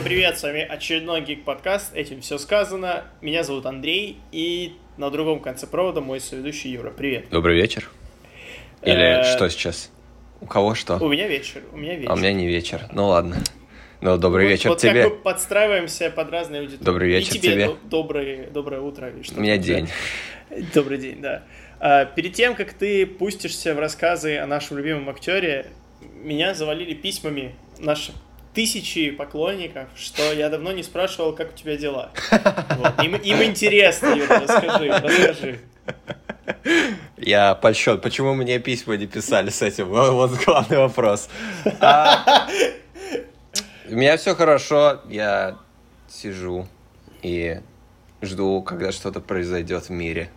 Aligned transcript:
Всем 0.00 0.08
привет, 0.08 0.38
с 0.38 0.42
вами 0.44 0.62
очередной 0.62 1.20
Гик 1.20 1.44
подкаст, 1.44 1.94
этим 1.94 2.22
все 2.22 2.38
сказано. 2.38 3.04
Меня 3.20 3.44
зовут 3.44 3.66
Андрей, 3.66 4.16
и 4.32 4.72
на 4.96 5.10
другом 5.10 5.40
конце 5.40 5.66
провода 5.66 6.00
мой 6.00 6.20
соведущий 6.20 6.70
Юра. 6.70 6.90
Привет. 6.90 7.26
Добрый 7.28 7.54
вечер. 7.60 7.90
Или 8.82 9.20
Э, 9.20 9.24
что 9.24 9.50
сейчас? 9.50 9.90
У 10.40 10.46
кого 10.46 10.74
что? 10.74 10.96
У 10.96 11.06
меня 11.08 11.28
вечер, 11.28 11.60
у 11.74 11.76
меня 11.76 11.96
вечер. 11.96 12.10
А 12.10 12.14
у 12.14 12.16
меня 12.16 12.32
не 12.32 12.46
вечер. 12.46 12.86
Ну 12.92 13.08
ладно. 13.08 13.36
Ну, 14.00 14.16
добрый 14.16 14.46
Вот- 14.46 14.50
вечер 14.52 14.70
вот 14.70 14.78
тебе. 14.78 15.02
как 15.02 15.12
мы 15.12 15.18
подстраиваемся 15.18 16.08
под 16.08 16.30
разные 16.30 16.62
аудитории. 16.62 16.84
Добрый 16.84 17.08
вечер 17.10 17.34
и 17.34 17.38
тебе. 17.38 17.52
тебе. 17.52 17.66
до- 17.66 17.76
добрый, 17.90 18.46
доброе 18.46 18.80
утро. 18.80 19.10
и 19.10 19.22
что 19.22 19.36
У 19.38 19.42
меня 19.42 19.58
день. 19.58 19.86
Добрый 20.74 20.96
день, 20.96 21.20
да. 21.20 21.42
А, 21.78 22.06
перед 22.06 22.32
тем, 22.32 22.54
как 22.54 22.72
ты 22.72 23.04
пустишься 23.04 23.74
в 23.74 23.78
рассказы 23.78 24.38
о 24.38 24.46
нашем 24.46 24.78
любимом 24.78 25.10
актере, 25.10 25.66
меня 26.14 26.54
завалили 26.54 26.94
письмами 26.94 27.54
наши 27.78 28.12
тысячи 28.54 29.10
поклонников, 29.10 29.88
что 29.94 30.32
я 30.32 30.48
давно 30.48 30.72
не 30.72 30.82
спрашивал, 30.82 31.34
как 31.34 31.52
у 31.52 31.56
тебя 31.56 31.76
дела. 31.76 32.10
Вот. 32.76 33.02
Им, 33.04 33.16
им 33.16 33.42
интересно, 33.42 34.14
Юра, 34.14 34.40
расскажи, 34.40 34.88
расскажи. 34.88 35.60
Я 37.18 37.54
польщен. 37.54 38.00
Почему 38.00 38.34
мне 38.34 38.58
письма 38.58 38.96
не 38.96 39.06
писали 39.06 39.50
с 39.50 39.60
этим? 39.60 39.88
Вот 39.88 40.12
вот 40.12 40.44
главный 40.44 40.78
вопрос. 40.78 41.28
А, 41.80 42.48
У 43.88 43.94
меня 43.94 44.16
все 44.16 44.34
хорошо. 44.34 45.00
Я 45.08 45.58
сижу 46.08 46.66
и 47.22 47.60
жду, 48.22 48.62
когда 48.62 48.92
что-то 48.92 49.20
произойдет 49.20 49.84
в 49.84 49.90
мире. 49.90 50.30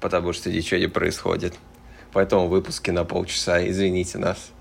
Потому 0.00 0.32
что 0.32 0.50
ничего 0.50 0.80
не 0.80 0.86
происходит. 0.86 1.54
Поэтому 2.12 2.48
выпуски 2.48 2.90
на 2.90 3.04
полчаса. 3.04 3.66
Извините 3.66 4.18
нас. 4.18 4.52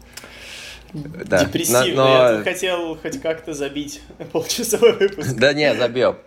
Да. 0.93 1.43
Депрессивно. 1.45 1.93
Но- 1.95 2.09
Я 2.29 2.35
тут 2.37 2.43
хотел 2.43 2.95
хоть 2.97 3.21
как-то 3.21 3.53
забить 3.53 4.01
полчасовой 4.31 4.93
выпуск. 4.93 5.33
Да 5.35 5.53
не, 5.53 5.73
забьем. 5.75 6.17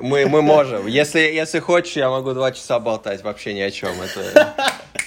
Мы, 0.00 0.26
мы 0.26 0.40
можем. 0.42 0.86
Если, 0.86 1.18
если 1.20 1.58
хочешь, 1.58 1.96
я 1.96 2.08
могу 2.10 2.32
два 2.32 2.52
часа 2.52 2.78
болтать 2.80 3.22
вообще 3.22 3.52
ни 3.54 3.60
о 3.60 3.70
чем. 3.70 3.90
Это, 4.00 4.54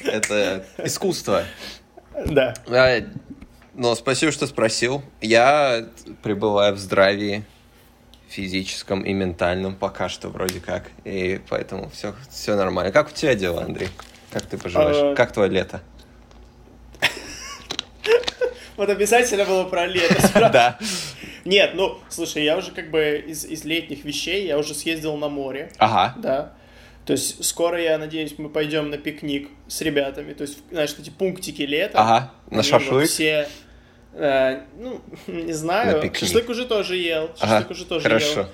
это 0.04 0.66
искусство. 0.84 1.44
Да. 2.26 2.54
А, 2.68 3.00
Но 3.74 3.96
спасибо, 3.96 4.32
что 4.32 4.46
спросил. 4.46 5.02
Я 5.22 5.86
пребываю 6.22 6.76
в 6.76 6.78
здравии 6.78 7.44
физическом 8.28 9.02
и 9.02 9.14
ментальном 9.14 9.76
пока 9.76 10.08
что 10.08 10.30
вроде 10.30 10.60
как. 10.60 10.84
И 11.04 11.42
поэтому 11.50 11.90
все, 11.90 12.14
все 12.30 12.56
нормально. 12.56 12.92
Как 12.92 13.08
у 13.08 13.12
тебя 13.12 13.34
дела, 13.34 13.64
Андрей? 13.64 13.90
Как 14.32 14.44
ты 14.44 14.58
поживаешь? 14.60 14.98
А, 15.00 15.16
Как 15.16 15.32
твое 15.32 15.50
лето? 15.50 15.82
Вот 18.80 18.90
обязательно 18.90 19.44
было 19.44 19.66
про 19.66 19.86
лето. 19.86 20.16
Да. 20.54 20.80
Нет, 21.44 21.72
ну, 21.74 21.98
слушай, 22.08 22.46
я 22.46 22.56
уже 22.56 22.72
как 22.72 22.92
бы 22.92 23.22
из, 23.28 23.44
из 23.44 23.66
летних 23.66 24.06
вещей, 24.06 24.48
я 24.48 24.58
уже 24.58 24.74
съездил 24.74 25.18
на 25.18 25.28
море, 25.28 25.70
Ага. 25.78 26.16
да. 26.18 26.54
То 27.06 27.12
есть 27.12 27.44
скоро, 27.44 27.82
я 27.82 27.98
надеюсь, 27.98 28.36
мы 28.38 28.48
пойдем 28.48 28.90
на 28.90 28.98
пикник 28.98 29.50
с 29.68 29.82
ребятами. 29.82 30.32
То 30.32 30.44
есть, 30.44 30.60
знаешь, 30.72 30.96
эти 30.98 31.10
пунктики 31.10 31.64
лета. 31.64 32.00
Ага. 32.00 32.32
На 32.52 32.64
шашлык? 32.64 33.10
Все, 33.10 33.50
э, 34.14 34.62
ну, 34.78 35.02
не 35.28 35.52
знаю. 35.52 35.98
На 35.98 36.02
пикник. 36.02 36.20
Шашлык 36.20 36.48
уже 36.48 36.66
тоже 36.66 36.96
ел. 36.96 37.32
Ага. 37.42 37.56
Шашлык 37.56 37.72
уже 37.72 37.86
тоже 37.86 38.04
Хорошо. 38.04 38.40
ел. 38.40 38.48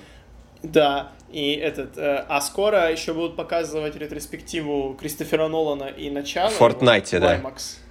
Да, 0.64 1.12
и 1.30 1.52
этот, 1.52 1.96
э, 1.98 2.24
а 2.28 2.40
скоо 2.40 2.72
еще 2.72 3.14
будут 3.14 3.36
показывать 3.36 3.94
ретроспективу 3.94 4.96
Кристофера 4.98 5.46
Нолана 5.46 5.84
и 5.84 6.10
начало. 6.10 6.50
В 6.50 6.54
Фортнайте, 6.54 7.20
да. 7.20 7.40
У- 7.44 7.85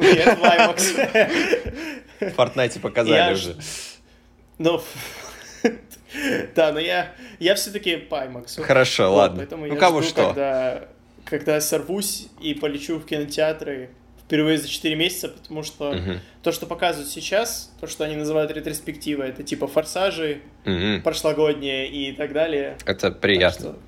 Нет, 0.00 0.38
в 0.38 0.42
IMAX. 0.42 1.90
В 2.20 2.30
Фортнайте 2.34 2.80
показали 2.80 3.34
уже. 3.34 3.56
Ну, 4.58 4.80
да, 6.54 6.72
но 6.72 6.78
я, 6.80 7.12
я 7.38 7.54
все-таки 7.54 7.96
по 7.96 8.16
IMAX. 8.16 8.62
Хорошо, 8.62 9.10
Вот, 9.10 9.16
ладно. 9.16 9.36
Поэтому 9.38 9.66
Ну, 9.66 9.74
я 9.74 9.80
кому 9.80 10.00
жду, 10.02 10.08
что. 10.08 10.26
Когда, 10.28 10.84
когда 11.24 11.60
сорвусь 11.60 12.28
и 12.40 12.54
полечу 12.54 12.98
в 12.98 13.04
кинотеатры 13.06 13.90
впервые 14.24 14.56
за 14.58 14.68
4 14.68 14.94
месяца, 14.94 15.28
потому 15.28 15.62
что 15.62 15.92
Мгм. 15.92 16.20
то, 16.42 16.52
что 16.52 16.66
показывают 16.66 17.10
сейчас, 17.10 17.70
то, 17.80 17.86
что 17.86 18.04
они 18.04 18.16
называют 18.16 18.50
ретроспективой, 18.52 19.28
это 19.28 19.42
типа 19.42 19.66
форсажи 19.66 20.40
Мгм. 20.64 21.02
прошлогодние 21.02 21.88
и 21.88 22.12
так 22.12 22.32
далее. 22.32 22.78
Это 22.86 23.10
Так 23.10 23.20
приятно. 23.20 23.60
что- 23.72 23.78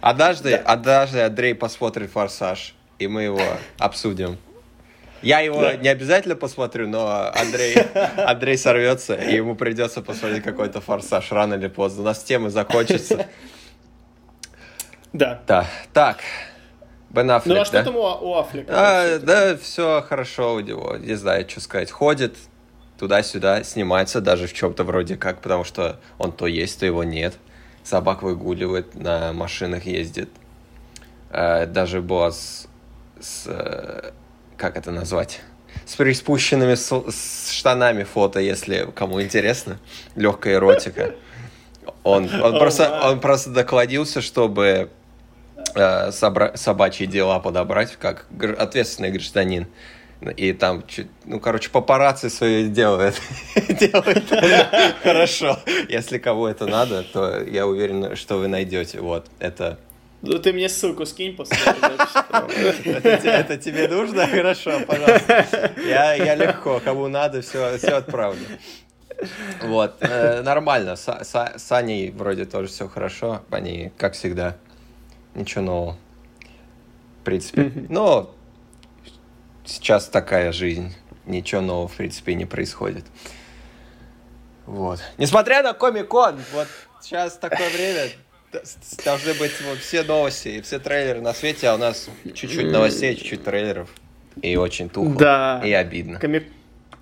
Однажды, 0.00 0.50
Да. 0.50 0.58
однажды 0.58 1.20
Андрей 1.22 1.54
посмотрит 1.54 2.10
«Форсаж», 2.12 2.74
и 3.00 3.08
мы 3.08 3.22
его 3.24 3.40
обсудим. 3.78 4.38
Я 5.22 5.40
его 5.40 5.60
Да. 5.60 5.76
не 5.76 5.88
обязательно 5.88 6.36
посмотрю, 6.36 6.88
но 6.88 7.32
Андрей, 7.34 7.76
Андрей 8.16 8.56
сорвется, 8.56 9.14
и 9.14 9.34
ему 9.34 9.54
придется 9.56 10.00
посмотреть 10.02 10.44
какой-то 10.44 10.80
«Форсаж» 10.80 11.32
рано 11.32 11.54
или 11.54 11.68
поздно. 11.68 12.02
У 12.02 12.04
нас 12.04 12.22
темы 12.22 12.50
закончатся. 12.50 13.26
Да. 15.12 15.40
Да, 15.46 15.66
так, 15.92 16.18
Бен 17.10 17.30
Аффлек, 17.30 17.56
Ну 17.56 17.62
а 17.62 17.64
что 17.64 17.72
да? 17.78 17.84
там 17.84 17.96
у, 17.96 18.00
у 18.02 18.34
Аффлека? 18.38 18.72
А, 18.74 19.18
да, 19.18 19.56
все 19.56 20.04
хорошо 20.06 20.54
у 20.54 20.60
него, 20.60 20.96
не 20.98 21.14
знаю, 21.14 21.48
что 21.48 21.60
сказать. 21.60 21.90
Ходит 21.90 22.36
туда-сюда, 22.98 23.64
снимается 23.64 24.20
даже 24.20 24.46
в 24.46 24.52
чем-то 24.52 24.84
вроде 24.84 25.16
как, 25.16 25.40
потому 25.40 25.64
что 25.64 25.98
он 26.18 26.32
то 26.32 26.46
есть, 26.46 26.80
то 26.80 26.86
его 26.86 27.04
нет. 27.04 27.34
Собак 27.84 28.22
выгуливает, 28.22 28.94
на 28.94 29.32
машинах 29.32 29.84
ездит. 29.86 30.28
Э, 31.30 31.64
даже 31.66 32.02
была 32.02 32.32
с, 32.32 32.68
с, 33.18 33.44
э, 33.46 34.10
как 34.58 34.76
это 34.76 34.90
назвать? 34.90 35.40
С 35.86 35.94
приспущенными 35.94 36.74
с, 36.74 36.90
с 36.90 37.50
штанами 37.52 38.02
фото, 38.02 38.40
если 38.40 38.88
кому 38.94 39.22
интересно. 39.22 39.78
Легкая 40.16 40.56
эротика. 40.56 41.14
Он, 42.02 42.24
он, 42.42 42.56
О, 42.56 42.58
просто, 42.58 43.00
он 43.04 43.20
просто 43.20 43.50
докладился, 43.50 44.20
чтобы 44.20 44.90
э, 45.74 46.08
собра- 46.10 46.56
собачьи 46.56 47.06
дела 47.06 47.38
подобрать, 47.38 47.96
как 47.96 48.26
гр- 48.30 48.56
ответственный 48.58 49.10
гражданин. 49.10 49.66
И 50.36 50.52
там, 50.52 50.82
ну, 51.24 51.38
короче, 51.38 51.70
папарацци 51.70 52.28
свои 52.28 52.68
делают. 52.68 53.14
хорошо. 55.02 55.58
Если 55.88 56.18
кого 56.18 56.48
это 56.48 56.66
надо, 56.66 57.04
то 57.04 57.40
я 57.44 57.66
уверен, 57.66 58.16
что 58.16 58.38
вы 58.38 58.48
найдете. 58.48 59.00
Вот, 59.00 59.26
это... 59.38 59.78
Ну 60.22 60.38
ты 60.40 60.52
мне 60.52 60.68
ссылку 60.68 61.06
скинь 61.06 61.36
после. 61.36 61.56
Это, 62.84 63.16
те- 63.18 63.28
это 63.28 63.56
тебе 63.56 63.86
нужно? 63.88 64.26
Хорошо, 64.30 64.80
пожалуйста. 64.86 65.72
Я, 65.86 66.14
я 66.14 66.34
легко, 66.34 66.80
кому 66.80 67.06
надо, 67.08 67.40
все, 67.40 67.78
все 67.78 67.96
отправлю. 67.96 68.44
Вот, 69.62 69.96
э, 70.00 70.42
нормально. 70.42 70.96
С, 70.96 71.66
Аней 71.70 72.10
вроде 72.10 72.44
тоже 72.46 72.68
все 72.68 72.88
хорошо. 72.88 73.42
Они, 73.50 73.92
как 73.96 74.14
всегда, 74.14 74.56
ничего 75.34 75.62
нового. 75.62 75.96
В 77.20 77.24
принципе. 77.24 77.72
Но 77.88 78.34
сейчас 79.64 80.06
такая 80.06 80.52
жизнь. 80.52 80.94
Ничего 81.26 81.60
нового, 81.60 81.88
в 81.88 81.94
принципе, 81.96 82.34
не 82.34 82.44
происходит. 82.46 83.04
Вот. 84.66 85.00
Несмотря 85.16 85.62
на 85.62 85.74
Комик-кон, 85.74 86.40
вот 86.52 86.68
сейчас 87.00 87.36
такое 87.38 87.68
время, 87.70 88.10
должны 89.04 89.34
быть 89.34 89.52
вот 89.66 89.78
все 89.78 90.02
новости 90.02 90.48
и 90.48 90.60
все 90.60 90.78
трейлеры 90.78 91.20
на 91.20 91.34
свете, 91.34 91.68
а 91.68 91.74
у 91.74 91.78
нас 91.78 92.08
чуть-чуть 92.24 92.70
новостей, 92.70 93.14
чуть-чуть 93.14 93.44
трейлеров. 93.44 93.90
И 94.42 94.56
очень 94.56 94.88
тухло. 94.88 95.14
Да. 95.14 95.62
И 95.64 95.72
обидно. 95.72 96.18
Комик... 96.18 96.44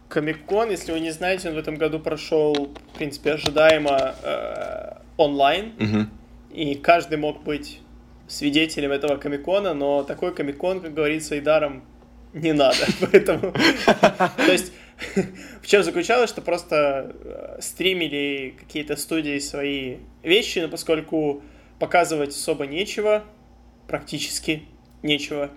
Комик-кон, 0.09 0.71
если 0.71 0.93
вы 0.93 1.01
не 1.01 1.11
знаете, 1.11 1.49
он 1.49 1.55
в 1.57 1.59
этом 1.59 1.75
году 1.77 1.99
прошел, 1.99 2.55
в 2.95 2.97
принципе, 2.97 3.33
ожидаемо 3.33 4.15
э, 4.23 4.93
онлайн, 5.17 5.73
Мгм. 5.79 6.11
и 6.53 6.75
каждый 6.77 7.19
мог 7.19 7.43
быть 7.43 7.81
свидетелем 8.29 8.93
этого 8.93 9.17
комикона, 9.17 9.75
но 9.75 10.05
такой 10.05 10.33
комикон, 10.35 10.81
как 10.81 10.95
говорится, 10.95 11.35
и 11.35 11.41
даром 11.41 11.83
не 12.33 12.53
надо. 12.53 12.87
Поэтому, 13.01 13.53
то 13.53 14.53
есть, 14.53 14.73
в 15.63 15.67
чем 15.67 15.83
заключалось, 15.83 16.31
что 16.31 16.41
просто 16.41 17.15
э, 17.25 17.59
стримили 17.61 18.55
какие-то 18.59 18.97
студии 18.97 19.39
свои 19.39 19.99
вещи, 20.23 20.61
но 20.61 20.69
поскольку 20.69 21.43
показывать 21.79 22.31
особо 22.31 22.67
нечего, 22.67 23.25
практически 23.87 24.63
нечего, 25.03 25.51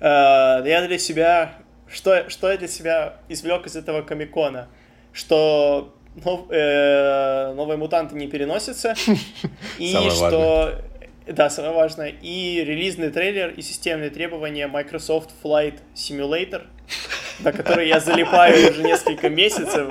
э, 0.00 0.04
я 0.04 0.86
для 0.86 0.98
себя, 0.98 1.54
что, 1.88 2.28
что 2.30 2.50
я 2.50 2.56
для 2.56 2.68
себя 2.68 3.18
извлек 3.28 3.66
из 3.66 3.76
этого 3.76 4.02
комикона? 4.02 4.68
Что 5.12 5.94
нов- 6.16 6.50
э, 6.50 7.52
новые 7.54 7.76
мутанты 7.76 8.16
не 8.16 8.26
переносятся, 8.26 8.94
и 9.78 9.92
Самое 9.92 10.10
что... 10.10 10.84
Да, 11.26 11.48
самое 11.48 11.74
важное. 11.74 12.08
И 12.22 12.64
релизный 12.64 13.10
трейлер, 13.10 13.50
и 13.50 13.62
системные 13.62 14.10
требования 14.10 14.66
Microsoft 14.66 15.30
Flight 15.44 15.78
Simulator, 15.94 16.66
на 17.40 17.52
который 17.52 17.88
я 17.88 18.00
залипаю 18.00 18.70
уже 18.70 18.82
несколько 18.82 19.28
месяцев. 19.28 19.90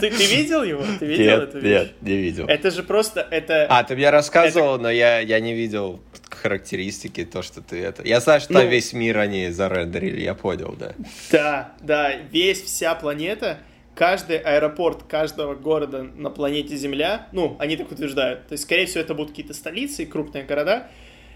Ты, 0.00 0.10
ты 0.10 0.24
видел 0.26 0.62
его? 0.62 0.82
Ты 0.98 1.06
видел 1.06 1.24
Нет, 1.24 1.42
эту 1.42 1.58
вещь? 1.58 1.72
нет, 1.72 1.92
не 2.02 2.16
видел. 2.16 2.46
Это 2.46 2.70
же 2.70 2.82
просто, 2.82 3.26
это... 3.30 3.66
А, 3.68 3.84
ты 3.84 3.94
мне 3.96 4.10
рассказывал, 4.10 4.78
но 4.78 4.90
я, 4.90 5.20
я 5.20 5.40
не 5.40 5.54
видел. 5.54 6.00
характеристики, 6.30 7.24
то, 7.24 7.42
что 7.42 7.60
ты 7.60 7.80
это... 7.82 8.02
Я 8.06 8.20
знаю, 8.20 8.40
что 8.40 8.54
там 8.54 8.64
Ну. 8.64 8.68
весь 8.70 8.92
мир 8.92 9.18
они 9.18 9.50
зарендерили, 9.50 10.20
я 10.22 10.34
понял, 10.34 10.74
да. 10.78 10.94
Да, 11.30 11.72
да, 11.80 12.14
весь, 12.30 12.62
вся 12.62 12.94
планета, 12.94 13.58
каждый 13.94 14.38
аэропорт 14.38 15.02
каждого 15.02 15.54
города 15.54 16.02
на 16.02 16.30
планете 16.30 16.76
Земля, 16.76 17.28
ну, 17.32 17.56
они 17.58 17.76
так 17.76 17.90
утверждают, 17.92 18.46
то 18.48 18.52
есть, 18.52 18.64
скорее 18.64 18.86
всего, 18.86 19.02
это 19.02 19.14
будут 19.14 19.30
какие-то 19.30 19.52
столицы 19.52 20.04
и 20.04 20.06
крупные 20.06 20.44
города, 20.44 20.88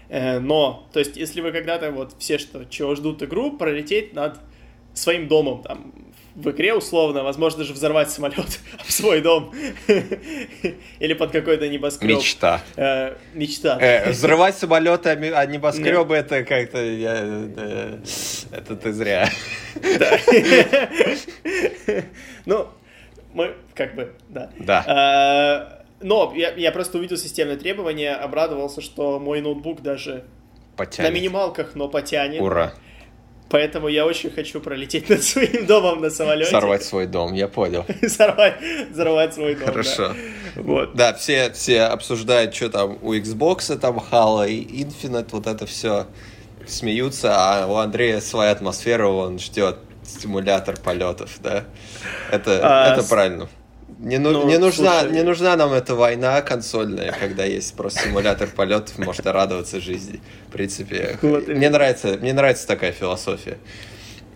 э, 0.09 0.39
но, 0.39 0.87
то 0.91 0.99
есть, 0.99 1.17
если 1.17 1.41
вы 1.41 1.51
когда-то, 1.51 1.91
вот, 1.91 2.15
все, 2.17 2.39
что, 2.39 2.65
чего 2.65 2.95
ждут 2.95 3.21
игру, 3.21 3.57
пролететь 3.57 4.13
над 4.13 4.39
своим 4.95 5.27
домом, 5.27 5.61
там, 5.63 5.93
в 6.35 6.49
игре 6.51 6.73
условно, 6.73 7.23
возможно, 7.23 7.59
даже 7.59 7.73
взорвать 7.73 8.11
самолет 8.11 8.59
об 8.79 8.85
свой 8.87 9.21
дом 9.21 9.53
или 10.99 11.13
под 11.13 11.31
какой-то 11.31 11.67
небоскреб. 11.69 12.17
Мечта. 12.17 12.61
Э, 12.75 13.15
мечта. 13.33 13.77
Э, 13.79 14.09
взрывать 14.11 14.57
самолеты, 14.57 15.09
а 15.11 15.39
а 15.39 15.45
небоскребы 15.45 16.15
это 16.15 16.43
как-то... 16.43 16.79
э, 16.79 17.99
это 18.51 18.75
ты 18.75 18.91
зря. 18.93 19.29
Да. 19.99 20.19
Ну, 22.45 22.67
мы 23.33 23.55
как 23.73 23.95
бы, 23.95 24.13
да. 24.29 24.49
Да. 24.59 24.83
А, 24.87 25.83
Но 26.01 26.33
я, 26.35 26.53
я 26.53 26.71
просто 26.71 26.97
увидел 26.97 27.17
системное 27.17 27.57
требование, 27.57 28.13
обрадовался, 28.13 28.81
что 28.81 29.19
мой 29.19 29.41
ноутбук 29.41 29.81
даже 29.81 30.13
на 30.13 30.23
Потянет. 30.77 31.13
минималках, 31.13 31.75
но 31.75 31.87
потянет. 31.87 32.41
Ура. 32.41 32.73
Поэтому 33.49 33.87
я 33.87 34.05
очень 34.05 34.31
хочу 34.31 34.59
пролететь 34.59 35.09
над 35.09 35.23
своим 35.23 35.65
домом 35.65 36.01
на 36.01 36.09
самолете. 36.09 36.49
Сорвать 36.49 36.83
свой 36.83 37.05
дом, 37.05 37.33
я 37.33 37.47
понял. 37.47 37.85
Сорвать, 38.07 38.55
взорвать 38.91 39.33
свой 39.33 39.53
дом. 39.55 39.65
да. 39.65 39.71
Хорошо. 39.71 40.13
Вот. 40.55 40.95
Да, 40.95 41.13
все, 41.13 41.51
все 41.53 41.83
обсуждают, 41.83 42.55
что 42.55 42.69
там 42.69 42.97
у 43.01 43.13
Xbox, 43.13 43.77
там 43.77 43.99
Halo 43.99 44.49
и 44.49 44.83
Infinite, 44.83 45.27
вот 45.31 45.47
это 45.47 45.65
все 45.65 46.07
смеются, 46.65 47.33
а 47.35 47.67
у 47.67 47.75
Андрея 47.75 48.19
своя 48.19 48.51
атмосфера, 48.51 49.07
он 49.07 49.37
ждет 49.37 49.77
стимулятор 50.03 50.77
полетов, 50.79 51.37
да. 51.41 51.65
Это, 52.31 52.59
А, 52.63 52.93
это 52.93 53.07
правильно. 53.07 53.47
Не, 54.05 54.19
ну- 54.19 54.31
Ну, 54.31 54.47
не, 54.47 54.59
нужна, 54.59 54.99
слушай. 55.01 55.13
не 55.15 55.23
нужна 55.23 55.55
нам 55.55 55.73
эта 55.73 55.95
война 55.95 56.41
консольная, 56.43 57.11
когда 57.11 57.43
есть 57.43 57.75
просто 57.75 58.01
симулятор 58.01 58.47
полетов, 58.47 58.99
можно 58.99 59.33
радоваться 59.33 59.79
жизни. 59.79 60.21
В 60.47 60.51
принципе, 60.51 61.17
Вот 61.23 61.47
мне 61.47 61.69
нравится, 61.71 62.15
мне 62.21 62.31
нравится 62.31 62.67
такая 62.67 62.91
философия. 62.91 63.57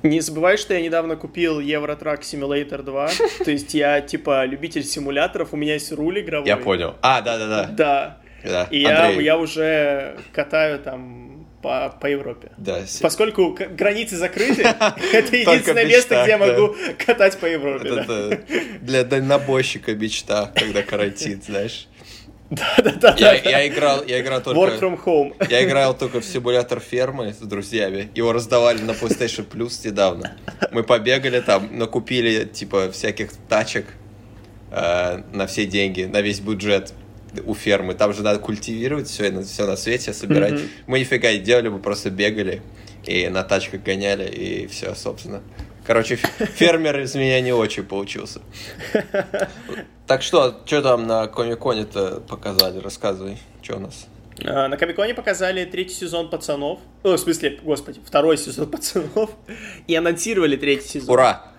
Не 0.02 0.22
забывай, 0.22 0.58
что 0.58 0.74
я 0.74 0.82
недавно 0.82 1.16
купил 1.18 1.60
Евротрак 1.60 2.22
Simulator 2.22 2.82
2. 2.82 3.10
То 3.46 3.52
есть 3.52 3.74
я, 3.76 4.02
типа, 4.02 4.44
любитель 4.46 4.84
симуляторов, 4.84 5.54
у 5.54 5.58
меня 5.58 5.74
есть 5.74 5.92
руль 5.92 6.22
игровой. 6.22 6.48
Я 6.48 6.58
понял. 6.58 6.96
А, 7.02 7.22
да-да-да. 7.22 7.66
Да. 7.66 8.18
Да, 8.44 8.68
И 8.72 8.80
я, 8.80 9.10
я 9.10 9.38
уже 9.38 10.16
катаю 10.32 10.80
там 10.80 11.29
по, 11.62 11.96
по 12.00 12.08
Европе. 12.08 12.52
да, 12.58 12.80
Поскольку 13.02 13.58
границы 13.72 14.18
закрыты, 14.18 14.62
это 15.14 15.36
единственное 15.36 15.86
место, 15.86 16.22
где 16.22 16.32
я 16.32 16.38
да. 16.38 16.48
могу 16.48 16.76
катать 17.06 17.38
по 17.38 17.46
Европе. 17.46 18.06
Да. 18.08 18.38
для 18.82 19.04
дальнобойщика 19.04 19.94
мечта, 19.96 20.52
когда 20.56 20.84
карантин, 20.84 21.42
знаешь. 21.42 21.88
Да-да-да. 22.50 23.16
Я, 23.20 23.34
я 23.36 23.68
играл, 23.68 24.04
я 24.06 24.22
играл 24.22 24.40
Work 24.40 24.44
только... 24.44 24.86
from 24.86 25.04
home. 25.04 25.48
Я 25.50 25.64
играл 25.64 25.96
только 25.96 26.20
в 26.20 26.26
симулятор 26.26 26.80
фермы 26.80 27.34
с 27.34 27.38
друзьями. 27.38 28.10
Его 28.16 28.34
раздавали 28.34 28.82
на 28.82 28.92
PlayStation 28.92 29.48
Plus 29.48 29.86
недавно. 29.86 30.36
Мы 30.72 30.84
побегали 30.84 31.42
там, 31.42 31.78
накупили 31.78 32.46
типа 32.46 32.92
всяких 32.92 33.34
тачек 33.48 33.86
э, 34.72 35.22
на 35.32 35.46
все 35.46 35.68
деньги, 35.68 36.04
на 36.04 36.22
весь 36.22 36.40
бюджет 36.40 36.94
у 37.46 37.54
фермы. 37.54 37.94
Там 37.94 38.14
же 38.14 38.24
надо 38.24 38.40
культивировать 38.40 39.08
все, 39.08 39.42
все 39.44 39.66
на 39.66 39.76
свете, 39.76 40.14
собирать. 40.14 40.54
Мгм. 40.54 40.70
Мы 40.88 41.00
нифига 41.00 41.32
не 41.32 41.40
делали, 41.40 41.70
мы 41.70 41.80
просто 41.80 42.10
бегали 42.10 42.62
и 43.06 43.28
на 43.30 43.44
тачках 43.44 43.82
гоняли, 43.82 44.30
и 44.30 44.68
все, 44.68 44.94
собственно. 44.96 45.42
Короче, 45.86 46.16
фермер 46.56 47.00
из 47.00 47.16
меня 47.16 47.42
не 47.42 47.52
очень 47.54 47.84
получился. 47.84 48.42
Так 50.08 50.24
что, 50.24 50.62
что 50.66 50.82
там 50.82 51.06
на 51.06 51.28
Комиконе-то 51.28 52.22
показали? 52.28 52.80
Рассказывай, 52.80 53.38
что 53.62 53.76
у 53.76 53.80
нас? 53.80 54.08
А, 54.44 54.68
На 54.68 54.76
Комиконе 54.76 55.14
показали 55.14 55.66
третий 55.66 55.94
сезон 55.94 56.32
пацанов. 56.32 56.80
О, 57.04 57.12
в 57.16 57.20
смысле, 57.20 57.60
господи, 57.62 58.02
второй 58.04 58.40
сезон 58.40 58.72
пацанов. 58.72 59.30
И 59.88 59.94
анонсировали 59.94 60.56
третий 60.56 60.88
сезон 60.88 61.14
Ура! 61.14 61.52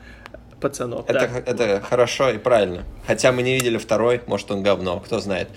Пацанов. 0.61 1.09
Это, 1.09 1.29
да. 1.29 1.51
это 1.51 1.81
хорошо 1.81 2.31
и 2.31 2.39
правильно. 2.39 2.85
Хотя 3.07 3.33
мы 3.33 3.43
не 3.43 3.55
видели 3.55 3.79
второй, 3.79 4.21
может 4.27 4.51
он 4.51 4.63
говно, 4.63 5.01
кто 5.01 5.19
знает. 5.21 5.49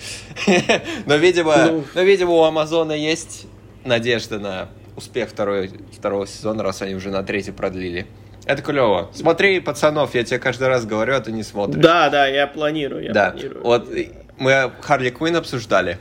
Но, 1.06 1.16
видимо, 1.16 1.56
Ну. 1.66 1.84
но, 1.96 2.02
видимо, 2.02 2.32
у 2.32 2.44
Амазона 2.44 2.94
есть 2.94 3.46
надежда 3.86 4.40
на 4.40 4.70
успех 4.96 5.30
второй, 5.30 5.72
второго 5.96 6.26
сезона, 6.28 6.64
раз 6.64 6.82
они 6.82 6.96
уже 6.96 7.10
на 7.10 7.24
третий 7.24 7.52
продлили. 7.52 8.06
Это 8.46 8.62
клево. 8.62 9.10
Смотри, 9.14 9.60
пацанов, 9.60 10.14
я 10.16 10.24
тебе 10.24 10.40
каждый 10.40 10.68
раз 10.68 10.86
говорю, 10.86 11.16
а 11.16 11.20
ты 11.22 11.32
не 11.32 11.44
смотришь. 11.44 11.82
Да, 11.82 12.10
да, 12.10 12.28
я 12.28 12.46
планирую, 12.48 13.04
я 13.06 13.14
Да, 13.14 13.32
планирую. 13.32 13.64
вот 13.64 13.90
мы 14.38 14.72
Харли 14.82 15.10
Квин 15.10 15.36
обсуждали. 15.38 15.98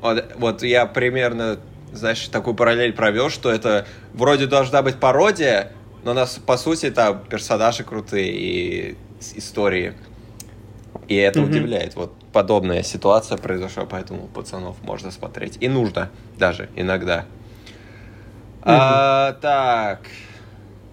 Вот, 0.00 0.24
вот 0.36 0.62
я 0.62 0.86
примерно, 0.86 1.58
знаешь, 1.92 2.26
такую 2.28 2.54
параллель 2.54 2.92
провел, 2.92 3.30
что 3.30 3.50
это 3.50 3.86
вроде 4.14 4.46
должна 4.46 4.82
быть 4.82 4.96
пародия, 4.96 5.72
но 6.04 6.10
у 6.10 6.14
нас, 6.14 6.38
по 6.44 6.56
сути, 6.56 6.90
там 6.90 7.24
персонажи 7.28 7.82
крутые 7.84 8.30
и 8.30 8.96
истории. 9.36 9.94
И 11.08 11.16
это 11.16 11.40
Мгм. 11.40 11.50
удивляет. 11.50 11.96
Вот 11.96 12.12
подобная 12.32 12.82
ситуация 12.82 13.36
произошла, 13.36 13.84
поэтому 13.84 14.26
пацанов 14.28 14.76
можно 14.82 15.10
смотреть. 15.10 15.58
И 15.60 15.68
нужно 15.68 16.10
даже 16.38 16.68
иногда. 16.76 17.26
А, 18.62 19.32
так, 19.42 20.00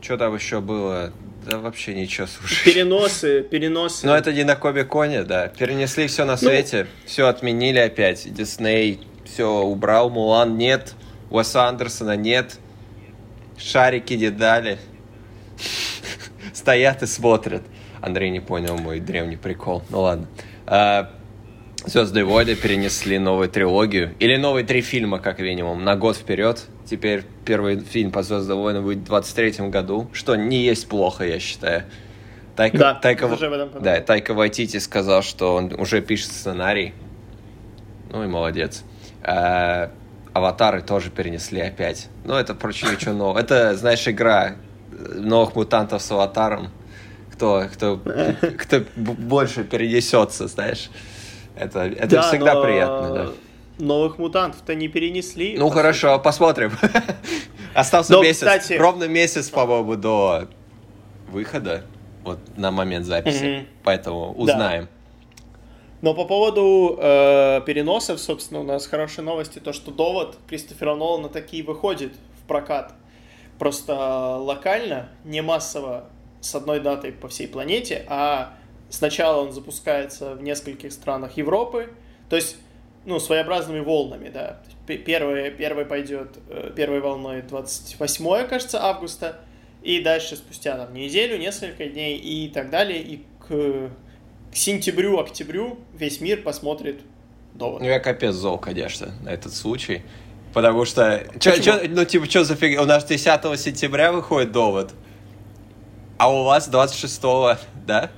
что 0.01 0.17
там 0.17 0.35
еще 0.35 0.59
было? 0.59 1.13
Да 1.49 1.57
вообще 1.57 1.93
ничего, 1.95 2.27
слушай. 2.27 2.65
Переносы, 2.65 3.41
переносы. 3.43 4.05
Но 4.05 4.15
это 4.15 4.31
не 4.33 4.43
на 4.43 4.55
Коми-Коне, 4.55 5.23
да. 5.23 5.47
Перенесли 5.47 6.07
все 6.07 6.25
на 6.25 6.37
свете, 6.37 6.87
все 7.05 7.27
отменили 7.27 7.79
опять. 7.79 8.31
Дисней 8.33 8.99
все 9.25 9.49
убрал, 9.61 10.09
Мулан 10.09 10.57
нет, 10.57 10.93
Уэса 11.29 11.67
Андерсона 11.67 12.15
нет, 12.15 12.59
шарики 13.57 14.13
не 14.13 14.29
дали. 14.29 14.77
Стоят 16.53 17.03
и 17.03 17.07
смотрят. 17.07 17.63
Андрей 18.01 18.29
не 18.29 18.39
понял 18.39 18.77
мой 18.77 18.99
древний 18.99 19.37
прикол. 19.37 19.83
Ну 19.89 20.01
ладно. 20.01 20.27
Звездные 21.85 22.25
войны 22.25 22.55
перенесли 22.55 23.17
новую 23.17 23.49
трилогию. 23.49 24.13
Или 24.19 24.35
новые 24.35 24.63
три 24.65 24.81
фильма, 24.81 25.17
как 25.19 25.39
минимум, 25.39 25.83
на 25.83 25.95
год 25.95 26.15
вперед. 26.15 26.67
Теперь 26.85 27.23
первый 27.43 27.79
фильм 27.79 28.11
по 28.11 28.21
Звездным 28.21 28.59
войнам 28.59 28.83
будет 28.83 28.99
в 28.99 29.05
23 29.05 29.69
году, 29.69 30.07
что 30.13 30.35
не 30.35 30.63
есть 30.63 30.87
плохо, 30.87 31.25
я 31.25 31.39
считаю. 31.39 31.83
Тайка, 32.55 32.77
Да, 32.77 32.93
Тайка, 32.95 33.27
да, 33.79 34.01
Тайка 34.01 34.33
Вайтити 34.33 34.77
сказал, 34.77 35.23
что 35.23 35.55
он 35.55 35.73
уже 35.73 36.01
пишет 36.01 36.31
сценарий. 36.31 36.93
Ну 38.11 38.23
и 38.23 38.27
молодец. 38.27 38.83
А, 39.23 39.91
Аватары 40.33 40.81
тоже 40.81 41.09
перенесли 41.09 41.61
опять. 41.61 42.09
Ну, 42.25 42.35
это, 42.35 42.53
впрочем, 42.53 42.91
ничего 42.91 43.13
нового. 43.13 43.39
Это, 43.39 43.75
знаешь, 43.75 44.07
игра 44.07 44.55
новых 45.15 45.55
мутантов 45.55 46.01
с 46.01 46.11
аватаром. 46.11 46.69
Кто, 47.33 47.65
кто, 47.73 47.99
кто 48.57 48.81
больше 48.95 49.63
перенесется, 49.63 50.47
знаешь. 50.47 50.89
Это, 51.55 51.79
это 51.81 52.07
Да, 52.07 52.21
всегда 52.23 52.53
но 52.55 52.63
приятно, 52.63 53.09
да. 53.13 53.31
Новых 53.83 54.17
мутантов-то 54.19 54.75
не 54.75 54.87
перенесли. 54.87 55.55
Ну 55.57 55.69
по 55.69 55.75
хорошо, 55.75 56.19
посмотрим. 56.19 56.71
Остался 57.73 58.13
Но, 58.13 58.21
месяц. 58.21 58.39
кстати- 58.39 58.73
Ровно 58.73 59.05
месяц, 59.05 59.49
по-моему, 59.49 59.95
до 59.95 60.47
выхода. 61.29 61.83
Вот 62.23 62.39
на 62.57 62.69
момент 62.71 63.05
записи. 63.07 63.43
Мгм. 63.59 63.67
Поэтому 63.83 64.33
узнаем. 64.33 64.87
Но 66.01 66.13
по 66.13 66.25
поводу 66.25 66.97
э, 66.99 67.61
переносов, 67.65 68.19
собственно, 68.19 68.59
у 68.59 68.63
нас 68.63 68.85
хорошие 68.87 69.23
новости. 69.23 69.59
То, 69.59 69.71
что 69.73 69.91
довод 69.91 70.37
Кристофера 70.47 70.95
Нолана 70.95 71.29
такие 71.29 71.63
выходит 71.63 72.13
в 72.43 72.47
прокат. 72.47 72.93
Просто 73.61 74.37
локально, 74.37 75.09
не 75.23 75.41
массово, 75.41 76.09
с 76.39 76.55
одной 76.55 76.79
датой 76.79 77.11
по 77.11 77.27
всей 77.27 77.47
планете, 77.47 78.03
а 78.07 78.55
сначала 78.89 79.39
он 79.39 79.51
запускается 79.51 80.33
в 80.33 80.41
нескольких 80.41 80.91
странах 80.91 81.37
Европы. 81.37 81.91
То 82.27 82.37
есть, 82.37 82.55
ну, 83.05 83.19
своеобразными 83.19 83.81
волнами, 83.81 84.29
да. 84.29 84.47
То 84.47 84.65
есть 84.65 84.77
пе- 84.87 84.97
Первая, 84.97 85.51
первая 85.51 85.85
пойдет, 85.85 86.39
э, 86.49 86.71
первой 86.75 87.01
волной 87.01 87.43
28, 87.43 88.47
кажется, 88.47 88.83
августа. 88.83 89.41
И 89.83 90.01
дальше 90.01 90.37
спустя 90.37 90.75
там 90.75 90.95
неделю, 90.95 91.37
несколько 91.37 91.85
дней 91.85 92.17
и 92.17 92.49
так 92.49 92.71
далее. 92.71 92.99
И 92.99 93.23
к 93.47 93.91
к 94.51 94.55
сентябрю, 94.55 95.19
октябрю 95.19 95.77
весь 95.93 96.19
мир 96.19 96.41
посмотрит 96.41 97.01
довод. 97.53 97.81
Ну, 97.81 97.87
я 97.87 97.99
капец 97.99 98.33
зол, 98.33 98.57
конечно, 98.57 99.13
на 99.21 99.29
этот 99.29 99.53
случай. 99.53 100.01
Потому 100.53 100.85
что... 100.85 101.23
Чё, 101.39 101.57
чё- 101.61 101.81
ну, 101.87 102.03
типа, 102.05 102.25
что 102.29 102.43
за 102.43 102.55
фигня? 102.55 102.81
У 102.81 102.85
нас 102.85 103.05
10 103.05 103.59
сентября 103.59 104.11
выходит 104.11 104.51
довод. 104.51 104.91
А 106.17 106.31
у 106.31 106.43
вас 106.43 106.67
26 106.67 107.21
да? 107.85 108.09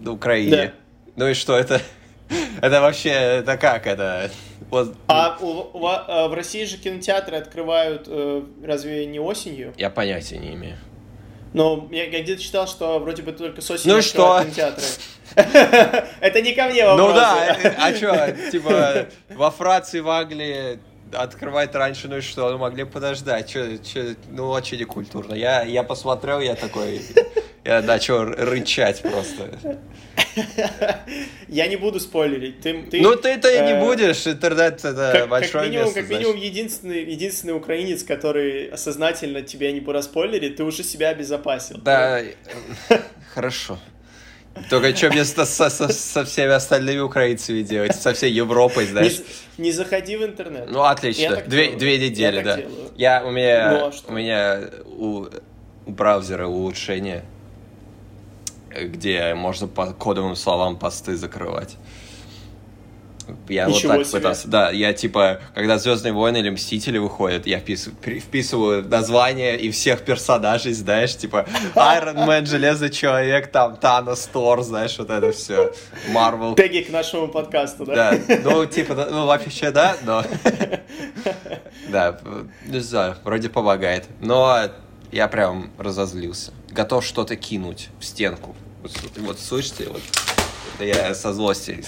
На 0.00 0.12
Украине. 0.12 0.50
Да. 0.56 0.72
Ну 1.16 1.28
и 1.28 1.34
что 1.34 1.56
это? 1.56 1.80
Это 2.60 2.80
вообще, 2.82 3.10
это 3.10 3.56
как 3.56 3.86
это? 3.86 4.30
Вот, 4.68 4.94
А 5.06 5.38
у- 5.40 5.70
у 5.72 5.78
ва- 5.78 6.04
а 6.06 6.28
в 6.28 6.34
России 6.34 6.64
же 6.64 6.76
кинотеатры 6.76 7.36
открывают 7.38 8.04
э, 8.06 8.42
разве 8.62 9.06
не 9.06 9.18
осенью? 9.18 9.72
Я 9.78 9.88
понятия 9.88 10.36
не 10.36 10.52
имею. 10.52 10.76
Но 11.54 11.88
я, 11.90 12.04
я 12.04 12.22
где-то 12.22 12.42
читал, 12.42 12.66
что 12.66 12.98
вроде 12.98 13.22
бы 13.22 13.32
только 13.32 13.62
с 13.62 13.70
осени 13.70 13.92
Ну 13.92 14.02
что? 14.02 14.40
кинотеатры. 14.42 14.84
Это 16.20 16.42
не 16.42 16.52
ко 16.52 16.64
мне 16.66 16.84
вопрос. 16.84 17.08
Ну 17.10 17.14
да, 17.14 17.56
а 17.78 17.94
что, 17.94 18.50
типа, 18.50 19.06
во 19.30 19.50
Франции, 19.50 20.00
в 20.00 20.08
Англии 20.10 20.80
открывать 21.12 21.74
раньше, 21.74 22.08
ну 22.08 22.18
и 22.18 22.20
что, 22.20 22.50
ну 22.50 22.58
могли 22.58 22.84
подождать, 22.84 23.48
чё, 23.48 23.76
чё, 23.78 24.14
ну 24.28 24.48
очень 24.50 24.78
некультурно. 24.78 25.34
Я, 25.34 25.62
я 25.62 25.82
посмотрел, 25.82 26.40
я 26.40 26.54
такой, 26.54 27.00
я 27.64 27.82
начал 27.82 28.24
рычать 28.24 29.02
просто. 29.02 29.78
Я 31.48 31.66
не 31.66 31.76
буду 31.76 31.98
спойлерить. 32.00 32.60
Ты, 32.60 32.82
ты, 32.82 33.00
Ну 33.00 33.16
ты-то 33.16 33.48
и 33.50 33.60
не 33.60 33.72
э, 33.72 33.84
будешь, 33.84 34.26
интернет 34.26 34.84
это 34.84 35.10
Как, 35.12 35.20
как 35.22 35.28
большое 35.28 35.64
минимум, 35.68 35.86
место, 35.86 36.00
как 36.00 36.10
минимум 36.10 36.32
значит. 36.32 36.50
единственный, 36.50 37.04
единственный 37.04 37.52
украинец, 37.56 38.02
который 38.04 38.76
сознательно 38.76 39.42
тебя 39.42 39.72
не 39.72 39.80
проспойлерит, 39.80 40.56
ты 40.56 40.64
уже 40.64 40.84
себя 40.84 41.08
обезопасил. 41.10 41.78
Да, 41.78 42.20
э, 42.20 42.34
хорошо. 43.34 43.78
Только 44.70 44.94
что 44.96 45.08
мне 45.10 45.24
со, 45.24 45.44
со- 45.44 45.70
со- 45.70 45.88
со 45.88 46.24
всеми 46.24 46.52
остальными 46.52 47.00
украинцами 47.00 47.62
делать, 47.62 47.94
со 47.96 48.12
всей 48.12 48.32
Европой, 48.32 48.84
Не, 48.86 48.90
знаешь? 48.90 49.16
з- 49.16 49.22
не 49.58 49.72
заходи 49.72 50.16
в 50.16 50.24
интернет. 50.24 50.70
Ну, 50.70 50.82
отлично. 50.82 51.22
Я 51.22 51.36
Две, 51.42 51.64
делаю. 51.66 51.78
две 51.78 51.96
Я 51.96 52.08
недели, 52.08 52.36
так 52.36 52.44
да. 52.44 52.56
делаю. 52.56 52.90
Я, 52.96 53.22
у 53.24 53.30
меня, 53.30 53.70
Ну, 53.70 53.86
а 53.86 53.92
у 54.08 54.12
меня 54.12 54.60
у, 54.86 55.26
у 55.86 55.90
браузера 55.90 56.46
улучшение, 56.46 57.24
где 58.70 59.34
можно 59.34 59.66
по 59.66 59.92
кодовым 59.92 60.36
словам 60.36 60.76
посты 60.78 61.16
закрывать. 61.16 61.76
Я 63.48 63.66
Ничего 63.66 63.92
вот 63.92 63.98
так 63.98 64.06
себе. 64.06 64.18
пытался. 64.20 64.48
Да, 64.48 64.70
я 64.70 64.92
типа, 64.92 65.40
когда 65.54 65.78
Звездные 65.78 66.12
войны 66.12 66.38
или 66.38 66.50
Мстители 66.50 66.98
выходят, 66.98 67.46
я 67.46 67.58
впис- 67.58 67.90
вписываю 68.20 68.86
название 68.88 69.58
и 69.58 69.70
всех 69.70 70.04
персонажей, 70.04 70.72
знаешь, 70.72 71.16
типа 71.16 71.46
Iron 71.74 72.26
Man, 72.26 72.46
Железный 72.46 72.90
Человек, 72.90 73.50
там 73.52 73.76
Танос, 73.76 74.28
Тор, 74.32 74.62
знаешь, 74.62 74.98
вот 74.98 75.10
это 75.10 75.32
все. 75.32 75.72
Марвел. 76.10 76.54
Теги 76.54 76.80
к 76.80 76.90
нашему 76.90 77.28
подкасту, 77.28 77.84
да? 77.86 78.12
Да, 78.12 78.38
ну, 78.44 78.66
типа, 78.66 79.08
ну, 79.10 79.26
вообще, 79.26 79.70
да, 79.70 79.96
но... 80.04 80.24
Да, 81.88 82.18
не 82.66 82.80
знаю, 82.80 83.16
вроде 83.24 83.48
помогает. 83.48 84.04
Но 84.20 84.58
я 85.10 85.28
прям 85.28 85.70
разозлился. 85.78 86.52
Готов 86.70 87.04
что-то 87.04 87.36
кинуть 87.36 87.88
в 87.98 88.04
стенку. 88.04 88.54
Вот, 88.82 88.92
вот 89.18 89.40
слышите, 89.40 89.88
вот 89.88 90.02
это 90.78 90.84
я 90.84 91.14
со 91.14 91.32
злости. 91.32 91.84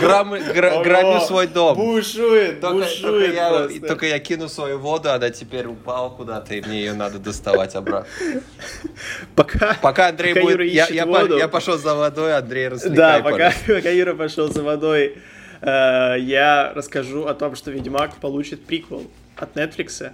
Граммы, 0.00 0.40
гра- 0.40 0.82
громю 0.82 1.20
свой 1.20 1.46
дом. 1.46 1.76
Бушует, 1.76 2.60
Только, 2.60 2.84
бушует 2.86 3.02
только 3.02 3.32
я, 3.32 3.48
просто. 3.50 3.80
только 3.86 4.06
я 4.06 4.18
кину 4.18 4.48
свою 4.48 4.78
воду, 4.78 5.10
она 5.10 5.30
теперь 5.30 5.66
упала 5.66 6.10
куда-то, 6.10 6.54
и 6.54 6.60
мне 6.60 6.80
ее 6.80 6.94
надо 6.94 7.18
доставать 7.18 7.74
обратно. 7.74 8.08
Пока, 9.34 9.74
Пока 9.82 10.08
Андрей 10.08 10.34
пока 10.34 10.42
будет... 10.44 10.52
Юра 10.54 10.64
Я, 10.66 10.84
ищет 10.84 10.94
я, 10.96 11.06
воду. 11.06 11.36
я 11.36 11.48
пошел 11.48 11.76
за 11.78 11.94
водой, 11.94 12.36
Андрей 12.36 12.68
Да, 12.68 12.74
развлекай, 12.74 13.22
пока, 13.22 13.32
пожалуйста. 13.32 13.74
пока 13.74 13.90
Юра 13.90 14.14
пошел 14.14 14.48
за 14.48 14.62
водой, 14.62 15.18
э, 15.60 16.16
я 16.20 16.72
расскажу 16.74 17.24
о 17.26 17.34
том, 17.34 17.56
что 17.56 17.70
Ведьмак 17.70 18.16
получит 18.16 18.64
приквел 18.64 19.10
от 19.36 19.56
Netflix. 19.56 20.12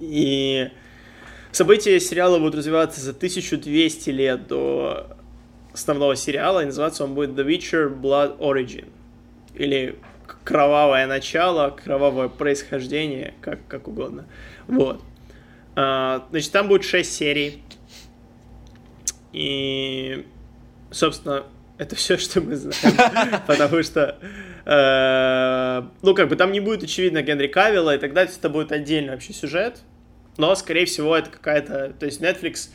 И 0.00 0.68
события 1.52 1.98
сериала 2.00 2.38
будут 2.38 2.56
развиваться 2.56 3.00
за 3.00 3.12
1200 3.12 4.10
лет 4.10 4.46
до 4.48 5.15
основного 5.76 6.16
сериала, 6.16 6.62
и 6.62 6.64
называться 6.64 7.04
он 7.04 7.14
будет 7.14 7.30
The 7.30 7.46
Witcher 7.46 7.94
Blood 7.94 8.38
Origin. 8.38 8.88
Или 9.54 9.98
кровавое 10.42 11.06
начало, 11.06 11.70
кровавое 11.70 12.28
происхождение, 12.28 13.34
как, 13.42 13.58
как 13.68 13.86
угодно. 13.86 14.24
Вот. 14.66 15.02
А, 15.74 16.26
значит, 16.30 16.50
там 16.52 16.68
будет 16.68 16.84
6 16.84 17.12
серий. 17.12 17.62
И, 19.34 20.26
собственно, 20.90 21.44
это 21.76 21.94
все, 21.94 22.16
что 22.16 22.40
мы 22.40 22.56
знаем. 22.56 23.42
Потому 23.46 23.82
что, 23.82 24.18
э, 24.64 25.88
ну, 26.00 26.14
как 26.14 26.28
бы 26.30 26.36
там 26.36 26.52
не 26.52 26.60
будет, 26.60 26.84
очевидно, 26.84 27.20
Генри 27.20 27.48
Кавилла 27.48 27.94
и 27.94 27.98
так 27.98 28.14
далее. 28.14 28.32
Это 28.34 28.48
будет 28.48 28.72
отдельный 28.72 29.10
вообще 29.10 29.34
сюжет. 29.34 29.80
Но, 30.38 30.54
скорее 30.54 30.86
всего, 30.86 31.14
это 31.14 31.28
какая-то... 31.28 31.92
То 31.98 32.06
есть 32.06 32.22
Netflix, 32.22 32.70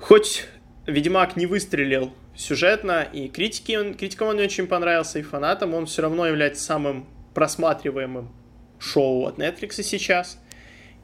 хоть 0.00 0.48
Ведьмак 0.88 1.36
не 1.36 1.44
выстрелил 1.44 2.14
сюжетно, 2.34 3.06
и 3.12 3.28
критики, 3.28 3.76
он, 3.76 3.92
критикам 3.92 4.28
он 4.28 4.36
не 4.36 4.42
очень 4.42 4.66
понравился, 4.66 5.18
и 5.18 5.22
фанатам, 5.22 5.74
он 5.74 5.84
все 5.84 6.00
равно 6.00 6.26
является 6.26 6.64
самым 6.64 7.06
просматриваемым 7.34 8.30
шоу 8.78 9.26
от 9.26 9.38
Netflix 9.38 9.82
сейчас. 9.82 10.42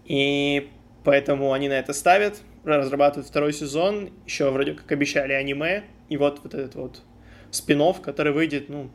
И 0.06 0.70
поэтому 1.04 1.52
они 1.52 1.68
на 1.68 1.74
это 1.74 1.92
ставят, 1.92 2.40
разрабатывают 2.64 3.28
второй 3.28 3.52
сезон, 3.52 4.08
еще 4.24 4.50
вроде 4.50 4.72
как 4.72 4.90
обещали 4.90 5.34
аниме, 5.34 5.84
и 6.08 6.16
вот 6.16 6.40
вот 6.42 6.54
этот 6.54 6.74
вот 6.76 7.02
спин 7.50 7.82
который 8.02 8.32
выйдет, 8.32 8.70
ну, 8.70 8.90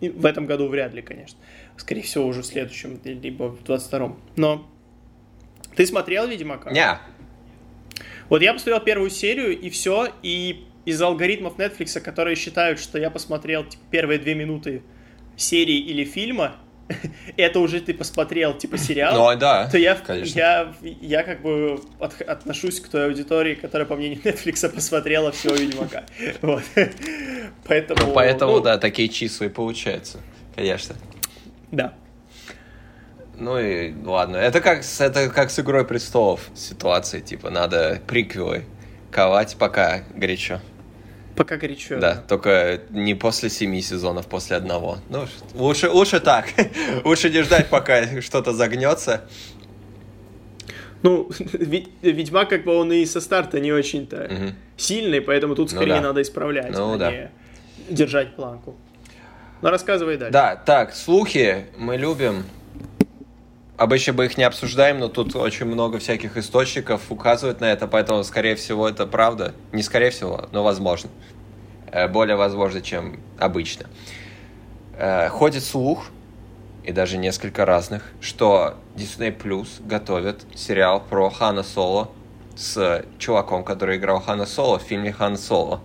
в 0.00 0.26
этом 0.26 0.46
году 0.46 0.66
вряд 0.66 0.92
ли, 0.92 1.02
конечно. 1.02 1.38
Скорее 1.76 2.02
всего, 2.02 2.26
уже 2.26 2.42
в 2.42 2.46
следующем, 2.46 3.00
либо 3.04 3.44
в 3.44 3.62
22-м. 3.62 4.18
Но 4.34 4.68
ты 5.76 5.86
смотрел 5.86 6.26
Ведьмака? 6.26 6.72
Не, 6.72 6.98
Вот 8.30 8.42
я 8.42 8.54
посмотрел 8.54 8.80
первую 8.80 9.10
серию, 9.10 9.58
и 9.58 9.68
все, 9.70 10.08
и 10.22 10.64
из-за 10.84 11.06
алгоритмов 11.06 11.58
Netflix, 11.58 12.00
которые 12.00 12.36
считают, 12.36 12.78
что 12.80 12.98
я 12.98 13.10
посмотрел 13.10 13.64
типа, 13.64 13.82
первые 13.90 14.18
две 14.18 14.34
минуты 14.34 14.82
серии 15.36 15.78
или 15.78 16.04
фильма, 16.04 16.56
это 17.36 17.58
уже 17.60 17.80
ты 17.80 17.92
посмотрел, 17.92 18.56
типа, 18.56 18.78
сериал, 18.78 19.14
ну 19.32 19.38
да, 19.38 19.68
то 19.68 19.78
я, 19.78 19.94
конечно. 19.94 20.38
я, 20.38 20.74
я 20.80 21.22
как 21.22 21.42
бы 21.42 21.80
от- 21.98 22.20
отношусь 22.22 22.80
к 22.80 22.88
той 22.88 23.06
аудитории, 23.06 23.54
которая, 23.54 23.86
по 23.86 23.96
мнению 23.96 24.20
Netflix, 24.22 24.68
посмотрела 24.68 25.32
всего 25.32 25.54
Ведьмака. 25.54 26.04
Вот. 26.40 26.62
Поэтому... 27.66 28.12
Поэтому, 28.12 28.52
ну, 28.54 28.60
да, 28.60 28.78
такие 28.78 29.08
числа 29.08 29.46
и 29.46 29.48
получаются, 29.48 30.18
конечно. 30.54 30.94
Да. 31.70 31.94
Ну 33.40 33.58
и 33.58 33.92
ладно. 34.04 34.36
Это 34.36 34.60
как, 34.60 34.84
с- 34.84 35.00
это 35.00 35.28
как 35.30 35.50
с 35.50 35.58
Игрой 35.58 35.84
Престолов 35.86 36.48
ситуация, 36.54 37.20
типа, 37.20 37.50
надо 37.50 38.00
приквелы 38.06 38.64
ковать, 39.10 39.56
пока 39.58 40.02
горячо. 40.14 40.60
Пока 41.36 41.56
горячо. 41.56 41.98
Да, 41.98 42.16
только 42.16 42.82
не 42.90 43.14
после 43.14 43.48
семи 43.48 43.80
сезонов, 43.80 44.26
после 44.26 44.56
одного. 44.56 44.98
Ну, 45.08 45.26
лучше, 45.54 45.88
лучше 45.88 46.20
так. 46.20 46.46
лучше 47.04 47.30
не 47.30 47.42
ждать, 47.42 47.68
пока 47.68 48.20
что-то 48.20 48.52
загнется. 48.52 49.22
Ну, 51.02 51.30
Ведь- 51.38 51.88
Ведьмак, 52.02 52.50
как 52.50 52.64
бы 52.64 52.74
он 52.76 52.92
и 52.92 53.06
со 53.06 53.22
старта 53.22 53.58
не 53.58 53.72
очень-то 53.72 54.28
Мгм. 54.30 54.54
сильный, 54.76 55.22
поэтому 55.22 55.54
тут 55.54 55.70
Ну 55.72 55.76
скорее 55.78 55.94
да. 55.94 56.00
надо 56.02 56.20
исправлять, 56.20 56.72
Ну 56.72 56.92
а 56.94 56.98
да. 56.98 57.10
не 57.10 57.30
держать 57.88 58.36
планку. 58.36 58.76
Ну, 59.62 59.70
рассказывай 59.70 60.18
дальше. 60.18 60.32
Да, 60.32 60.56
так, 60.56 60.94
слухи 60.94 61.64
мы 61.78 61.96
любим. 61.96 62.44
Обычно 63.80 64.12
мы 64.12 64.26
их 64.26 64.36
не 64.36 64.44
обсуждаем, 64.44 64.98
но 64.98 65.08
тут 65.08 65.34
очень 65.34 65.64
много 65.64 65.98
всяких 65.98 66.36
источников 66.36 67.10
указывают 67.10 67.62
на 67.62 67.64
это, 67.72 67.86
поэтому, 67.88 68.22
скорее 68.24 68.54
всего, 68.54 68.86
это 68.86 69.06
правда. 69.06 69.54
Не 69.72 69.82
скорее 69.82 70.10
всего, 70.10 70.50
но 70.52 70.62
возможно. 70.62 71.08
Э, 71.90 72.06
Более 72.06 72.36
возможно, 72.36 72.82
чем 72.82 73.18
обычно. 73.38 73.86
Э, 74.98 75.30
Ходит 75.30 75.64
слух, 75.64 76.08
и 76.84 76.92
даже 76.92 77.16
несколько 77.16 77.64
разных, 77.64 78.04
что 78.20 78.74
Disney 78.96 79.34
Plus 79.34 79.68
готовит 79.82 80.44
сериал 80.54 81.00
про 81.00 81.30
Хана 81.30 81.62
Соло 81.62 82.10
с 82.56 83.02
чуваком, 83.18 83.64
который 83.64 83.96
играл 83.96 84.20
Хана 84.20 84.44
Соло 84.44 84.78
в 84.78 84.82
фильме 84.82 85.10
Хан 85.10 85.38
Соло. 85.38 85.80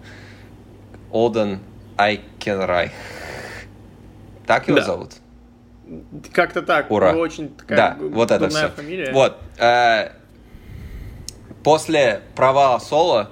Олден 1.14 1.62
Айкенрайх. 1.96 2.92
Так 4.46 4.68
его 4.68 4.80
Да. 4.80 4.84
зовут? 4.84 5.12
Как-то 6.34 6.62
так. 6.62 6.89
Ура. 6.92 7.13
ну, 7.13 7.20
Очень 7.20 7.50
такая 7.56 7.77
Да, 7.77 7.92
г- 8.00 8.08
вот 8.10 8.32
это 8.32 8.50
все. 8.50 8.70
фамилия. 8.70 9.12
Вот. 9.13 9.38
э, 9.60 10.10
после 11.63 12.22
провала 12.36 12.80
Соло 12.80 13.32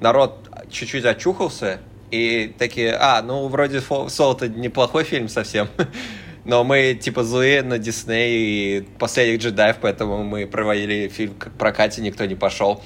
народ 0.00 0.48
чуть-чуть 0.70 1.04
очухался 1.04 1.80
и 2.10 2.54
такие, 2.58 2.94
а, 2.94 3.22
ну, 3.22 3.48
вроде 3.48 3.80
Соло-то 3.80 4.48
неплохой 4.48 5.04
фильм 5.04 5.28
совсем. 5.28 5.68
Но 6.44 6.62
мы, 6.62 6.94
типа, 6.94 7.22
злые 7.24 7.62
на 7.62 7.78
Дисней 7.78 8.78
и 8.78 8.80
последних 8.98 9.40
джедаев, 9.40 9.76
поэтому 9.80 10.22
мы 10.24 10.46
проводили 10.46 11.08
фильм 11.08 11.34
к 11.34 11.50
прокате, 11.52 12.02
никто 12.02 12.26
не 12.26 12.34
пошел. 12.34 12.82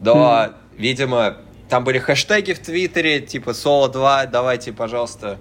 Но, 0.00 0.50
видимо, 0.76 1.38
там 1.70 1.82
были 1.84 1.98
хэштеги 1.98 2.52
в 2.52 2.58
Твиттере, 2.58 3.20
типа, 3.20 3.54
Соло 3.54 3.88
2, 3.88 4.26
давайте, 4.26 4.72
пожалуйста, 4.74 5.38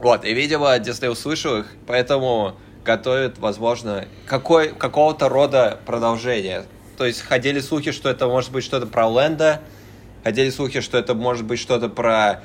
вот, 0.00 0.24
и, 0.24 0.32
видимо, 0.32 0.78
Дисней 0.78 1.10
услышал 1.10 1.58
их, 1.58 1.66
поэтому 1.86 2.56
готовит, 2.84 3.38
возможно, 3.38 4.06
какой, 4.26 4.70
какого-то 4.70 5.28
рода 5.28 5.78
продолжение. 5.84 6.64
То 6.96 7.04
есть 7.04 7.20
ходили 7.22 7.60
слухи, 7.60 7.92
что 7.92 8.08
это 8.08 8.26
может 8.26 8.50
быть 8.50 8.64
что-то 8.64 8.86
про 8.86 9.06
Лэнда, 9.06 9.60
ходили 10.24 10.50
слухи, 10.50 10.80
что 10.80 10.98
это 10.98 11.14
может 11.14 11.44
быть 11.44 11.58
что-то 11.58 11.88
про 11.88 12.42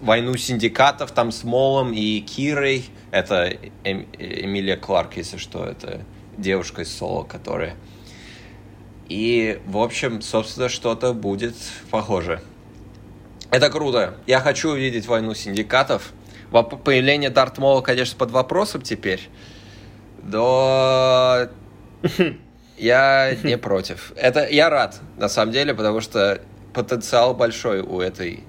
войну 0.00 0.36
синдикатов 0.36 1.10
там 1.12 1.32
с 1.32 1.44
Молом 1.44 1.92
и 1.92 2.20
Кирой. 2.20 2.84
Это 3.10 3.56
Эм- 3.84 4.06
Эмилия 4.18 4.76
Кларк, 4.76 5.16
если 5.16 5.38
что, 5.38 5.64
это 5.64 6.02
девушка 6.36 6.82
из 6.82 6.94
Соло, 6.94 7.24
которая... 7.24 7.74
И, 9.08 9.58
в 9.64 9.78
общем, 9.78 10.20
собственно, 10.20 10.68
что-то 10.68 11.14
будет 11.14 11.54
похоже. 11.90 12.42
Это 13.50 13.70
круто. 13.70 14.18
Я 14.26 14.40
хочу 14.40 14.70
увидеть 14.72 15.06
войну 15.06 15.32
синдикатов. 15.32 16.12
Появление 16.50 17.30
Дарт 17.30 17.58
Мола, 17.58 17.82
конечно, 17.82 18.16
под 18.18 18.30
вопросом 18.30 18.82
теперь. 18.82 19.28
Но 20.22 21.46
я 22.78 23.34
не 23.42 23.58
против. 23.58 24.12
Это 24.16 24.46
я 24.48 24.70
рад, 24.70 25.00
на 25.16 25.28
самом 25.28 25.52
деле, 25.52 25.74
потому 25.74 26.00
что 26.00 26.40
потенциал 26.72 27.34
большой 27.34 27.80
у 27.80 28.00
этой 28.00 28.44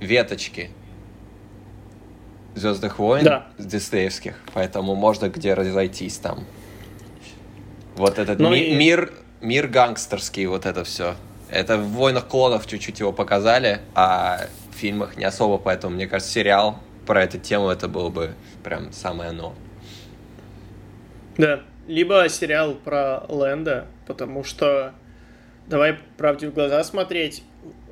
веточки 0.00 0.70
Звездных 2.54 3.00
войн 3.00 3.24
Да. 3.24 3.46
диснеевских. 3.58 4.36
Поэтому 4.52 4.94
можно 4.94 5.28
где 5.28 5.54
разойтись 5.54 6.18
там. 6.18 6.44
Вот 7.96 8.18
этот 8.20 8.38
Ну 8.38 8.50
ми- 8.50 8.60
и- 8.60 8.74
мир, 8.76 9.12
мир 9.40 9.66
гангстерский, 9.66 10.46
вот 10.46 10.64
это 10.64 10.84
все. 10.84 11.16
Это 11.50 11.76
в 11.78 11.88
«Войнах 11.92 12.26
клонов» 12.28 12.66
чуть-чуть 12.66 13.00
его 13.00 13.12
показали, 13.12 13.80
а 13.94 14.46
в 14.72 14.76
фильмах 14.76 15.16
не 15.16 15.24
особо, 15.24 15.58
поэтому, 15.58 15.94
мне 15.96 16.06
кажется, 16.06 16.32
сериал 16.32 16.78
про 17.06 17.22
эту 17.22 17.38
тему 17.38 17.68
это 17.68 17.88
было 17.88 18.08
бы 18.08 18.34
прям 18.62 18.92
самое 18.92 19.30
оно. 19.30 19.54
Да. 21.36 21.60
Либо 21.86 22.28
сериал 22.28 22.74
про 22.74 23.24
Лэнда, 23.28 23.86
потому 24.06 24.42
что, 24.44 24.92
давай 25.66 25.98
правде 26.16 26.48
в 26.48 26.54
глаза 26.54 26.82
смотреть, 26.84 27.42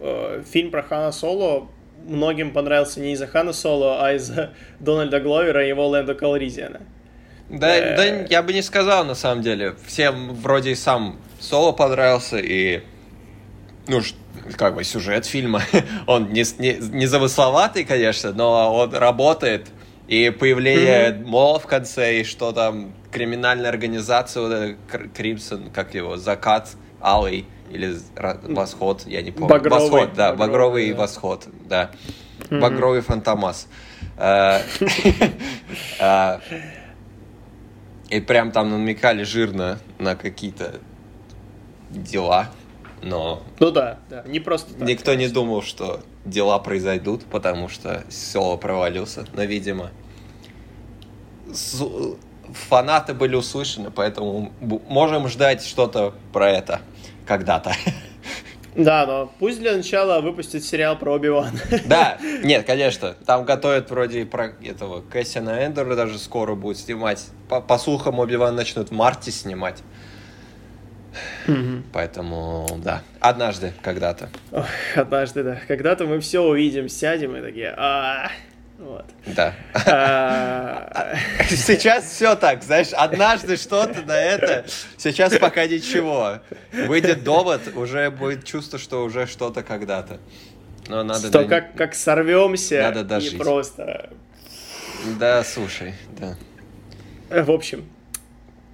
э, 0.00 0.42
фильм 0.50 0.70
про 0.70 0.82
Хана 0.82 1.12
Соло 1.12 1.68
многим 2.06 2.52
понравился 2.52 3.00
не 3.00 3.12
из-за 3.12 3.26
Хана 3.26 3.52
Соло, 3.52 4.04
а 4.04 4.14
из-за 4.14 4.54
Дональда 4.80 5.20
Гловера 5.20 5.64
и 5.64 5.68
его 5.68 5.86
Лэнда 5.88 6.14
Калризиана. 6.14 6.80
Да, 7.50 7.76
Э. 7.76 7.96
да, 7.96 8.04
я 8.30 8.42
бы 8.42 8.52
не 8.54 8.62
сказал, 8.62 9.04
на 9.04 9.14
самом 9.14 9.42
деле. 9.42 9.74
Всем 9.86 10.32
вроде 10.34 10.70
и 10.70 10.74
сам 10.74 11.18
Соло 11.38 11.72
понравился, 11.72 12.38
и 12.38 12.82
ну, 13.88 14.00
как 14.56 14.74
бы 14.74 14.84
сюжет 14.84 15.26
фильма, 15.26 15.62
он 16.06 16.32
не, 16.32 16.44
не, 16.60 16.74
не 16.78 17.06
замысловатый, 17.06 17.84
конечно, 17.84 18.32
но 18.32 18.74
он 18.74 18.94
работает. 18.94 19.68
И 20.08 20.30
появление 20.30 21.22
Мола 21.24 21.58
в 21.58 21.66
конце, 21.66 22.20
и 22.20 22.24
что 22.24 22.52
там, 22.52 22.92
криминальная 23.10 23.70
организация, 23.70 24.42
вот 24.42 24.76
Кр- 24.90 25.08
Кримсон, 25.08 25.70
как 25.70 25.94
его, 25.94 26.16
Закат, 26.16 26.70
Алый, 27.00 27.46
или 27.70 27.96
Восход, 28.42 29.06
я 29.06 29.22
не 29.22 29.30
помню. 29.30 29.48
Багровый. 29.48 29.90
Восход, 29.90 30.14
да, 30.14 30.32
Багровый, 30.34 30.48
Багровый 30.48 30.90
да. 30.92 30.98
Восход, 30.98 31.46
да. 31.68 31.90
Багровый 32.50 33.00
Фантомас. 33.00 33.68
Э, 34.18 34.60
э, 36.00 36.38
И 38.10 38.20
прям 38.20 38.50
там 38.52 38.70
намекали 38.70 39.22
жирно 39.22 39.78
на 39.98 40.16
какие-то 40.16 40.80
дела, 41.90 42.50
но 43.02 43.42
Ну 43.58 43.70
да, 43.70 43.98
да, 44.08 44.22
не 44.26 44.40
просто 44.40 44.74
так. 44.74 44.88
никто 44.88 45.14
не 45.14 45.28
думал, 45.28 45.62
что 45.62 46.00
дела 46.24 46.58
произойдут, 46.58 47.24
потому 47.24 47.68
что 47.68 48.04
Соло 48.08 48.56
провалился, 48.56 49.26
но, 49.34 49.44
видимо, 49.44 49.90
фанаты 52.68 53.14
были 53.14 53.34
услышаны, 53.34 53.90
поэтому 53.90 54.52
можем 54.60 55.28
ждать 55.28 55.64
что-то 55.64 56.14
про 56.32 56.50
это 56.50 56.80
когда-то. 57.26 57.74
Да, 58.74 59.04
но 59.04 59.30
пусть 59.38 59.60
для 59.60 59.76
начала 59.76 60.22
выпустят 60.22 60.64
сериал 60.64 60.96
про 60.96 61.12
Оби-Вана. 61.12 61.58
Да, 61.84 62.16
нет, 62.42 62.64
конечно, 62.66 63.14
там 63.26 63.44
готовят 63.44 63.90
вроде 63.90 64.24
про 64.24 64.54
этого 64.62 65.02
Кэссина 65.02 65.66
Эндера 65.66 65.94
даже 65.94 66.18
скоро 66.18 66.54
будет 66.54 66.78
снимать. 66.78 67.26
По, 67.50 67.60
по 67.60 67.76
слухам, 67.76 68.18
Оби-Ван 68.18 68.54
начнут 68.54 68.88
в 68.88 68.92
марте 68.92 69.30
снимать. 69.30 69.82
Поэтому, 71.92 72.80
да, 72.82 73.02
однажды, 73.20 73.72
когда-то. 73.82 74.28
Ох, 74.50 74.66
однажды, 74.96 75.42
да. 75.42 75.60
Когда-то 75.68 76.06
мы 76.06 76.20
все 76.20 76.40
увидим, 76.40 76.88
сядем 76.88 77.36
и 77.36 77.40
такие, 77.40 77.74
а 77.76 78.30
вот. 78.78 79.04
Да. 79.26 79.54
А, 79.86 81.14
Сейчас 81.50 82.04
все 82.10 82.34
так, 82.34 82.62
знаешь, 82.62 82.92
однажды 82.92 83.56
что-то 83.56 84.02
на 84.02 84.20
это, 84.20 84.64
сейчас 84.96 85.38
пока 85.38 85.66
ничего. 85.66 86.40
Выйдет 86.72 87.22
довод, 87.22 87.60
уже 87.76 88.10
будет 88.10 88.44
чувство, 88.44 88.78
что 88.78 89.04
уже 89.04 89.26
что-то 89.26 89.62
когда-то. 89.62 90.18
Но 90.88 91.04
надо... 91.04 91.28
Что 91.28 91.44
как, 91.44 91.74
как 91.74 91.94
сорвемся 91.94 92.82
Надо 92.82 93.00
и 93.00 93.04
дожить. 93.04 93.38
просто... 93.38 94.10
Да, 95.18 95.44
слушай, 95.44 95.94
да. 96.18 96.36
Э, 97.30 97.42
В 97.42 97.50
общем, 97.50 97.84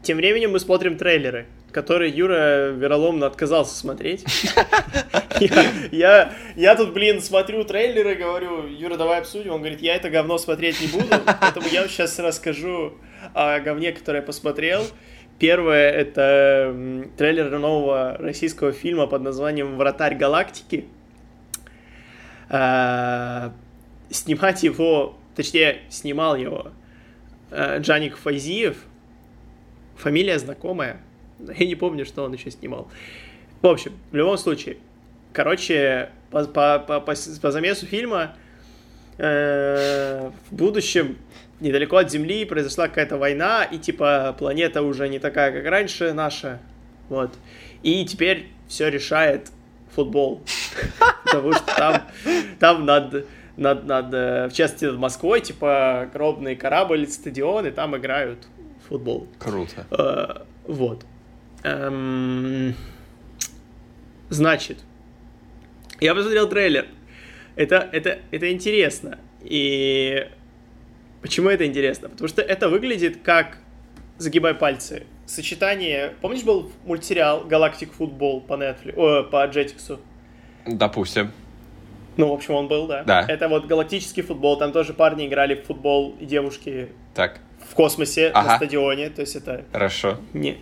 тем 0.03 0.17
временем 0.17 0.53
мы 0.53 0.61
смотрим 0.61 0.97
трейлеры, 0.97 1.47
которые 1.73 2.13
Юра 2.13 2.71
вероломно 2.71 3.27
отказался 3.27 3.77
смотреть. 3.77 4.25
Я, 5.93 6.33
я, 6.57 6.75
тут, 6.75 6.93
блин, 6.93 7.21
смотрю 7.21 7.63
трейлеры, 7.63 8.17
говорю, 8.17 8.67
Юра, 8.67 8.97
давай 8.97 9.21
обсудим. 9.21 9.53
Он 9.53 9.61
говорит, 9.61 9.81
я 9.81 9.95
это 9.95 10.11
говно 10.11 10.37
смотреть 10.37 10.81
не 10.81 10.89
буду, 10.89 11.07
поэтому 11.41 11.69
я 11.69 11.87
сейчас 11.87 12.19
расскажу 12.19 12.95
о 13.35 13.61
говне, 13.61 13.93
которое 13.93 14.19
я 14.19 14.23
посмотрел. 14.23 14.83
Первое— 15.39 15.91
это 15.93 17.07
трейлер 17.17 17.57
нового 17.57 18.17
российского 18.19 18.73
фильма 18.73 19.07
под 19.07 19.23
названием 19.23 19.77
«Вратарь 19.77 20.17
галактики». 20.17 20.87
А, 22.49 23.53
Снимать 24.11 24.63
его, 24.63 25.17
точнее, 25.37 25.83
снимал 25.91 26.35
его 26.35 26.73
э, 27.51 27.79
Джаник 27.81 28.17
Файзиев. 28.17 28.79
Фамилия 29.97 30.39
знакомая. 30.39 31.01
Я 31.59 31.67
не 31.67 31.75
помню, 31.75 32.05
что 32.05 32.25
он 32.25 32.33
еще 32.33 32.51
снимал. 32.51 32.89
В 33.63 33.67
общем, 33.67 33.93
в 34.11 34.15
любом 34.15 34.39
случае, 34.39 34.77
короче, 35.33 36.11
по, 36.31 36.45
по, 36.45 36.79
по, 36.79 37.01
по 37.01 37.15
по 37.41 37.51
замесу 37.51 37.87
фильма 37.87 38.37
э, 39.19 40.31
в 40.51 40.55
будущем 40.55 41.17
недалеко 41.61 41.97
от 41.97 42.11
Земли 42.11 42.45
произошла 42.45 42.89
какая-то 42.89 43.17
война, 43.17 43.65
и 43.65 43.79
типа 43.79 44.35
планета 44.39 44.83
уже 44.83 45.09
не 45.09 45.19
такая, 45.19 45.53
как 45.53 45.65
раньше 45.71 46.13
наша. 46.13 46.61
Вот. 47.09 47.33
И 47.83 48.05
теперь 48.05 48.49
все 48.69 48.89
решает 48.89 49.51
футбол. 49.95 50.43
Потому 51.25 51.53
что 51.53 51.75
там, 51.77 52.03
там 52.61 52.85
над, 52.85 53.27
над, 53.57 53.85
над, 53.87 54.15
э, 54.15 54.49
в 54.49 54.53
частности, 54.53 54.85
над 54.85 54.99
Москвой, 54.99 55.41
типа, 55.41 56.03
огромный 56.03 56.55
корабль, 56.55 57.07
стадион, 57.09 57.67
и 57.67 57.71
там 57.71 57.97
играют 57.97 58.47
в 58.85 58.89
футбол. 58.89 59.27
Круто. 59.39 59.87
Э, 59.91 60.45
Вот. 60.67 61.05
Эм, 61.65 62.75
Значит, 64.31 64.79
я 66.01 66.15
посмотрел 66.15 66.49
трейлер. 66.49 66.87
Это, 67.57 67.89
это, 67.93 68.19
это 68.31 68.53
интересно. 68.53 69.19
И 69.43 70.29
почему 71.23 71.49
это 71.49 71.67
интересно? 71.67 72.09
Потому 72.11 72.29
что 72.29 72.43
это 72.43 72.69
выглядит 72.69 73.23
как 73.23 73.59
загибай 74.19 74.55
пальцы. 74.55 75.05
Сочетание. 75.27 76.13
Помнишь, 76.21 76.43
был 76.43 76.71
мультсериал 76.85 77.45
Галактик 77.45 77.93
Футбол 77.95 78.41
по 78.43 78.55
Netflix, 78.55 78.95
о, 78.97 79.23
по 79.25 79.47
Jetix? 79.49 79.99
Допустим. 80.67 81.33
Ну, 82.19 82.29
в 82.29 82.33
общем, 82.33 82.55
он 82.55 82.69
был, 82.69 82.87
да. 82.87 83.05
Да. 83.05 83.25
Это 83.27 83.49
вот 83.49 83.67
галактический 83.67 84.23
футбол. 84.23 84.59
Там 84.59 84.73
тоже 84.73 84.93
парни 84.93 85.27
играли 85.27 85.55
в 85.55 85.65
футбол 85.65 86.17
и 86.21 86.27
девушки 86.27 86.89
Так, 87.15 87.41
в 87.67 87.75
космосе 87.75 88.31
на 88.33 88.41
Ага. 88.41 88.57
стадионе. 88.57 89.09
То 89.09 89.23
есть 89.23 89.37
это 89.37 89.65
хорошо. 89.73 90.19
Не. 90.35 90.59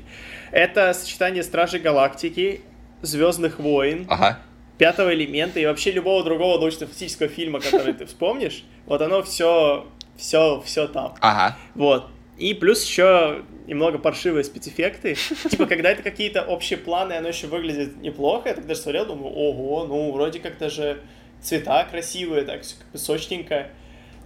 Это 0.52 0.92
сочетание 0.94 1.42
Стражей 1.42 1.80
Галактики, 1.80 2.62
Звездных 3.02 3.58
войн, 3.58 4.06
Ага. 4.08 4.38
Пятого 4.78 5.14
элемента 5.14 5.58
и 5.58 5.64
вообще 5.64 5.90
любого 5.90 6.22
другого 6.22 6.58
научно-фантастического 6.58 7.28
фильма, 7.28 7.60
который 7.60 7.94
ты 7.94 8.04
вспомнишь. 8.04 8.64
Вот 8.84 9.00
оно 9.00 9.22
все, 9.22 9.86
все, 10.16 10.60
все 10.66 10.86
там. 10.86 11.14
Ага. 11.20 11.56
Вот. 11.74 12.08
И 12.36 12.52
плюс 12.52 12.84
еще 12.84 13.42
немного 13.66 13.98
паршивые 13.98 14.44
спецэффекты. 14.44 15.16
Типа, 15.50 15.64
когда 15.66 15.90
это 15.90 16.02
какие-то 16.02 16.42
общие 16.42 16.78
планы, 16.78 17.14
оно 17.14 17.28
еще 17.28 17.46
выглядит 17.46 17.96
неплохо. 18.02 18.50
Я 18.50 18.54
тогда 18.54 18.74
смотрел, 18.74 19.06
думаю, 19.06 19.32
ого, 19.32 19.86
ну, 19.86 20.12
вроде 20.12 20.40
как 20.40 20.58
даже 20.58 21.00
цвета 21.40 21.84
красивые, 21.84 22.44
так 22.44 22.62
все 22.62 22.76
как 22.76 22.88
бы 22.90 22.98
сочненько. 22.98 23.68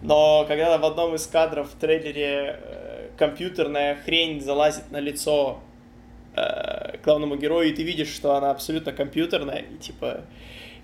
Но 0.02 0.44
когда 0.48 0.76
в 0.78 0.84
одном 0.84 1.14
из 1.14 1.26
кадров 1.26 1.70
в 1.70 1.78
трейлере 1.78 2.58
э, 2.60 3.08
компьютерная 3.16 3.96
хрень 4.04 4.40
залазит 4.40 4.90
на 4.90 4.98
лицо 4.98 5.60
э, 6.40 6.96
главному 7.04 7.36
герою, 7.36 7.70
и 7.70 7.72
ты 7.72 7.82
видишь, 7.82 8.08
что 8.08 8.34
она 8.34 8.50
абсолютно 8.50 8.92
компьютерная, 8.92 9.58
и 9.58 9.76
типа, 9.78 10.22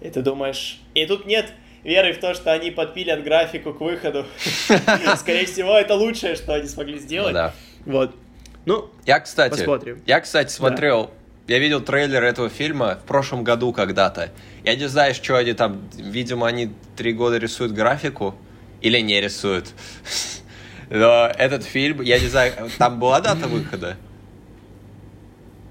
и 0.00 0.10
ты 0.10 0.22
думаешь... 0.22 0.80
И 0.94 1.06
тут 1.06 1.26
нет 1.26 1.52
веры 1.84 2.12
в 2.12 2.18
то, 2.18 2.34
что 2.34 2.52
они 2.52 2.70
подпилят 2.70 3.22
графику 3.22 3.72
к 3.72 3.80
выходу. 3.80 4.26
Скорее 5.16 5.46
всего, 5.46 5.76
это 5.76 5.94
лучшее, 5.94 6.36
что 6.36 6.54
они 6.54 6.66
смогли 6.66 6.98
сделать. 6.98 7.34
да. 7.34 7.54
Вот. 7.84 8.14
Ну, 8.64 8.90
Я, 9.04 9.20
кстати, 9.20 9.58
Посмотрим. 9.58 10.02
я, 10.06 10.20
кстати, 10.20 10.50
смотрел 10.50 11.10
я 11.48 11.60
видел 11.60 11.80
трейлер 11.80 12.24
этого 12.24 12.48
фильма 12.48 12.98
в 13.02 13.06
прошлом 13.06 13.44
году 13.44 13.72
когда-то. 13.72 14.30
Я 14.64 14.74
не 14.74 14.88
знаю, 14.88 15.14
что 15.14 15.36
они 15.36 15.52
там... 15.52 15.88
Видимо, 15.94 16.48
они 16.48 16.72
три 16.96 17.12
года 17.12 17.38
рисуют 17.38 17.72
графику. 17.72 18.34
Или 18.80 18.98
не 19.00 19.20
рисуют. 19.20 19.68
Но 20.90 21.26
этот 21.26 21.64
фильм, 21.64 22.02
я 22.02 22.18
не 22.18 22.26
знаю, 22.26 22.52
там 22.78 22.98
была 22.98 23.20
дата 23.20 23.46
выхода? 23.46 23.96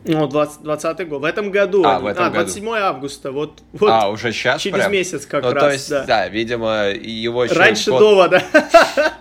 Ну, 0.06 0.28
20, 0.28 0.62
20 0.62 1.08
год. 1.08 1.22
В 1.22 1.26
этом 1.26 1.52
году. 1.52 1.84
А, 1.86 2.00
в 2.00 2.06
этом 2.06 2.26
а, 2.26 2.30
году. 2.30 2.46
27 2.46 2.70
августа. 2.76 3.32
Вот, 3.32 3.62
вот 3.74 3.90
а, 3.92 4.10
уже 4.10 4.32
сейчас 4.32 4.62
через 4.62 4.78
прям? 4.78 4.92
месяц 4.92 5.26
как 5.26 5.44
ну, 5.44 5.52
раз. 5.52 5.64
то 5.64 5.72
есть, 5.72 5.90
да. 5.90 6.04
да. 6.06 6.28
видимо, 6.28 6.90
его 6.90 7.46
еще 7.46 7.56
Раньше 7.56 7.92
год- 7.92 8.00
довода. 8.00 8.44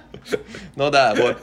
Ну 0.76 0.90
да, 0.90 1.14
вот. 1.14 1.36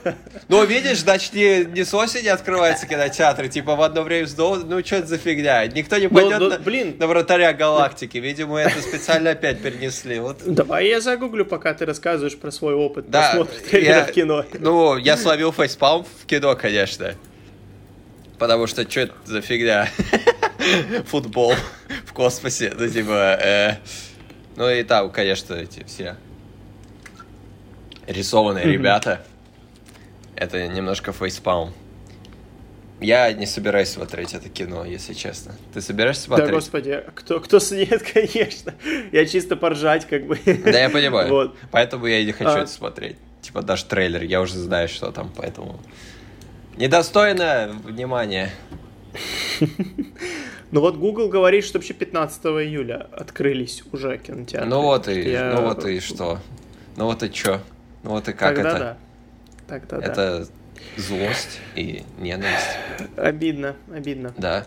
Ну, 0.48 0.64
видишь, 0.64 0.98
значит, 0.98 1.32
не, 1.34 1.64
не 1.64 1.84
с 1.84 1.94
осени 1.94 2.28
открываются 2.28 2.86
кинотеатры, 2.86 3.48
типа 3.48 3.76
в 3.76 3.82
одно 3.82 4.02
время 4.02 4.26
с 4.26 4.34
Доу- 4.34 4.56
ну 4.64 4.84
что 4.84 4.96
это 4.96 5.06
за 5.06 5.18
фигня? 5.18 5.64
Никто 5.66 5.96
не 5.98 6.08
Ну, 6.08 6.14
пойдет 6.14 6.38
ну, 6.40 6.48
на, 6.50 6.58
блин. 6.58 6.96
на 6.98 7.06
вратаря 7.06 7.52
галактики. 7.52 8.18
Видимо, 8.18 8.58
это 8.58 8.82
специально 8.82 9.30
опять 9.30 9.62
перенесли. 9.62 10.18
Вот. 10.18 10.38
Давай 10.44 10.88
я 10.88 11.00
загуглю, 11.00 11.46
пока 11.46 11.72
ты 11.74 11.86
рассказываешь 11.86 12.36
про 12.36 12.50
свой 12.50 12.74
опыт 12.74 13.08
Да, 13.08 13.30
просмотра 13.34 13.78
я- 13.78 14.04
в 14.04 14.10
кино. 14.10 14.44
Ну, 14.58 14.96
я 14.96 15.16
словил 15.16 15.52
фейспалм 15.52 16.04
в 16.04 16.26
кино, 16.26 16.56
конечно. 16.56 17.14
Потому 18.42 18.66
что 18.66 18.82
что 18.90 19.00
это 19.02 19.14
за 19.24 19.40
фигня? 19.40 19.88
Футбол 21.06 21.54
в 22.04 22.12
космосе. 22.12 22.72
Ну, 22.76 22.88
типа... 22.88 23.38
э, 23.40 23.76
Ну, 24.56 24.68
и 24.68 24.82
там, 24.82 25.12
конечно, 25.12 25.54
эти 25.54 25.84
все 25.84 26.16
рисованные 28.08 28.64
ребята. 28.64 29.24
Это 30.34 30.66
немножко 30.66 31.12
фейспалм. 31.12 31.72
Я 33.00 33.32
не 33.32 33.46
собираюсь 33.46 33.90
смотреть 33.90 34.34
это 34.34 34.48
кино, 34.48 34.84
если 34.84 35.12
честно. 35.14 35.54
Ты 35.72 35.80
собираешься 35.80 36.22
Да, 36.28 36.36
смотреть? 36.38 36.50
господи, 36.52 37.04
кто, 37.14 37.38
кто 37.38 37.60
с- 37.60 37.70
нет, 37.70 38.02
конечно. 38.12 38.74
Я 39.12 39.24
чисто 39.26 39.54
поржать, 39.54 40.08
как 40.08 40.26
бы. 40.26 40.36
Да, 40.44 40.80
я 40.80 40.90
понимаю. 40.90 41.28
Вот. 41.30 41.56
Поэтому 41.70 42.06
я 42.06 42.18
и 42.18 42.24
не 42.26 42.32
хочу 42.32 42.50
А. 42.50 42.58
это 42.62 42.66
смотреть. 42.66 43.18
Типа 43.40 43.62
даже 43.62 43.84
трейлер, 43.84 44.24
я 44.24 44.40
уже 44.40 44.58
знаю, 44.58 44.88
что 44.88 45.12
там, 45.12 45.30
поэтому... 45.36 45.80
Недостойно 46.76 47.70
внимания. 47.84 48.50
Ну 50.70 50.80
вот 50.80 50.96
Google 50.96 51.28
говорит, 51.28 51.66
что 51.66 51.76
вообще 51.76 51.92
15 51.92 52.44
июля 52.46 53.06
открылись 53.12 53.82
уже 53.92 54.16
кинотеатры. 54.16 54.70
Ну 54.70 54.80
вот 54.80 55.06
и, 55.06 55.30
Я- 55.30 55.52
ну 55.52 55.66
вот 55.66 55.84
и 55.84 56.00
что? 56.00 56.38
Ну 56.96 57.04
вот 57.04 57.22
и 57.22 57.30
чё? 57.30 57.60
Ну 58.02 58.10
вот 58.12 58.26
и 58.28 58.32
как 58.32 58.54
Тогда 58.54 58.70
это? 58.70 58.78
да. 58.78 58.96
Тогда 59.68 59.98
да. 60.00 60.06
Это 60.06 60.48
злость 60.96 61.60
и 61.74 62.04
ненависть. 62.18 62.78
Обидно, 63.18 63.76
обидно. 63.94 64.32
Да. 64.38 64.66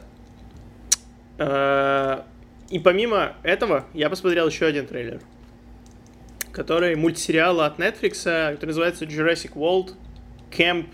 Э, 1.40 2.22
И 2.70 2.78
помимо 2.78 3.34
этого, 3.42 3.86
я 3.96 4.12
посмотрел 4.12 4.48
еще 4.48 4.68
один 4.68 4.86
трейлер, 4.86 5.22
который 6.52 6.96
мультсериала 6.96 7.66
от 7.66 7.80
Netflix, 7.80 8.22
который 8.54 8.68
называется 8.68 9.06
Jurassic 9.06 9.54
World 9.54 9.96
Camp 10.52 10.86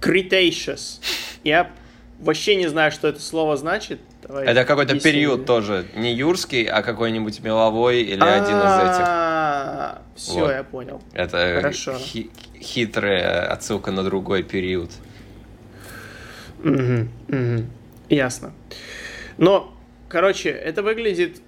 Cretaceous. 0.00 1.00
Я 1.44 1.70
вообще 2.18 2.56
не 2.56 2.68
знаю, 2.68 2.92
что 2.92 3.08
это 3.08 3.20
слово 3.20 3.56
значит. 3.56 4.00
Давай 4.22 4.46
Это 4.46 4.64
какой-то 4.64 4.98
период 5.00 5.46
тоже. 5.46 5.86
Не 5.94 6.12
юрский, 6.12 6.64
а 6.64 6.82
какой-нибудь 6.82 7.40
меловой 7.40 8.02
или 8.02 8.22
один 8.22 8.58
из 8.58 8.74
этих. 8.82 10.00
Все. 10.16 10.46
А, 10.46 10.52
я 10.52 10.64
понял. 10.64 11.00
Это 11.12 11.72
хитрая 12.60 13.50
отсылка 13.50 13.90
на 13.90 14.02
другой 14.04 14.42
период. 14.42 14.90
Ясно. 18.08 18.52
Но, 19.38 19.74
короче, 20.08 20.50
это 20.50 20.82
выглядит... 20.82 21.40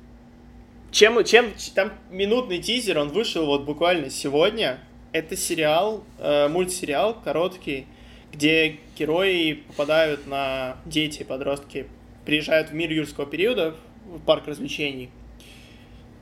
Чем, 0.91 1.25
чем 1.25 1.53
там 1.75 1.93
минутный 2.11 2.59
тизер, 2.59 2.99
он 2.99 3.09
вышел 3.09 3.47
вот 3.47 3.65
буквально 3.65 4.11
сегодня. 4.11 4.79
Это 5.13 5.37
сериал, 5.37 6.05
э, 6.19 6.49
мультсериал 6.49 7.15
короткий, 7.15 7.87
где 8.33 8.77
герои 8.99 9.63
попадают 9.69 10.27
на 10.27 10.77
дети, 10.87 11.23
подростки, 11.23 11.87
приезжают 12.25 12.71
в 12.71 12.75
мир 12.75 12.91
юрского 12.91 13.27
периода, 13.27 13.75
в 14.07 14.21
парк 14.21 14.47
развлечений. 14.47 15.11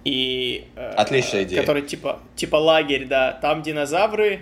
И... 0.05 0.66
э, 0.77 0.92
Отличная 0.96 1.42
идея. 1.44 1.61
Который 1.61 1.83
типа, 1.83 2.20
типа 2.37 2.57
лагерь, 2.57 3.05
да. 3.07 3.33
Там 3.33 3.62
динозавры. 3.62 4.40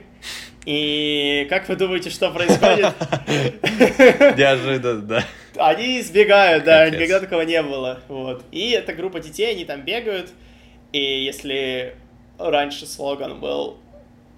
И 0.65 1.47
как 1.51 1.69
вы 1.69 1.77
думаете, 1.77 2.11
что 2.11 2.31
происходит? 2.31 2.95
Неожиданно, 4.37 5.03
да. 5.03 5.25
Они 5.57 6.01
избегают, 6.01 6.65
да, 6.65 6.89
никогда 6.91 7.21
такого 7.21 7.41
не 7.43 7.61
было. 7.63 8.01
Вот. 8.09 8.45
И 8.53 8.71
эта 8.71 8.93
группа 8.93 9.19
детей, 9.21 9.51
они 9.51 9.65
там 9.65 9.83
бегают. 9.83 10.31
И 10.93 11.25
если 11.25 11.97
раньше 12.39 12.87
слоган 12.87 13.41
был 13.41 13.79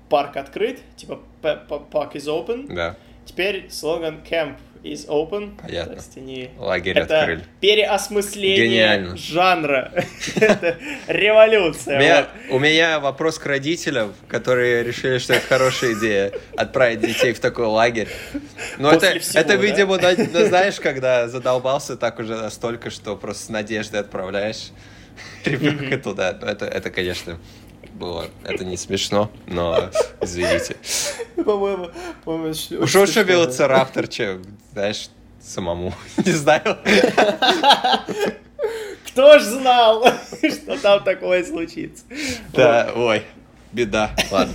парк 0.09 0.37
открыт, 0.37 0.81
типа 0.97 1.21
«П- 1.43 1.57
п- 1.69 1.83
park 1.93 2.13
is 2.15 2.27
open, 2.27 2.75
Да, 2.75 2.97
теперь 3.31 3.71
слоган 3.71 4.21
camp 4.29 4.57
is 4.83 5.07
open. 5.07 5.57
Понятно. 5.61 5.93
То 5.95 6.01
есть 6.01 6.17
они... 6.17 6.51
лагерь 6.59 6.99
Это 6.99 7.21
открыли. 7.21 7.45
переосмысление 7.61 8.67
Гениально. 8.67 9.17
жанра. 9.17 9.93
Это 10.37 10.79
революция. 11.07 11.97
У 11.97 12.01
меня, 12.01 12.17
вот. 12.49 12.55
у 12.57 12.59
меня 12.59 12.99
вопрос 13.01 13.39
к 13.39 13.47
родителям, 13.47 14.15
которые 14.27 14.83
решили, 14.83 15.19
что 15.19 15.35
это 15.35 15.47
хорошая 15.47 15.93
идея 15.95 16.33
отправить 16.57 17.01
детей 17.01 17.33
в 17.33 17.41
такой 17.41 17.67
лагерь. 17.67 18.09
Но 18.79 18.91
После 18.93 19.11
это, 19.11 19.21
всего, 19.21 19.39
это 19.41 19.49
да? 19.49 19.55
видимо, 19.57 19.99
да, 19.99 20.15
ну, 20.17 20.47
знаешь, 20.47 20.81
когда 20.81 21.29
задолбался 21.29 21.97
так 21.97 22.19
уже 22.19 22.35
настолько, 22.37 22.91
что 22.91 23.17
просто 23.17 23.45
с 23.45 23.49
надеждой 23.49 24.01
отправляешь 24.01 24.71
ребенка 25.45 25.99
туда. 25.99 26.37
Ну, 26.41 26.47
Это, 26.47 26.65
это, 26.67 26.91
конечно, 26.91 27.39
было. 28.01 28.27
Это 28.45 28.65
не 28.65 28.77
смешно, 28.77 29.31
но 29.47 29.91
извините. 30.21 30.75
По-моему, 31.37 31.91
по-моему, 32.25 32.55
ш- 32.55 32.77
Уж 32.77 32.95
лучше 32.97 33.23
велоцираптор, 33.23 34.09
чем, 34.09 34.43
знаешь, 34.73 35.11
самому. 35.41 35.93
Не 36.25 36.33
знаю. 36.33 36.79
Кто 39.07 39.39
ж 39.39 39.43
знал, 39.43 40.05
что 40.33 40.81
там 40.81 41.03
такое 41.05 41.45
случится? 41.45 42.05
Да, 42.53 42.93
ой, 42.95 43.23
беда. 43.73 44.15
Ладно. 44.31 44.55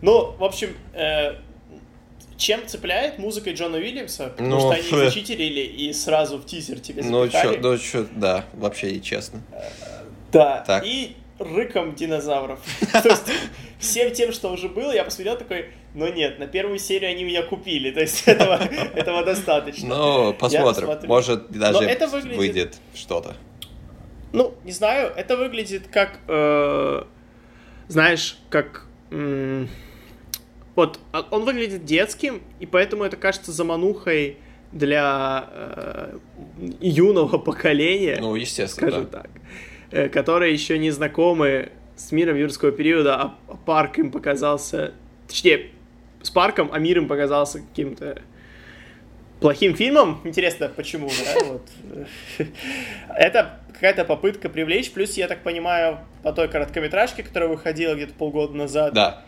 Ну, 0.00 0.32
в 0.38 0.44
общем, 0.44 0.76
э, 0.94 1.34
чем 2.36 2.66
цепляет 2.68 3.18
музыка 3.18 3.50
Джона 3.52 3.78
Уильямса? 3.78 4.28
Потому 4.28 4.48
Ну, 4.48 4.60
что 4.60 4.70
они 4.70 4.82
фэ. 4.82 5.04
зачитерили 5.06 5.60
и 5.60 5.92
сразу 5.92 6.38
в 6.38 6.46
тизер 6.46 6.78
тебе 6.78 7.02
Ну 7.02 7.24
запихали. 7.26 7.54
чё, 7.56 7.60
ну 7.62 7.78
чё, 7.78 8.06
да, 8.14 8.44
вообще 8.54 8.92
нечестно. 8.92 9.42
Да, 10.30 10.62
Так. 10.66 10.84
и 10.86 11.16
рыком 11.38 11.94
динозавров. 11.94 12.58
То 12.92 13.08
есть 13.08 13.24
всем 13.78 14.12
тем, 14.12 14.32
что 14.32 14.50
уже 14.52 14.68
было, 14.68 14.92
я 14.92 15.04
посмотрел 15.04 15.36
такой, 15.36 15.66
ну 15.94 16.12
нет, 16.12 16.38
на 16.38 16.46
первую 16.46 16.78
серию 16.78 17.10
они 17.10 17.24
меня 17.24 17.42
купили, 17.42 17.90
то 17.90 18.00
есть 18.00 18.22
этого, 18.26 18.54
этого 18.94 19.24
достаточно. 19.24 19.88
Ну, 19.88 20.34
посмотрим. 20.34 20.88
Может, 21.06 21.50
даже 21.50 21.78
выглядит- 21.78 22.36
выйдет 22.36 22.76
что-то. 22.94 23.36
Ну, 24.32 24.54
не 24.64 24.72
знаю, 24.72 25.12
это 25.16 25.36
выглядит 25.36 25.88
как, 25.88 26.18
э, 26.28 27.02
знаешь, 27.88 28.38
как... 28.50 28.84
м, 29.10 29.68
вот, 30.74 30.98
а- 31.12 31.26
он 31.30 31.44
выглядит 31.44 31.84
детским, 31.84 32.42
и 32.60 32.66
поэтому 32.66 33.04
это 33.04 33.16
кажется 33.16 33.52
заманухой 33.52 34.36
для 34.70 35.48
э, 35.50 36.18
юного 36.80 37.38
поколения, 37.38 38.18
Ну, 38.20 38.34
естественно, 38.34 38.90
скажем 38.90 39.08
да. 39.10 39.18
так, 39.22 39.30
э, 39.34 39.38
которые 39.90 40.52
еще 40.52 40.78
не 40.78 40.90
знакомы 40.90 41.70
с 41.96 42.12
миром 42.12 42.36
юрского 42.36 42.70
периода, 42.72 43.16
а 43.16 43.34
парк 43.66 43.98
им 43.98 44.10
показался... 44.10 44.92
Точнее, 45.26 45.70
с 46.22 46.30
парком, 46.30 46.70
а 46.72 46.78
мир 46.78 46.98
им 46.98 47.08
показался 47.08 47.60
каким-то 47.60 48.22
плохим 49.40 49.74
фильмом. 49.74 50.20
Интересно, 50.24 50.68
почему, 50.74 51.08
да? 51.08 51.44
Вот. 51.46 51.68
Это 53.14 53.60
какая-то 53.72 54.04
попытка 54.04 54.48
привлечь. 54.48 54.90
Плюс, 54.92 55.16
я 55.16 55.28
так 55.28 55.42
понимаю, 55.42 55.98
по 56.22 56.32
той 56.32 56.48
короткометражке, 56.48 57.22
которая 57.22 57.48
выходила 57.48 57.94
где-то 57.94 58.14
полгода 58.14 58.54
назад, 58.54 58.94
Да. 58.94 59.22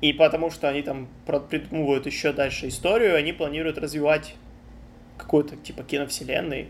и 0.00 0.12
потому 0.12 0.50
что 0.50 0.68
они 0.68 0.82
там 0.82 1.08
придумывают 1.26 2.06
еще 2.06 2.32
дальше 2.32 2.68
историю, 2.68 3.16
они 3.16 3.32
планируют 3.32 3.78
развивать 3.78 4.34
какую-то 5.18 5.56
типа 5.56 5.82
киновселенной. 5.82 6.68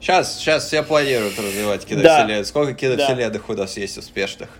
Сейчас, 0.00 0.38
сейчас 0.38 0.66
все 0.66 0.82
планируют 0.82 1.38
развивать 1.38 1.84
киновселенную. 1.84 2.44
Сколько 2.44 2.74
киновселенных 2.74 3.48
у 3.48 3.54
нас 3.54 3.76
есть 3.76 3.96
успешных? 3.98 4.50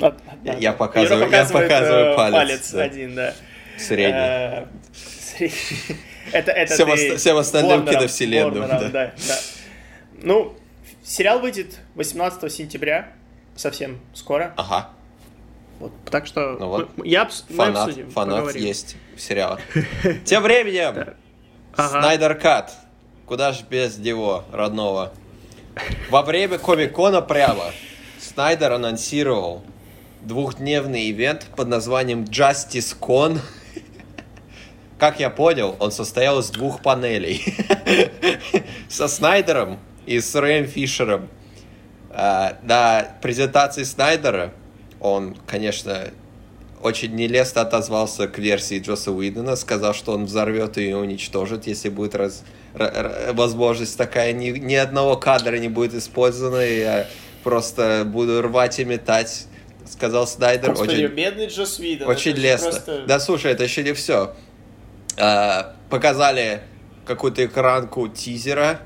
А- 0.00 0.14
Я- 0.44 0.52
да, 0.52 0.58
я 0.58 0.70
да. 0.72 0.76
показываю- 0.76 1.20
я 1.22 1.26
показывает, 1.44 1.68
показываю 1.68 2.12
э, 2.12 2.16
палец, 2.16 2.70
да. 2.70 2.82
один, 2.82 3.14
да. 3.14 3.34
Средний. 3.78 4.18
Э, 4.18 4.66
средний. 5.36 5.56
Это, 6.32 6.52
это 6.52 6.74
Всем 6.74 6.86
ты 6.86 6.92
оста- 6.92 7.16
всем 7.16 7.36
остальным 7.38 7.80
Ворнером- 7.80 7.90
киновселенным, 7.90 8.68
да. 8.68 8.78
да, 8.88 8.88
да. 9.26 9.38
Ну, 10.22 10.56
сериал 11.02 11.40
выйдет 11.40 11.78
18 11.96 12.48
сентября, 12.52 13.08
совсем 13.56 13.98
скоро. 14.14 14.54
Ага. 14.56 14.90
Вот, 15.80 15.92
так 16.08 16.26
что 16.26 16.56
Ну 16.60 16.68
вот. 16.68 16.96
мы- 16.96 17.06
я 17.08 17.22
обс- 17.22 17.42
мы 17.48 17.56
Фанат, 17.56 17.88
обсудим, 17.88 18.10
фанат 18.10 18.36
поговорим. 18.36 18.62
есть 18.62 18.96
в 19.16 19.20
сериалах. 19.20 19.60
Тем 20.24 20.42
временем, 20.44 21.16
Да. 21.76 21.88
Снайдер 21.88 22.34
Кат. 22.36 22.72
Куда 23.30 23.52
ж 23.52 23.62
без 23.70 23.96
него, 23.96 24.42
родного. 24.50 25.12
Во 26.10 26.22
время 26.22 26.58
Комик-Кона 26.58 27.22
прямо 27.22 27.66
Снайдер 28.18 28.72
анонсировал 28.72 29.62
двухдневный 30.22 31.08
ивент 31.12 31.46
под 31.54 31.68
названием 31.68 32.24
Justice 32.24 32.96
Con. 32.98 33.38
Как 34.98 35.20
я 35.20 35.30
понял, 35.30 35.76
он 35.78 35.92
состоял 35.92 36.40
из 36.40 36.50
двух 36.50 36.82
панелей. 36.82 37.44
Со 38.88 39.06
Снайдером 39.06 39.78
и 40.06 40.18
с 40.18 40.34
Рэем 40.34 40.66
Фишером. 40.66 41.28
А, 42.10 42.58
На 42.64 43.12
презентации 43.22 43.84
Снайдера 43.84 44.52
он, 44.98 45.36
конечно, 45.46 46.10
очень 46.82 47.14
нелестно 47.14 47.60
отозвался 47.62 48.26
к 48.28 48.38
версии 48.38 48.78
Джоса 48.80 49.10
Уидона, 49.12 49.56
сказал, 49.56 49.92
что 49.94 50.12
он 50.12 50.24
взорвет 50.24 50.76
ее 50.76 50.90
и 50.90 50.94
уничтожит, 50.94 51.66
если 51.66 51.88
будет 51.90 52.14
раз, 52.14 52.42
р- 52.74 53.32
возможность 53.34 53.98
такая, 53.98 54.32
ни, 54.32 54.50
ни 54.50 54.74
одного 54.74 55.16
кадра 55.16 55.56
не 55.56 55.68
будет 55.68 55.94
использовано, 55.94 56.60
и 56.64 56.80
я 56.80 57.06
просто 57.44 58.04
буду 58.06 58.40
рвать 58.42 58.78
и 58.78 58.84
метать, 58.84 59.46
сказал 59.90 60.26
Снайдер. 60.26 60.70
Господи, 60.70 61.04
очень, 61.04 61.14
бедный 61.14 61.46
Джос 61.48 61.78
Уидон. 61.78 62.08
очень 62.08 62.32
лестно. 62.32 62.70
просто- 62.70 63.02
Да, 63.06 63.20
слушай, 63.20 63.52
это 63.52 63.64
еще 63.64 63.82
не 63.82 63.92
все. 63.92 64.34
показали 65.90 66.62
какую-то 67.04 67.44
экранку 67.44 68.08
тизера 68.08 68.80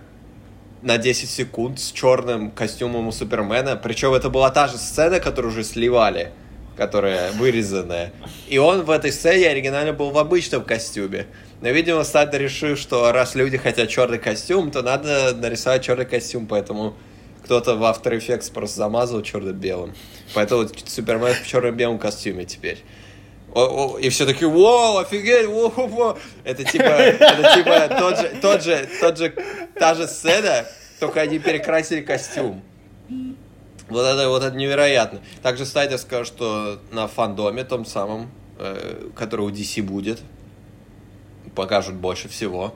на 0.83 0.99
10 0.99 1.29
секунд 1.31 1.79
с 1.81 1.93
черным 1.93 2.51
костюмом 2.51 3.09
у 3.09 3.13
Супермена. 3.13 3.77
Причем 3.77 4.13
это 4.15 4.31
была 4.31 4.51
та 4.51 4.69
же 4.69 4.79
сцена, 4.79 5.21
которую 5.21 5.53
уже 5.53 5.65
сливали, 5.65 6.33
которая 6.77 7.33
вырезанная. 7.33 8.13
И 8.49 8.59
он 8.59 8.83
в 8.83 8.91
этой 8.91 9.13
сцене 9.13 9.49
оригинально 9.49 9.93
был 9.93 10.11
в 10.11 10.19
обычном 10.19 10.65
костюме. 10.65 11.27
Но, 11.61 11.69
видимо, 11.71 12.05
Снайдер 12.05 12.43
решил, 12.43 12.77
что 12.77 13.11
раз 13.13 13.35
люди 13.35 13.57
хотят 13.57 13.89
черный 13.89 14.19
костюм, 14.19 14.71
то 14.71 14.83
надо 14.83 15.35
нарисовать 15.35 15.83
черный 15.85 16.05
костюм, 16.05 16.47
поэтому 16.47 16.95
кто-то 17.45 17.75
в 17.77 17.83
After 17.83 18.17
Effects 18.19 18.53
просто 18.53 18.79
замазал 18.79 19.23
черно-белым. 19.23 19.95
Поэтому 20.35 20.69
Супермен 20.87 21.35
в 21.35 21.47
черно-белом 21.47 21.99
костюме 21.99 22.45
теперь. 22.45 22.79
О- 23.55 23.95
о, 23.95 23.99
И 23.99 24.09
все 24.09 24.27
таки 24.27 24.45
вау, 24.45 24.99
офигеть, 24.99 25.47
во, 25.47 25.69
во, 25.69 25.87
во». 25.87 26.19
Это 26.43 26.65
типа, 26.65 26.83
это 26.85 27.55
типа 27.55 27.89
тот 27.99 28.19
же, 28.19 28.33
тот 28.43 28.63
же, 28.65 28.89
тот 29.01 29.19
же, 29.19 29.35
та 29.79 29.95
же 29.95 30.09
сцена, 30.09 30.67
только 30.99 31.21
они 31.21 31.39
перекрасили 31.39 32.01
костюм. 32.01 32.63
Вот 33.95 34.05
это, 34.05 34.29
вот 34.29 34.43
это 34.43 34.57
невероятно. 34.57 35.21
Также 35.41 35.65
Снайдер 35.65 35.99
сказал, 35.99 36.25
что 36.25 36.81
на 36.91 37.07
фандоме, 37.07 37.63
том 37.63 37.85
самом, 37.85 38.29
э, 38.59 39.11
который 39.15 39.47
у 39.47 39.51
DC 39.51 39.83
будет, 39.83 40.21
покажут 41.55 41.95
больше 41.95 42.29
всего. 42.29 42.75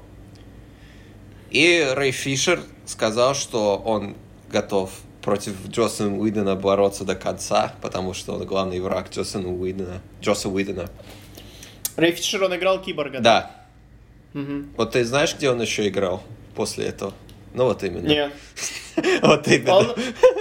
И 1.51 1.85
Рэй 1.93 2.13
Фишер 2.13 2.61
сказал, 2.87 3.35
что 3.35 3.77
он 3.77 4.15
готов 4.49 4.93
против 5.21 5.55
Джосона 5.69 6.17
Уидона 6.17 6.55
бороться 6.55 7.05
до 7.05 7.17
конца, 7.17 7.75
потому 7.83 8.15
что 8.15 8.35
он 8.35 8.45
главный 8.45 8.79
враг 8.79 9.11
Джосона 9.11 9.49
Уидона. 9.49 10.01
Джоса 10.23 10.49
Уидона. 10.49 10.89
Рэй 11.97 12.13
Фишер, 12.13 12.45
он 12.45 12.55
играл 12.55 12.81
Киборга. 12.81 13.19
Да. 13.19 13.67
Мгм. 14.35 14.73
Вот 14.77 14.93
ты 14.93 15.05
знаешь, 15.05 15.35
где 15.35 15.51
он 15.51 15.61
еще 15.61 15.89
играл 15.89 16.23
после 16.55 16.87
этого? 16.87 17.13
Ну 17.59 17.65
вот 17.65 17.83
именно. 17.83 18.07
Нет. 18.07 18.33
Вот 19.23 19.47
именно. 19.49 19.75
Он 19.79 19.95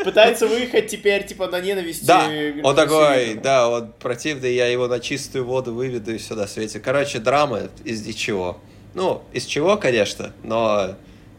пытается 0.04 0.46
выехать 0.48 0.88
теперь, 0.88 1.26
типа, 1.26 1.48
на 1.48 1.60
ненависти. 1.60 2.06
Да, 2.06 2.28
к 2.28 2.66
он 2.66 2.76
такой, 2.76 3.34
да, 3.36 3.70
он 3.70 3.92
противный, 4.00 4.54
я 4.54 4.68
его 4.68 4.88
на 4.88 5.00
чистую 5.00 5.46
воду 5.46 5.74
выведу 5.74 6.14
и 6.14 6.18
все 6.18 6.36
на 6.36 6.46
свете. 6.48 6.80
Короче, 6.80 7.18
драма 7.20 7.70
из 7.84 8.06
ничего. 8.06 8.60
Ну, 8.94 9.24
из 9.34 9.46
чего, 9.46 9.78
конечно, 9.78 10.32
но 10.44 10.96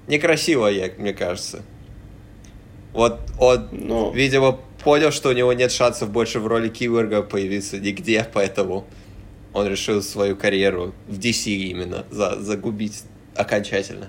некрасиво, 0.09 0.69
мне 0.99 1.13
кажется. 1.13 1.63
Вот 2.93 3.21
он, 3.39 3.69
Ну. 3.71 4.11
видимо, 4.13 4.59
понял, 4.83 5.13
что 5.13 5.29
у 5.29 5.33
него 5.33 5.53
нет 5.53 5.71
шансов 5.71 6.11
больше 6.11 6.41
в 6.41 6.47
роли 6.49 6.69
Киборга 6.69 7.23
появиться 7.23 7.79
нигде, 7.79 8.27
поэтому 8.33 8.85
он 9.53 9.69
решил 9.69 10.03
свою 10.03 10.35
карьеру 10.37 10.93
в 11.07 11.19
DC 11.19 11.53
именно 11.53 12.05
за- 12.11 12.41
загубить 12.41 13.03
окончательно. 13.37 14.09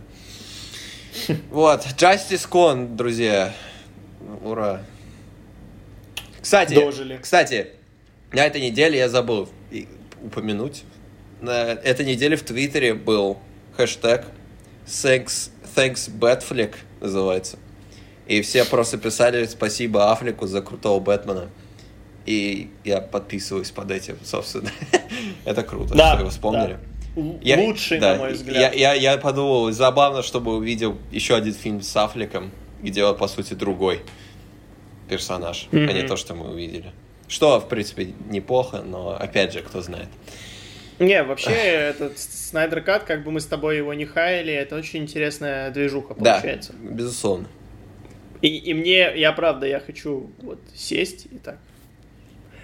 Вот, 1.52 1.86
Justice 1.98 2.48
Con, 2.50 2.96
друзья. 2.96 3.54
Ура. 4.44 4.82
Кстати, 6.42 6.74
Дожили. 6.74 7.18
кстати, 7.22 7.68
на 8.32 8.46
этой 8.46 8.62
неделе 8.62 8.98
я 8.98 9.10
забыл 9.10 9.50
упомянуть. 10.24 10.84
На 11.42 11.72
этой 11.72 12.06
неделе 12.06 12.36
в 12.36 12.44
Твиттере 12.44 12.94
был 12.94 13.38
хэштег 13.78 14.26
Thanks, 14.86 15.52
thanks 15.76 16.10
Batflick 16.10 16.76
называется. 17.00 17.58
И 18.28 18.42
все 18.42 18.66
просто 18.66 18.98
писали 18.98 19.46
спасибо 19.46 20.12
Афлику 20.12 20.48
за 20.48 20.62
крутого 20.62 21.00
Бэтмена. 21.00 21.50
И 22.26 22.70
я 22.84 23.00
подписываюсь 23.02 23.72
под 23.72 23.92
этим, 23.92 24.18
собственно. 24.24 24.70
Это 25.46 25.64
круто, 25.64 25.96
Да, 25.96 26.12
что 26.14 26.20
его 26.22 26.30
вспомнили. 26.30 26.74
да. 26.74 26.80
Я- 27.42 27.58
Лучший, 27.58 28.00
да, 28.00 28.14
на 28.14 28.20
мой 28.20 28.30
Я, 28.30 28.36
взгляд. 28.36 28.76
я, 28.76 28.94
я 28.94 29.18
подумал, 29.18 29.72
забавно, 29.72 30.22
чтобы 30.24 30.56
увидел 30.56 30.98
еще 31.12 31.36
один 31.36 31.54
фильм 31.54 31.82
с 31.82 31.96
Аффлеком, 31.98 32.52
где 32.82 33.04
он, 33.04 33.18
по 33.18 33.28
сути, 33.28 33.54
другой 33.54 34.02
персонаж, 35.10 35.68
а 35.72 35.76
не 35.76 36.04
то, 36.04 36.16
что 36.18 36.36
мы 36.36 36.50
увидели. 36.52 36.92
Что, 37.28 37.60
в 37.60 37.68
принципе, 37.68 38.14
неплохо, 38.30 38.82
но, 38.82 39.12
опять 39.12 39.54
же, 39.54 39.62
кто 39.62 39.82
знает. 39.82 40.08
Не, 41.00 41.24
вообще, 41.24 41.52
этот 41.52 42.18
Снайдер 42.20 42.82
Кат, 42.82 43.04
как 43.04 43.24
бы 43.24 43.32
мы 43.32 43.40
с 43.40 43.46
тобой 43.46 43.78
его 43.78 43.94
не 43.94 44.06
хаяли, 44.06 44.54
это 44.54 44.76
очень 44.76 45.04
интересная 45.04 45.72
движуха 45.72 46.14
получается. 46.14 46.74
Да, 46.74 46.94
безусловно. 46.94 47.48
И, 48.42 48.48
и 48.48 48.74
мне, 48.74 49.12
я 49.18 49.32
правда, 49.34 49.66
я 49.68 49.80
хочу 49.80 50.32
вот 50.42 50.60
сесть 50.74 51.28
и 51.32 51.38
так. 51.38 51.60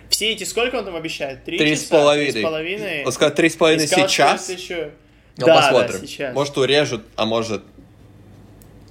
Все 0.10 0.32
эти, 0.32 0.44
сколько 0.44 0.76
он 0.76 0.86
там 0.86 0.96
обещает? 0.96 1.44
Три, 1.44 1.58
Три 1.58 1.76
с 1.76 1.82
часа? 1.82 1.96
половиной. 1.96 2.32
Три 2.32 2.42
с 2.42 2.44
половиной? 2.44 3.04
Он 3.06 3.12
сказал, 3.12 3.36
три 3.36 3.50
с 3.50 3.56
половиной 3.56 3.88
сказал, 3.88 4.10
сейчас, 4.10 4.50
еще... 4.50 4.92
но 5.38 5.46
да, 5.46 5.56
посмотрим. 5.56 6.02
да, 6.02 6.08
сейчас. 6.08 6.36
Может, 6.36 6.58
урежут, 6.58 7.06
а 7.16 7.26
может, 7.26 7.64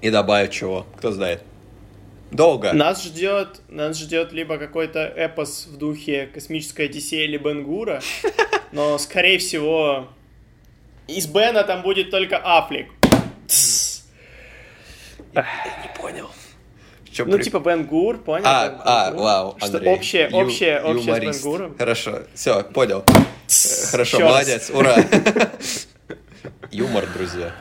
и 0.00 0.10
добавят 0.10 0.50
чего, 0.50 0.86
кто 0.98 1.12
знает. 1.12 1.42
Долго. 2.30 2.72
Нас 2.72 3.04
ждет, 3.04 3.60
нас 3.68 3.96
ждет 3.98 4.32
либо 4.32 4.58
какой-то 4.58 5.00
эпос 5.00 5.66
в 5.66 5.76
духе 5.76 6.26
космической 6.26 6.86
Одиссея 6.86 7.24
или 7.24 7.36
Бенгура, 7.36 8.02
но, 8.72 8.98
скорее 8.98 9.38
всего, 9.38 10.08
из 11.06 11.26
Бена 11.26 11.62
там 11.62 11.82
будет 11.82 12.10
только 12.10 12.40
Афлик. 12.42 12.88
Не 15.34 15.96
понял. 15.96 16.30
Чём 17.14 17.28
Ну, 17.28 17.36
при- 17.36 17.44
типа 17.44 17.60
Бенгур, 17.60 18.18
понял? 18.18 18.44
А, 18.44 18.68
Бен 18.68 18.80
а, 18.84 19.10
вау, 19.12 19.54
Что 19.58 19.66
Андрей. 19.76 19.94
общее, 19.94 20.28
Ю- 20.30 20.36
общее, 20.36 20.80
общее 20.80 21.02
с 21.02 21.06
юморист. 21.06 21.44
Бенгуром. 21.44 21.76
Хорошо, 21.78 22.18
все, 22.34 22.62
понял. 22.64 23.04
Э, 23.06 23.90
Хорошо, 23.92 24.16
Чёрт. 24.18 24.30
молодец, 24.30 24.70
ура. 24.70 24.96
Юмор, 26.72 27.06
друзья. 27.16 27.52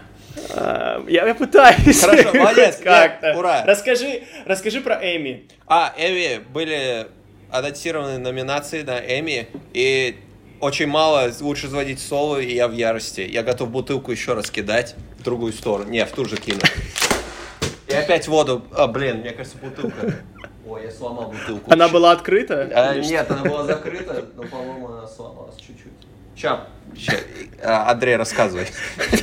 А, 0.49 1.03
Я, 1.07 1.27
я 1.27 1.35
пытаюсь. 1.35 2.01
Хорошо, 2.01 2.33
молодец, 2.33 2.77
Как-то. 2.83 3.35
ура. 3.37 3.63
Расскажи, 3.65 4.23
расскажи 4.45 4.81
про 4.81 4.95
Эми. 4.95 5.43
А, 5.67 5.93
Эми 5.97 6.39
были 6.51 7.07
анонсированы 7.51 8.17
номинации 8.17 8.81
на 8.81 8.97
Эми, 8.99 9.47
и 9.73 10.17
очень 10.61 10.87
мало, 10.87 11.31
лучше 11.41 11.67
звонить 11.67 11.99
соло, 11.99 12.37
и 12.39 12.55
я 12.55 12.67
в 12.67 12.73
ярости. 12.73 13.21
Я 13.21 13.43
готов 13.43 13.69
бутылку 13.69 14.11
еще 14.11 14.33
раз 14.33 14.49
кидать 14.49 14.95
в 15.19 15.23
другую 15.23 15.53
сторону. 15.53 15.91
Не, 15.91 16.03
в 16.05 16.11
ту 16.11 16.25
же 16.25 16.37
кину. 16.37 16.59
И 17.93 17.95
опять 17.95 18.27
воду. 18.27 18.63
А, 18.75 18.88
блин, 18.88 19.17
мне 19.17 19.32
кажется, 19.32 19.58
бутылка. 19.58 20.15
Ой, 20.65 20.84
я 20.86 20.91
сломал 20.91 21.32
бутылку. 21.32 21.71
Она 21.71 21.88
была 21.89 22.12
открыта? 22.12 22.69
А, 22.73 22.95
нет, 22.95 23.29
она 23.29 23.43
была 23.43 23.63
закрыта, 23.65 24.25
но, 24.36 24.43
по-моему, 24.43 24.88
она 24.88 25.08
сломалась 25.08 25.56
чуть-чуть. 25.58 25.91
Ща, 26.36 26.67
ща, 26.97 27.13
Андрей, 27.89 28.15
рассказывай. 28.15 28.67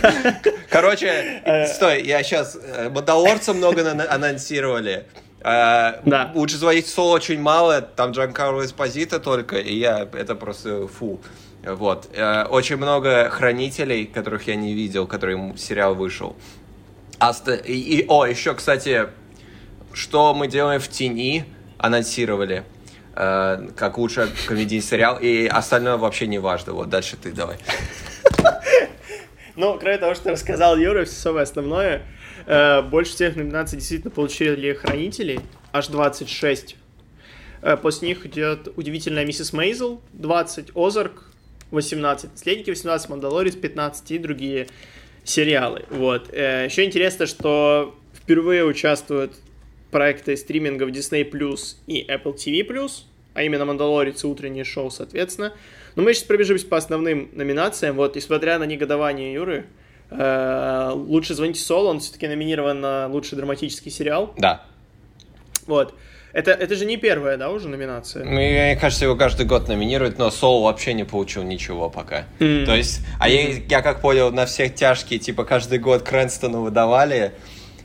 Короче, 0.70 1.66
стой, 1.74 2.02
я 2.02 2.22
сейчас... 2.22 2.56
Мандалорца 2.90 3.52
много 3.52 3.90
анонсировали. 4.08 5.06
А, 5.42 6.00
Да. 6.04 6.30
Лучше 6.34 6.56
звонить 6.56 6.86
соло 6.86 7.14
очень 7.14 7.40
мало, 7.40 7.80
там 7.80 8.12
Джанкарло 8.12 8.64
Эспозита 8.64 9.18
только, 9.18 9.56
и 9.56 9.74
я... 9.74 10.08
Это 10.12 10.34
просто 10.34 10.86
фу. 10.86 11.20
Вот. 11.62 12.08
Э, 12.14 12.44
Очень 12.44 12.76
много 12.76 13.28
хранителей, 13.28 14.06
которых 14.06 14.46
я 14.46 14.54
не 14.54 14.72
видел, 14.74 15.06
которые 15.06 15.54
сериал 15.58 15.94
вышел. 15.94 16.36
Аста- 17.20 17.54
И, 17.64 17.74
и- 18.00 18.04
о, 18.08 18.24
еще, 18.26 18.54
кстати, 18.54 19.08
что 19.92 20.34
мы 20.34 20.48
делаем 20.48 20.80
в 20.80 20.88
тени, 20.88 21.44
анонсировали. 21.78 22.64
э, 23.16 23.68
как 23.76 23.98
лучший 23.98 24.28
комедийный 24.46 24.82
сериал, 24.84 25.18
и 25.20 25.46
остальное 25.46 25.96
вообще 25.96 26.26
не 26.26 26.38
важно. 26.38 26.72
Вот 26.72 26.88
дальше 26.88 27.16
ты 27.16 27.32
давай. 27.32 27.58
Ну, 29.56 29.76
кроме 29.78 29.98
того, 29.98 30.14
что 30.14 30.30
рассказал 30.30 30.76
Юра, 30.78 31.04
все 31.04 31.14
самое 31.14 31.42
основное. 31.42 32.02
э, 32.46 32.80
больше 32.82 33.12
всех 33.12 33.36
номинаций 33.36 33.78
действительно 33.78 34.10
получили 34.10 34.72
Хранители, 34.72 35.40
аж 35.72 35.88
26. 35.88 36.76
Э, 37.62 37.76
после 37.76 38.08
них 38.08 38.24
идет 38.24 38.68
Удивительная 38.76 39.26
Миссис 39.26 39.52
Мейзел, 39.52 40.00
20, 40.14 40.70
Озарк, 40.74 41.24
18, 41.72 42.32
Наследники, 42.32 42.70
18, 42.70 43.10
Мандалорец, 43.10 43.54
15 43.56 44.10
и 44.12 44.18
другие 44.18 44.68
сериалы. 45.30 45.84
Вот. 45.90 46.28
Э, 46.32 46.66
Еще 46.66 46.84
интересно, 46.84 47.26
что 47.26 47.94
впервые 48.14 48.64
участвуют 48.64 49.32
проекты 49.90 50.36
стримингов 50.36 50.90
Disney 50.90 51.28
Plus 51.30 51.76
и 51.86 52.04
Apple 52.08 52.34
TV 52.34 52.66
Plus, 52.66 53.04
а 53.34 53.42
именно 53.42 53.64
«Мандалорец» 53.64 54.24
и 54.24 54.26
«Утреннее 54.26 54.64
шоу», 54.64 54.90
соответственно. 54.90 55.52
Но 55.96 56.02
мы 56.02 56.14
сейчас 56.14 56.24
пробежимся 56.24 56.66
по 56.66 56.76
основным 56.76 57.30
номинациям. 57.32 57.96
Вот, 57.96 58.14
несмотря 58.16 58.58
на 58.58 58.64
негодование 58.64 59.32
Юры, 59.32 59.66
э, 60.10 60.90
«Лучше 60.94 61.34
звоните 61.34 61.60
Соло», 61.60 61.88
он 61.88 62.00
все-таки 62.00 62.28
номинирован 62.28 62.80
на 62.80 63.08
лучший 63.08 63.36
драматический 63.36 63.90
сериал. 63.90 64.34
Да. 64.38 64.64
Вот. 65.66 65.94
Это, 66.32 66.52
это 66.52 66.74
же 66.76 66.84
не 66.84 66.96
первая, 66.96 67.36
да, 67.36 67.50
уже 67.50 67.68
номинация? 67.68 68.24
Ну, 68.24 68.30
мне 68.30 68.76
кажется, 68.80 69.04
его 69.04 69.16
каждый 69.16 69.46
год 69.46 69.66
номинируют, 69.68 70.18
но 70.18 70.30
Соло 70.30 70.64
вообще 70.64 70.92
не 70.94 71.04
получил 71.04 71.42
ничего 71.42 71.90
пока. 71.90 72.26
Мгм. 72.38 72.66
То 72.66 72.76
есть, 72.76 73.00
а 73.18 73.28
я, 73.28 73.48
я 73.68 73.82
как 73.82 74.00
понял, 74.00 74.30
на 74.30 74.46
всех 74.46 74.74
тяжкие, 74.74 75.18
типа, 75.18 75.44
каждый 75.44 75.78
год 75.80 76.02
Крэнстону 76.02 76.60
выдавали 76.62 77.32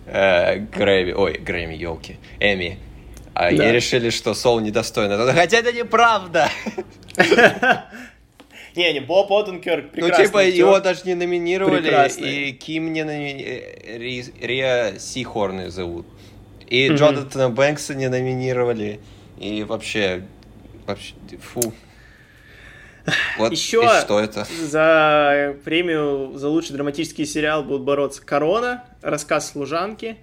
э, 0.06 0.58
Грэмми, 0.60 1.12
ой, 1.14 1.38
Грэмми, 1.40 1.74
елки, 1.76 2.18
Эми. 2.40 2.78
А 3.34 3.52
Да. 3.52 3.70
и 3.70 3.74
решили, 3.74 4.12
что 4.12 4.34
Сол 4.34 4.60
недостоин. 4.62 5.12
Хотя 5.34 5.58
это 5.58 5.74
неправда. 5.74 6.48
Не, 8.76 8.92
не, 8.92 9.00
Боб 9.00 9.32
Оденкерк 9.32 9.86
Ну, 9.96 10.02
прекрасный 10.02 10.26
типа, 10.26 10.40
актер. 10.42 10.56
его 10.58 10.80
даже 10.82 11.02
не 11.06 11.16
номинировали, 11.16 11.80
Прекрасный. 11.82 12.50
и 12.50 12.52
Ким 12.52 12.92
не 12.92 13.04
номинировали, 13.06 14.34
Риа 14.42 15.00
Сихорн 15.00 15.72
зовут. 15.72 16.06
И 16.68 16.88
Мгм. 16.90 16.96
Джонатана 16.98 17.50
Бэнкса 17.50 17.94
не 17.96 18.10
номинировали, 18.10 19.00
и 19.40 19.64
вообще, 19.64 20.24
вообще, 20.88 21.14
фу. 21.42 21.74
Вот 23.38 23.52
Еще 23.52 23.84
и 23.84 24.02
что 24.02 24.20
это? 24.20 24.48
за 24.64 25.56
премию 25.64 26.32
за 26.36 26.50
лучший 26.50 26.74
драматический 26.74 27.26
сериал 27.28 27.64
будут 27.64 27.84
бороться 27.84 28.22
«Корона», 28.26 28.84
«Рассказ 29.04 29.52
служанки», 29.52 30.18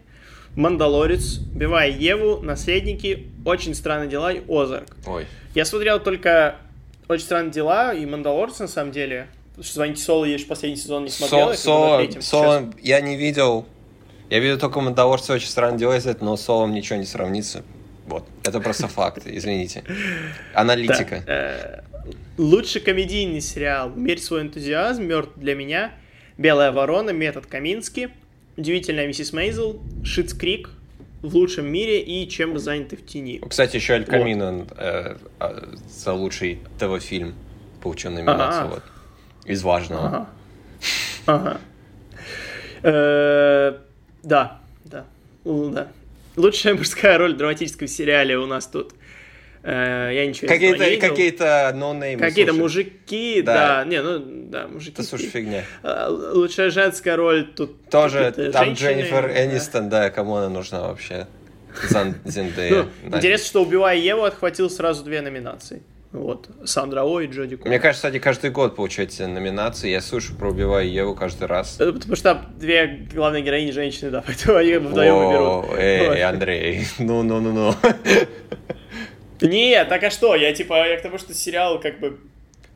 «Мандалорец», 0.56 1.38
«Бивая 1.38 1.90
Еву», 1.90 2.40
«Наследники», 2.42 3.28
«Очень 3.44 3.74
странные 3.76 4.08
дела» 4.08 4.32
и 4.32 4.40
«Озарк». 4.48 4.96
Ой. 5.06 5.26
Я 5.54 5.64
смотрел 5.64 6.00
только 6.00 6.56
«Очень 7.08 7.24
странные 7.24 7.52
дела» 7.52 7.94
и 7.94 8.04
«Мандалорец» 8.04 8.58
на 8.58 8.66
самом 8.68 8.90
деле. 8.90 9.28
Потому 9.50 9.64
что 9.64 9.74
«Звоните 9.74 10.02
Соло» 10.02 10.24
я 10.24 10.34
еще 10.34 10.46
последний 10.46 10.76
сезон 10.78 11.04
не 11.04 11.10
смотрел. 11.10 11.54
Со- 11.54 11.62
Соло, 11.62 12.08
Соло 12.20 12.72
я 12.80 13.00
не 13.00 13.16
видел. 13.16 13.64
Я 14.32 14.38
видел 14.38 14.58
только 14.58 14.80
Мандалорца 14.80 15.34
очень 15.34 15.48
странно 15.48 15.76
делать 15.76 16.06
это, 16.06 16.24
но 16.24 16.38
с 16.38 16.40
Солом 16.40 16.72
ничего 16.72 16.98
не 16.98 17.04
сравнится. 17.04 17.62
Вот. 18.06 18.26
Это 18.44 18.60
просто 18.60 18.88
факт, 18.88 19.26
извините. 19.26 19.84
Аналитика. 20.54 21.22
Э, 21.26 21.82
лучший 22.38 22.80
комедийный 22.80 23.42
сериал 23.42 23.92
«Умерь 23.94 24.20
свой 24.20 24.40
энтузиазм», 24.40 25.02
«Мертв 25.02 25.32
для 25.36 25.54
меня», 25.54 25.92
«Белая 26.38 26.72
ворона», 26.72 27.10
«Метод 27.10 27.44
Камински», 27.44 28.08
«Удивительная 28.56 29.06
миссис 29.06 29.34
Мейзел», 29.34 29.82
«Шитс 30.02 30.32
Крик», 30.32 30.70
«В 31.20 31.36
лучшем 31.36 31.70
мире» 31.70 32.00
и 32.00 32.26
«Чем 32.26 32.52
мы 32.52 32.58
заняты 32.58 32.96
в 32.96 33.04
тени». 33.04 33.38
Кстати, 33.46 33.76
еще 33.76 33.92
Аль 33.92 34.06
Камино 34.06 34.66
э, 34.78 35.16
а, 35.40 35.68
за 35.90 36.14
лучший 36.14 36.60
ТВ-фильм 36.78 37.34
получил 37.82 38.12
номинацию. 38.12 38.68
Вот. 38.68 38.82
Из 39.44 39.62
важного. 39.62 40.26
Ага. 41.26 41.60
Ага. 42.82 43.82
Э, 44.22 44.28
Да, 44.28 44.58
да. 44.84 45.04
Л- 45.44 45.70
да. 45.70 45.88
Лучшая 46.36 46.74
мужская 46.74 47.18
роль 47.18 47.34
в 47.34 47.36
драматическом 47.36 47.88
сериале 47.88 48.38
у 48.38 48.46
нас 48.46 48.66
тут. 48.66 48.94
Э, 49.64 50.10
Я 50.12 50.26
ничего 50.26 50.48
Какие-то, 50.48 50.90
не 50.90 50.96
какие-то 50.96 51.72
ноунеймы. 51.74 52.20
Какие-то 52.20 52.52
мужики, 52.52 53.42
Да. 53.42 53.84
да. 53.84 53.84
Не, 53.84 54.02
ну, 54.02 54.20
да, 54.50 54.66
мужики. 54.66 54.92
Это, 54.92 55.02
слушай, 55.04 55.26
фигня. 55.28 55.64
А, 55.82 56.08
Лучшая 56.08 56.70
женская 56.70 57.16
роль 57.16 57.44
тут 57.54 57.88
Тоже 57.88 58.32
там 58.32 58.64
женщины, 58.74 58.74
Дженнифер 59.02 59.28
да. 59.28 59.44
Энистон, 59.44 59.88
да, 59.88 60.10
кому 60.10 60.36
она 60.36 60.48
нужна 60.48 60.80
вообще? 60.82 61.26
Зан- 61.90 62.14
Зендея. 62.24 62.88
Ну, 63.04 63.16
интересно, 63.16 63.46
что 63.46 63.62
«Убивая 63.62 63.96
Еву» 63.96 64.24
отхватил 64.24 64.68
сразу 64.68 65.04
две 65.04 65.20
номинации. 65.22 65.82
Вот, 66.12 66.48
Сандра 66.66 67.04
О 67.04 67.20
и 67.20 67.26
Джоди 67.26 67.56
Куин. 67.56 67.68
Мне 67.70 67.78
кажется, 67.80 68.08
кстати, 68.08 68.22
каждый 68.22 68.50
год 68.50 68.76
получаете 68.76 69.26
номинации. 69.26 69.88
Я 69.88 70.02
слышу 70.02 70.34
про 70.36 70.50
«Убиваю 70.50 70.90
Еву» 70.90 71.14
каждый 71.14 71.46
раз. 71.48 71.80
Э, 71.80 71.90
Потому 71.90 72.16
что 72.16 72.34
там 72.34 72.52
две 72.58 73.08
главные 73.14 73.42
героини 73.42 73.70
женщины, 73.70 74.10
да, 74.10 74.22
поэтому 74.26 74.58
они 74.58 74.74
вдвоем 74.74 75.14
и 75.14 75.32
берут. 75.32 75.48
О, 75.70 75.74
Эй, 75.78 76.08
Вот. 76.08 76.20
Андрей, 76.20 76.86
ну-ну-ну-ну. 76.98 77.74
Нет, 79.40 79.88
так 79.88 80.02
а 80.04 80.10
что? 80.10 80.34
Я 80.36 80.52
типа, 80.52 80.86
я 80.86 80.98
к 80.98 81.02
тому, 81.02 81.18
что 81.18 81.34
сериал 81.34 81.80
как 81.80 81.98
бы... 81.98 82.18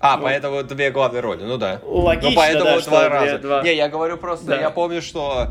А, 0.01 0.16
Ну. 0.16 0.25
поэтому 0.25 0.62
две 0.62 0.90
главные 0.90 1.20
роли, 1.20 1.42
ну 1.44 1.57
да. 1.59 1.81
Логично, 1.85 2.31
ну, 2.31 2.37
поэтому 2.37 2.64
да, 2.64 2.72
два 2.72 2.81
что 2.81 2.90
две- 2.90 3.09
раза. 3.09 3.38
два. 3.38 3.62
Не, 3.62 3.75
я 3.77 3.88
говорю 3.88 4.16
просто, 4.18 4.46
Да. 4.46 4.61
я 4.61 4.70
помню, 4.70 5.01
что 5.01 5.49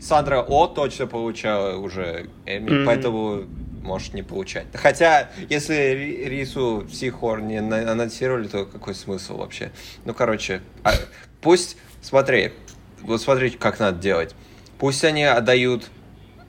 Сандра 0.00 0.40
О 0.42 0.66
точно 0.66 1.06
получала 1.06 1.76
уже 1.76 2.26
Эми, 2.46 2.70
Мгм. 2.70 2.86
поэтому 2.86 3.44
может 3.86 4.12
не 4.14 4.22
получать. 4.22 4.66
Хотя, 4.74 5.30
если 5.48 5.74
Ри- 5.74 6.24
Рису 6.28 6.86
Сихор 6.92 7.40
не 7.40 7.58
анонсировали, 7.58 8.48
то 8.48 8.66
какой 8.66 8.94
смысл 8.94 9.38
вообще? 9.38 9.70
Ну, 10.04 10.12
короче, 10.12 10.60
а, 10.82 10.92
пусть, 11.40 11.76
смотри, 12.02 12.52
вот 13.00 13.22
смотри, 13.22 13.50
как 13.50 13.78
надо 13.78 13.98
делать. 13.98 14.34
Пусть 14.78 15.04
они 15.04 15.24
отдают 15.24 15.88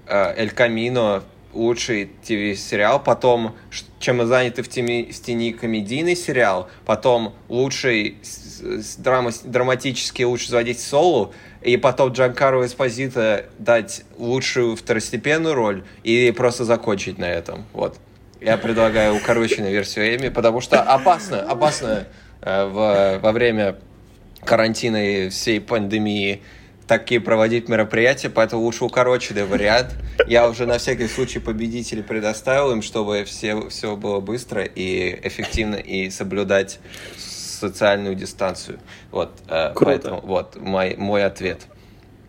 э, 0.08 0.34
Эль 0.36 0.50
Камино 0.52 1.24
лучший 1.54 2.12
ТВ-сериал, 2.24 3.02
потом 3.02 3.56
чем 4.00 4.18
мы 4.18 4.26
заняты 4.26 4.62
в, 4.64 4.70
теми, 4.70 5.12
в 5.12 5.22
тени 5.22 5.54
комедийный 5.54 6.16
сериал, 6.16 6.70
потом 6.86 7.34
лучший 7.50 8.18
драма, 8.98 9.32
драматический 9.44 10.26
лучший 10.26 10.50
заводить 10.50 10.80
соло, 10.80 11.34
и 11.62 11.78
потом 11.78 12.12
Джанкару 12.12 12.66
Эспозита 12.66 13.46
дать 13.60 14.04
лучшую 14.18 14.76
второстепенную 14.76 15.56
роль 15.56 15.84
и 16.04 16.32
просто 16.36 16.66
закончить 16.66 17.18
на 17.18 17.26
этом. 17.26 17.66
Вот. 17.74 17.98
Я 18.42 18.58
предлагаю 18.58 19.16
укороченную 19.16 19.72
версию 19.72 20.16
Эми, 20.16 20.30
потому 20.30 20.62
что 20.62 20.82
опасно, 20.82 21.42
опасно 21.42 22.06
э, 22.42 22.66
в- 22.66 23.20
во 23.22 23.32
время 23.32 23.78
карантина 24.46 24.98
и 25.26 25.30
всей 25.30 25.60
пандемии 25.60 26.42
такие 26.88 27.20
проводить 27.20 27.68
мероприятия, 27.68 28.30
поэтому 28.30 28.62
лучше 28.62 28.86
укороченный 28.86 29.44
вариант. 29.46 29.96
Я 30.28 30.48
уже 30.48 30.66
на 30.66 30.78
всякий 30.78 31.08
случай 31.08 31.40
победителей 31.40 32.02
предоставил 32.04 32.72
им, 32.72 32.82
чтобы 32.82 33.26
все, 33.26 33.68
все 33.70 33.96
было 33.98 34.20
быстро 34.22 34.64
и 34.64 35.20
эффективно, 35.28 35.76
и 35.76 36.10
соблюдать 36.10 36.80
социальную 37.58 38.16
дистанцию. 38.16 38.80
Вот, 39.12 39.32
э, 39.48 39.74
Круто. 39.74 39.86
поэтому 39.86 40.22
вот 40.22 40.56
мой, 40.56 40.96
мой 40.98 41.24
ответ 41.26 41.68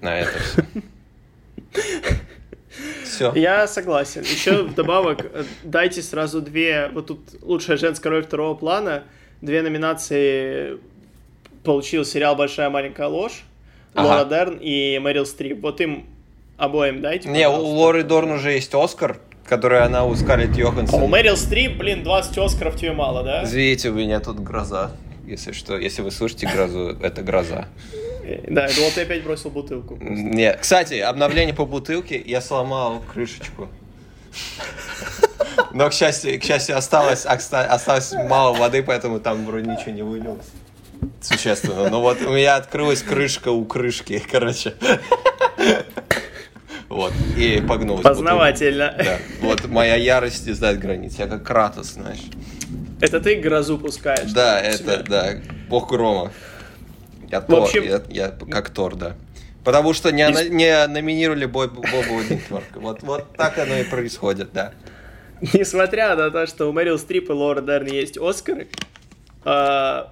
на 0.00 0.18
это 0.20 0.38
все. 0.38 0.64
Все. 3.04 3.32
Я 3.34 3.66
согласен. 3.66 4.22
Еще 4.22 4.62
вдобавок 4.62 5.24
э, 5.32 5.44
дайте 5.64 6.02
сразу 6.02 6.40
две, 6.40 6.88
вот 6.92 7.06
тут 7.06 7.20
лучшая 7.42 7.76
женская 7.76 8.10
роль 8.10 8.24
второго 8.24 8.54
плана, 8.54 9.04
две 9.40 9.62
номинации 9.62 10.78
получил 11.64 12.04
сериал 12.04 12.36
«Большая 12.36 12.70
маленькая 12.70 13.08
ложь», 13.08 13.42
Ага. 13.94 14.06
Лора 14.06 14.24
Дерн 14.26 14.58
и 14.60 14.98
Мэрил 15.00 15.26
Стрип. 15.26 15.60
Вот 15.62 15.80
им 15.80 16.06
обоим 16.56 17.00
дайте, 17.00 17.28
Не, 17.28 17.48
у 17.48 17.52
пожалуйста. 17.52 17.74
Лоры 17.74 18.02
Дорн 18.04 18.30
уже 18.32 18.52
есть 18.52 18.72
Оскар, 18.74 19.18
который 19.44 19.80
она 19.82 20.04
у 20.04 20.14
Скарлетт 20.14 20.52
А 20.52 20.56
у 20.56 20.58
Йоханссон. 20.58 21.08
Мэрил 21.10 21.36
Стрип, 21.36 21.78
блин, 21.78 22.04
20 22.04 22.38
Оскаров 22.38 22.76
тебе 22.76 22.92
мало, 22.92 23.24
да? 23.24 23.42
Извините, 23.44 23.90
у 23.90 23.94
меня 23.94 24.20
тут 24.20 24.38
гроза. 24.40 24.92
Если 25.28 25.52
что, 25.52 25.76
если 25.76 26.00
вы 26.00 26.10
слышите 26.10 26.48
грозу, 26.48 26.96
это 27.02 27.20
гроза. 27.22 27.68
Да, 28.48 28.66
я 28.66 28.74
думал, 28.74 28.90
ты 28.94 29.02
опять 29.02 29.22
бросил 29.24 29.50
бутылку. 29.50 29.98
Нет. 30.00 30.58
Кстати, 30.60 30.94
обновление 30.94 31.54
по 31.54 31.66
бутылке, 31.66 32.18
я 32.24 32.40
сломал 32.40 33.02
крышечку. 33.12 33.68
Но, 35.72 35.90
к 35.90 35.92
счастью, 35.92 36.40
к 36.40 36.44
счастью 36.44 36.78
осталось, 36.78 37.26
оста- 37.26 37.66
осталось 37.66 38.12
мало 38.12 38.54
воды, 38.56 38.82
поэтому 38.82 39.20
там 39.20 39.44
вроде 39.44 39.68
ничего 39.70 39.92
не 39.92 40.02
вылилось. 40.02 40.46
Существенно. 41.20 41.90
Но 41.90 42.00
вот 42.00 42.22
у 42.22 42.30
меня 42.32 42.56
открылась 42.56 43.02
крышка 43.02 43.50
у 43.50 43.64
крышки, 43.66 44.22
короче. 44.30 44.74
Вот, 46.88 47.12
и 47.36 47.60
погнулась. 47.68 48.02
бутылка. 48.02 48.08
Познавательно. 48.08 48.94
Да, 48.96 49.18
вот 49.42 49.66
моя 49.66 49.96
ярость 49.96 50.46
не 50.46 50.52
знает 50.54 50.78
границ. 50.78 51.16
Я 51.18 51.26
как 51.26 51.44
Кратос, 51.44 51.92
знаешь. 51.92 52.20
Это 53.00 53.20
ты 53.20 53.36
грозу 53.36 53.78
пускаешь. 53.78 54.32
Да, 54.32 54.60
в 54.62 54.72
себя. 54.74 54.94
это, 54.94 55.02
да, 55.04 55.34
бог 55.68 55.88
грома. 55.88 56.32
Я 57.30 57.40
Тор, 57.40 57.64
общем- 57.64 57.84
я, 57.84 58.02
я 58.08 58.28
как 58.30 58.70
Тор, 58.70 58.96
да. 58.96 59.16
Потому 59.64 59.92
что 59.92 60.10
не, 60.12 60.22
ана- 60.22 60.48
не 60.48 60.86
номинировали 60.86 61.44
Боб, 61.44 61.72
Боба 61.74 62.12
Уиденберга. 62.12 62.64
Вот, 62.76 63.02
вот 63.02 63.36
так 63.36 63.58
оно 63.58 63.76
и 63.76 63.84
происходит, 63.84 64.50
да. 64.52 64.72
Несмотря 65.52 66.16
на 66.16 66.30
то, 66.30 66.46
что 66.46 66.66
у 66.68 66.72
Мэрил 66.72 66.98
Стрип 66.98 67.28
и 67.28 67.32
Лора 67.32 67.60
Дерн 67.60 67.86
есть 67.86 68.16
Оскары, 68.16 68.68
а, 69.44 70.10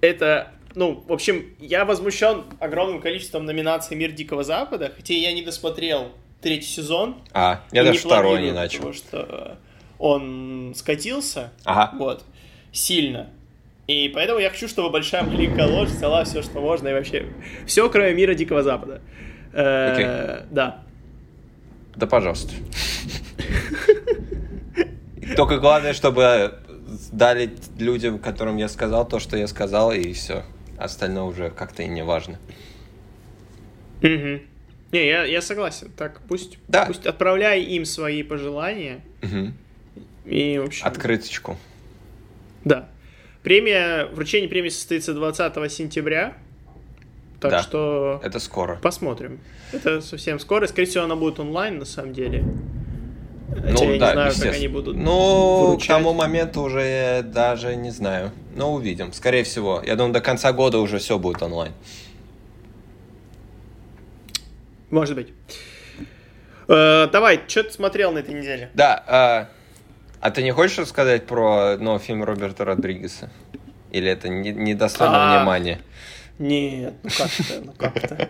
это, 0.00 0.48
ну, 0.74 1.04
в 1.06 1.12
общем, 1.12 1.54
я 1.58 1.84
возмущен 1.84 2.44
огромным 2.58 3.00
количеством 3.00 3.44
номинаций 3.44 3.96
«Мир 3.96 4.12
Дикого 4.12 4.42
Запада», 4.42 4.90
хотя 4.96 5.14
я 5.14 5.32
не 5.32 5.42
досмотрел 5.42 6.12
третий 6.40 6.66
сезон. 6.66 7.22
А, 7.32 7.62
я 7.72 7.84
даже 7.84 7.98
второй 7.98 8.36
планирую, 8.36 8.52
не 8.52 8.52
начал. 8.58 8.78
Потому 8.78 8.94
что 8.94 9.58
он 10.00 10.72
скатился, 10.74 11.52
Ага. 11.64 11.96
вот, 11.98 12.24
сильно. 12.72 13.28
И 13.86 14.08
поэтому 14.14 14.38
я 14.40 14.50
хочу, 14.50 14.66
чтобы 14.66 14.90
большая 14.90 15.22
маленькая 15.24 15.66
ложь 15.66 15.90
взяла 15.90 16.24
все, 16.24 16.42
что 16.42 16.60
можно, 16.60 16.88
и 16.88 16.92
вообще 16.92 17.26
все, 17.66 17.88
кроме 17.90 18.14
мира 18.14 18.34
Дикого 18.34 18.62
Запада. 18.62 19.00
Э, 19.52 19.92
Окей. 19.92 20.46
Да. 20.50 20.82
Да, 21.96 22.06
пожалуйста. 22.06 22.52
Только 25.36 25.58
главное, 25.58 25.92
чтобы 25.92 26.58
дали 27.12 27.50
людям, 27.78 28.18
которым 28.18 28.56
я 28.56 28.68
сказал 28.68 29.06
то, 29.06 29.18
что 29.18 29.36
я 29.36 29.46
сказал, 29.46 29.92
и 29.92 30.12
все. 30.12 30.44
Остальное 30.78 31.24
уже 31.24 31.50
как-то 31.50 31.82
и 31.82 31.88
не 31.88 32.02
важно. 32.02 32.38
Мгм. 34.02 34.40
Не, 34.92 35.06
я, 35.06 35.24
я 35.24 35.42
согласен. 35.42 35.90
Так, 35.96 36.20
пусть, 36.28 36.58
Да. 36.68 36.86
пусть 36.86 37.06
отправляй 37.06 37.62
им 37.62 37.84
свои 37.84 38.22
пожелания. 38.22 39.00
Мгм. 39.22 39.54
И, 40.24 40.58
в 40.58 40.66
общем, 40.66 40.86
Открыточку. 40.86 41.56
да. 42.64 42.88
Премия, 43.42 44.04
вручение 44.06 44.48
премии 44.50 44.68
состоится 44.68 45.14
20 45.14 45.72
сентября. 45.72 46.34
Так 47.40 47.50
Да. 47.52 47.62
что 47.62 48.20
Это 48.22 48.38
скоро. 48.38 48.76
посмотрим. 48.76 49.40
Это 49.72 50.02
совсем 50.02 50.38
скоро. 50.38 50.66
Скорее 50.66 50.86
всего, 50.86 51.04
она 51.04 51.16
будет 51.16 51.40
онлайн, 51.40 51.78
на 51.78 51.86
самом 51.86 52.12
деле. 52.12 52.44
Хотя 53.48 53.84
Ну, 53.86 53.92
я 53.94 53.98
да, 53.98 54.26
не 54.26 54.30
знаю, 54.30 54.34
как 54.52 54.54
они 54.54 54.68
будут 54.68 54.96
Ну, 54.96 55.68
вручать. 55.70 55.84
к 55.84 55.88
тому 55.88 56.12
моменту 56.12 56.60
уже 56.60 57.22
даже 57.22 57.74
не 57.76 57.90
знаю. 57.90 58.30
Но 58.54 58.74
увидим. 58.74 59.12
Скорее 59.14 59.42
всего. 59.44 59.82
Я 59.86 59.96
думаю, 59.96 60.12
до 60.12 60.20
конца 60.20 60.52
года 60.52 60.78
уже 60.78 60.98
все 60.98 61.18
будет 61.18 61.42
онлайн. 61.42 61.72
Может 64.90 65.14
быть. 65.14 65.28
Э, 66.68 67.08
давай, 67.10 67.40
что 67.48 67.64
ты 67.64 67.70
смотрел 67.72 68.12
на 68.12 68.18
этой 68.18 68.34
неделе? 68.34 68.70
Да, 68.74 69.02
а, 69.06 69.48
а 70.20 70.30
ты 70.30 70.42
не 70.42 70.52
хочешь 70.52 70.78
рассказать 70.78 71.26
про 71.26 71.76
новый 71.78 72.00
фильм 72.00 72.22
Роберта 72.24 72.64
Родригеса? 72.64 73.30
Или 73.90 74.10
это 74.10 74.28
не- 74.28 74.52
недостойно 74.52 75.34
А. 75.34 75.38
внимания? 75.40 75.80
Нет, 76.38 76.94
ну 77.02 77.10
как 77.10 77.30
это, 77.40 77.60
ну 77.64 77.72
как 77.76 77.96
это. 77.96 78.28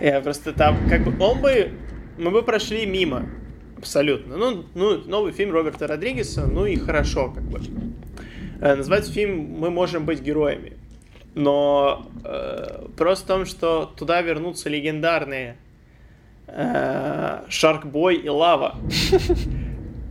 Я 0.00 0.20
просто 0.20 0.52
там, 0.52 0.88
как 0.88 1.02
бы, 1.02 1.24
он 1.24 1.40
бы, 1.40 1.72
мы 2.16 2.30
бы 2.30 2.42
прошли 2.42 2.86
мимо, 2.86 3.26
абсолютно. 3.76 4.36
Ну, 4.36 4.64
ну, 4.74 4.98
новый 5.06 5.32
фильм 5.32 5.52
Роберта 5.52 5.86
Родригеса, 5.88 6.46
ну 6.46 6.66
и 6.66 6.76
хорошо, 6.76 7.30
как 7.32 7.42
бы. 7.44 7.60
Э, 8.60 8.74
Называется 8.76 9.12
фильм 9.12 9.56
«Мы 9.58 9.70
можем 9.70 10.04
быть 10.04 10.20
героями». 10.20 10.74
Но 11.34 12.06
э, 12.24 12.86
просто 12.96 13.24
в 13.24 13.28
том, 13.28 13.46
что 13.46 13.92
туда 13.96 14.22
вернутся 14.22 14.68
легендарные 14.68 15.56
э, 16.46 17.40
Шаркбой 17.48 18.16
и 18.16 18.28
Лава, 18.28 18.76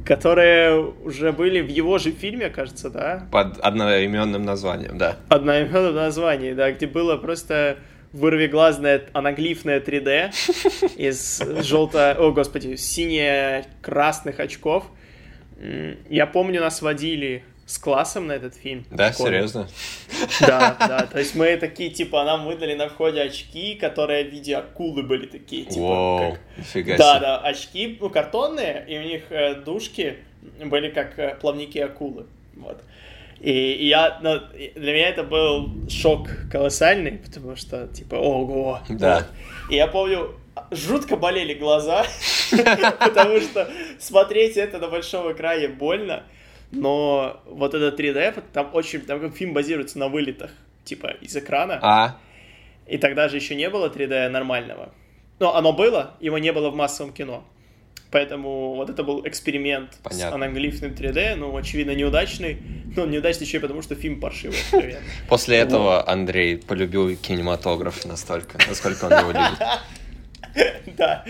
которые 0.07 0.93
уже 1.03 1.33
были 1.33 1.59
в 1.59 1.67
его 1.67 1.97
же 1.97 2.11
фильме, 2.11 2.49
кажется, 2.49 2.89
да? 2.89 3.27
Под 3.31 3.59
одноименным 3.59 4.43
названием, 4.43 4.97
да. 4.97 5.17
одноименном 5.27 5.95
названии, 5.95 6.53
да, 6.53 6.71
где 6.71 6.87
было 6.87 7.17
просто 7.17 7.77
вырвиглазное 8.13 9.03
анаглифное 9.11 9.81
3D 9.81 10.31
из 10.95 11.41
желто... 11.61 12.15
О, 12.17 12.31
господи, 12.31 12.75
сине-красных 12.75 14.39
очков. 14.39 14.85
Я 16.09 16.25
помню, 16.25 16.61
нас 16.61 16.81
водили 16.81 17.43
с 17.67 17.77
классом 17.77 18.27
на 18.27 18.31
этот 18.31 18.55
фильм. 18.55 18.85
Да, 18.89 19.11
школе. 19.11 19.33
серьезно? 19.33 19.67
Да, 20.39 20.75
да, 20.79 21.05
то 21.05 21.19
есть 21.19 21.35
мы 21.35 21.57
такие, 21.57 21.89
типа, 21.89 22.23
нам 22.23 22.45
выдали 22.45 22.73
на 22.75 22.87
входе 22.87 23.21
очки, 23.21 23.75
которые 23.75 24.23
в 24.23 24.29
виде 24.29 24.55
акулы 24.55 25.03
были 25.03 25.25
такие, 25.27 25.65
типа, 25.65 25.81
Воу, 25.81 26.31
как- 26.31 26.39
нифига 26.57 26.97
да, 26.97 27.11
себе. 27.11 27.21
да, 27.21 27.37
очки, 27.39 27.97
ну, 27.99 28.09
картонные, 28.09 28.85
и 28.87 28.97
у 28.97 29.03
них 29.03 29.23
э, 29.31 29.55
душки 29.55 30.15
были 30.63 30.89
как 30.89 31.19
э, 31.19 31.35
плавники 31.41 31.77
акулы. 31.77 32.25
Вот. 32.55 32.81
И, 33.41 33.51
и 33.51 33.87
я, 33.87 34.17
ну, 34.21 34.39
для 34.75 34.93
меня 34.93 35.09
это 35.09 35.23
был 35.23 35.69
шок 35.89 36.29
колоссальный, 36.49 37.19
потому 37.19 37.57
что, 37.57 37.87
типа, 37.87 38.15
ого. 38.15 38.79
Да. 38.89 39.15
Вот. 39.15 39.71
И 39.71 39.75
я 39.75 39.87
помню, 39.87 40.33
жутко 40.71 41.17
болели 41.17 41.53
глаза, 41.53 42.05
потому 42.99 43.41
что 43.41 43.69
смотреть 43.99 44.55
это 44.57 44.79
на 44.79 44.87
большом 44.87 45.31
экране 45.31 45.67
больно, 45.67 46.23
но 46.71 47.41
вот 47.45 47.73
это 47.73 47.95
3D, 47.95 48.43
там 48.53 48.69
очень, 48.73 49.01
там 49.01 49.19
как 49.19 49.35
фильм 49.35 49.53
базируется 49.53 49.99
на 49.99 50.07
вылетах, 50.09 50.51
типа, 50.83 51.15
из 51.21 51.35
экрана. 51.35 51.79
А, 51.81 52.17
И 52.87 52.97
тогда 52.97 53.29
же 53.29 53.37
еще 53.37 53.55
не 53.55 53.69
было 53.69 53.89
3D 53.89 54.29
нормального. 54.29 54.93
Но 55.39 55.55
оно 55.55 55.71
было, 55.73 56.15
его 56.19 56.37
не 56.37 56.51
было 56.51 56.69
в 56.69 56.75
массовом 56.75 57.13
кино. 57.13 57.43
Поэтому 58.09 58.75
вот 58.75 58.89
это 58.89 59.03
был 59.03 59.27
эксперимент 59.27 59.93
с 59.93 59.97
Понятно. 59.97 60.35
анаглифным 60.35 60.93
3D, 60.93 61.35
ну, 61.35 61.55
очевидно, 61.57 61.91
неудачный. 61.91 62.57
Ну, 62.95 63.05
неудачный 63.05 63.45
еще 63.45 63.57
и 63.57 63.59
потому, 63.59 63.81
что 63.81 63.95
фильм 63.95 64.21
паршивый, 64.21 64.57
после 65.29 65.57
этого 65.57 66.07
Андрей 66.09 66.57
полюбил 66.57 67.13
кинематограф 67.17 68.05
настолько, 68.05 68.57
насколько 68.67 69.05
он 69.05 69.11
его 69.11 69.31
любит. 69.31 69.59
Да. 70.97 71.23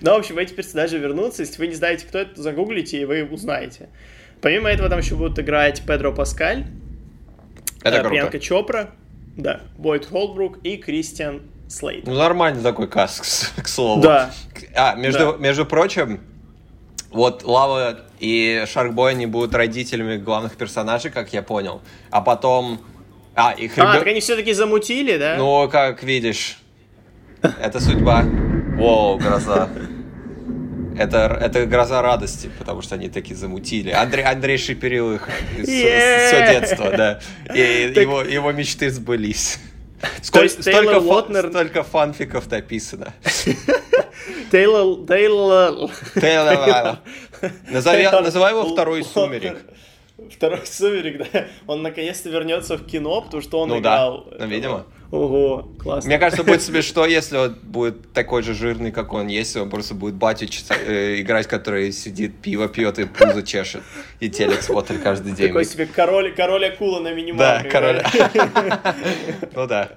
Ну, 0.00 0.14
в 0.14 0.16
общем, 0.16 0.38
эти 0.38 0.52
персонажи 0.52 0.98
вернутся. 0.98 1.42
Если 1.42 1.58
вы 1.58 1.68
не 1.68 1.74
знаете, 1.74 2.04
кто 2.06 2.18
это, 2.18 2.42
загуглите, 2.42 3.00
и 3.00 3.04
вы 3.04 3.24
узнаете. 3.24 3.88
Помимо 4.46 4.68
этого, 4.68 4.88
там 4.88 5.00
еще 5.00 5.16
будут 5.16 5.40
играть 5.40 5.82
Педро 5.84 6.12
Паскаль, 6.12 6.66
Это 7.82 7.96
э. 7.96 8.08
Приянка 8.08 8.38
Чопра, 8.38 8.90
да, 9.36 9.62
Бойд 9.76 10.06
Холбрук 10.06 10.58
и 10.62 10.76
Кристиан 10.76 11.42
Слейд. 11.68 12.06
Ну, 12.06 12.14
нормальный 12.14 12.62
такой 12.62 12.86
каст, 12.86 13.52
к, 13.56 13.62
к 13.64 13.66
слову. 13.66 14.02
Да. 14.02 14.30
А, 14.76 14.94
между, 14.94 15.32
Да. 15.32 15.36
между 15.38 15.66
прочим, 15.66 16.20
вот 17.10 17.42
Лава 17.42 18.02
и 18.20 18.62
Шаркбой, 18.72 19.10
они 19.10 19.26
будут 19.26 19.52
родителями 19.52 20.16
главных 20.16 20.56
персонажей, 20.56 21.10
как 21.10 21.32
я 21.32 21.42
понял. 21.42 21.82
А 22.12 22.20
потом... 22.20 22.80
А, 23.34 23.50
их 23.50 23.76
А, 23.76 23.80
ребё- 23.80 23.98
так 23.98 24.06
они 24.06 24.20
все-таки 24.20 24.52
замутили, 24.52 25.18
да? 25.18 25.34
Ну, 25.38 25.68
как 25.68 26.04
видишь, 26.04 26.60
это 27.42 27.80
судьба. 27.80 28.22
Воу, 28.76 29.18
гроза. 29.18 29.68
Это, 30.98 31.38
это 31.40 31.66
гроза 31.66 32.02
радости, 32.02 32.50
потому 32.58 32.82
что 32.82 32.94
они 32.94 33.08
такие 33.08 33.36
замутили. 33.36 33.90
Андрей, 33.90 34.24
Андрей 34.24 34.58
шиперил 34.58 35.12
их 35.12 35.28
Yeah! 35.58 36.26
все 36.28 36.58
детство, 36.60 36.90
да. 36.90 37.20
И 37.54 37.92
его, 37.94 38.22
его 38.22 38.52
мечты 38.52 38.90
сбылись. 38.90 39.58
Сколько, 40.22 40.44
есть 40.44 40.62
Тейлор 40.62 41.02
столько, 41.02 41.48
столько 41.48 41.82
фанфиков 41.82 42.50
написано. 42.50 43.14
Тейлор... 44.52 45.06
Тейлор... 45.06 45.90
Тейлор- 46.14 46.98
называй 47.70 48.52
его 48.52 48.64
второй. 48.66 49.04
«Сумерек». 49.04 49.58
Второй 50.30 50.66
сумерек, 50.66 51.30
да. 51.30 51.44
Он 51.66 51.82
наконец-то 51.82 52.30
вернется 52.30 52.76
в 52.78 52.86
кино, 52.86 53.20
потому 53.20 53.42
что 53.42 53.60
он 53.60 53.68
Ну 53.68 53.80
да, 53.80 53.80
играл. 53.80 54.28
ну, 54.38 54.46
видимо. 54.46 54.86
Ого, 55.10 55.68
классно. 55.78 56.08
Мне 56.08 56.18
кажется, 56.18 56.42
будет 56.42 56.62
смешно, 56.62 57.06
если 57.06 57.36
он 57.36 57.54
будет 57.62 58.12
такой 58.12 58.42
же 58.42 58.54
жирный, 58.54 58.90
как 58.90 59.12
он 59.12 59.28
есть, 59.28 59.56
он 59.56 59.70
просто 59.70 59.94
будет 59.94 60.14
батю 60.14 60.46
э, 60.70 61.20
играть, 61.20 61.46
который 61.46 61.92
сидит, 61.92 62.36
пиво 62.40 62.68
пьет 62.68 62.98
и 62.98 63.04
пузо 63.04 63.42
чешет, 63.44 63.82
и 64.18 64.28
телек 64.28 64.62
смотрит 64.62 65.02
каждый 65.02 65.32
день. 65.32 65.48
Такой 65.48 65.64
себе 65.64 65.86
король, 65.86 66.34
король 66.34 66.66
акула 66.66 66.98
на 67.00 67.10
Да, 67.10 67.14
минималках. 67.14 67.70
король. 67.70 68.02
Ну 69.54 69.66
да. 69.66 69.90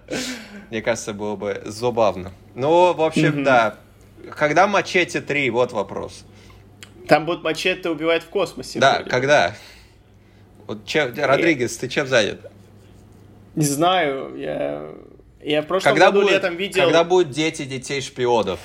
Мне 0.69 0.81
кажется, 0.83 1.13
было 1.13 1.35
бы 1.35 1.61
забавно. 1.65 2.31
Ну, 2.53 2.93
в 2.93 3.01
общем, 3.01 3.43
да. 3.43 3.77
Когда 4.35 4.67
Мачете 4.67 5.21
3? 5.21 5.49
Вот 5.49 5.71
вопрос. 5.71 6.25
Там 7.07 7.25
будут 7.25 7.43
мачете 7.43 7.89
убивать 7.89 8.21
в 8.21 8.27
космосе. 8.27 8.77
Да, 8.79 9.01
когда? 9.01 9.55
Вот 10.67 10.85
чем, 10.85 11.11
Родригес, 11.17 11.75
ты 11.77 11.87
чем 11.87 12.05
занят? 12.05 12.39
Не 13.59 13.65
знаю, 13.65 14.35
я... 14.37 14.89
Я 15.41 15.61
в 15.61 15.67
прошлом 15.67 15.93
Когда 15.93 16.07
году 16.07 16.21
будет, 16.21 16.33
летом 16.33 16.55
видел... 16.57 16.83
когда 16.83 17.03
будут 17.03 17.29
дети 17.29 17.63
детей 17.63 18.01
шпионов? 18.01 18.59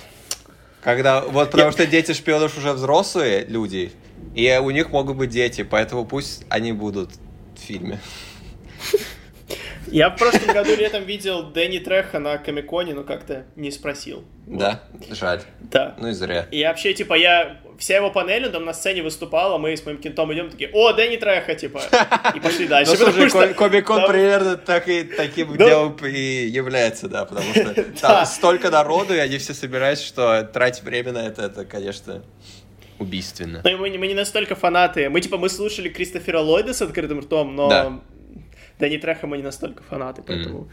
Когда, 0.83 1.21
вот 1.21 1.51
потому 1.51 1.73
что 1.73 1.87
дети 1.87 2.13
шпионов 2.13 2.59
уже 2.59 2.73
взрослые 2.73 3.45
люди, 3.45 3.93
и 4.35 4.61
у 4.63 4.71
них 4.71 4.91
могут 4.91 5.17
быть 5.17 5.31
дети, 5.31 5.63
поэтому 5.63 6.05
пусть 6.05 6.45
они 6.49 6.73
будут 6.73 7.11
в 7.57 7.61
фильме. 7.61 8.01
Я 9.87 10.11
в 10.11 10.17
прошлом 10.17 10.53
году 10.53 10.75
летом 10.77 11.05
видел 11.05 11.45
Дэнни 11.45 11.79
Треха 11.79 12.19
на 12.19 12.39
Комиконе, 12.39 12.95
но 12.95 13.05
как-то 13.05 13.45
не 13.55 13.71
спросил. 13.71 14.25
Вот. 14.47 14.59
Да? 14.59 14.83
Жаль. 15.11 15.43
Да. 15.61 15.95
Ну 15.99 16.09
и 16.09 16.13
зря. 16.13 16.47
И 16.51 16.65
вообще, 16.65 16.95
типа, 16.95 17.15
я... 17.15 17.61
Вся 17.79 17.97
его 17.97 18.11
панель, 18.11 18.47
он 18.47 18.53
там 18.53 18.65
на 18.65 18.73
сцене 18.73 19.03
выступала, 19.03 19.59
мы 19.59 19.77
с 19.77 19.85
моим 19.87 19.99
кентом 19.99 20.33
идем 20.33 20.51
такие, 20.51 20.71
о, 20.73 20.93
Дэнни 20.93 21.17
Треха, 21.17 21.55
типа, 21.55 21.81
и 22.35 22.41
пошли 22.41 22.67
дальше. 22.69 22.93
Ну, 22.93 22.97
слушай, 22.99 23.29
что 23.29 23.41
там- 23.97 24.09
примерно 24.09 24.57
так 24.57 24.89
и, 24.89 25.03
таким 25.03 25.57
Да. 25.57 25.67
делом 25.67 25.97
и 26.05 26.47
является, 26.47 27.09
да, 27.09 27.25
потому 27.25 27.53
что 27.55 27.85
там 28.01 28.27
столько 28.27 28.71
народу, 28.71 29.15
и 29.15 29.19
они 29.19 29.39
все 29.39 29.55
собираются, 29.55 30.05
что 30.07 30.43
тратить 30.45 30.83
время 30.85 31.13
на 31.13 31.27
это, 31.27 31.43
это, 31.43 31.65
конечно, 31.65 32.23
убийственно. 32.99 33.61
Ну, 33.65 33.71
и 33.71 33.75
мы, 33.77 33.91
не- 33.91 33.99
мы 33.99 34.07
не 34.07 34.15
настолько 34.15 34.55
фанаты. 34.55 35.09
Мы, 35.11 35.21
типа, 35.21 35.37
мы 35.37 35.49
слушали 35.49 35.89
Кристофера 35.89 36.39
Ллойда 36.41 36.73
с 36.75 36.83
открытым 36.83 37.21
ртом, 37.21 37.57
но 37.57 37.69
Да. 37.69 38.01
Дэнни 38.79 38.97
Треха 38.99 39.27
мы 39.27 39.37
не 39.37 39.43
настолько 39.43 39.83
фанаты, 39.85 40.23
поэтому... 40.27 40.69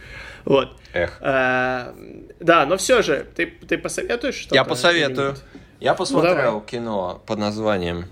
Вот. 0.46 0.76
Эх. 0.94 1.18
Э, 1.22 1.94
Да, 2.40 2.66
но 2.66 2.78
все 2.78 3.02
же, 3.02 3.26
ты, 3.36 3.46
ты 3.68 3.78
посоветуешь 3.78 4.36
что-то? 4.36 4.56
Я 4.56 4.64
посоветую. 4.64 5.32
или? 5.32 5.61
Я 5.82 5.96
посмотрел 5.96 6.54
Ну, 6.54 6.62
кино 6.62 7.22
под 7.26 7.40
названием. 7.40 8.06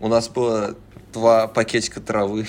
У 0.00 0.08
нас 0.08 0.30
было 0.30 0.74
два 1.12 1.48
пакетика 1.48 2.00
травы. 2.00 2.46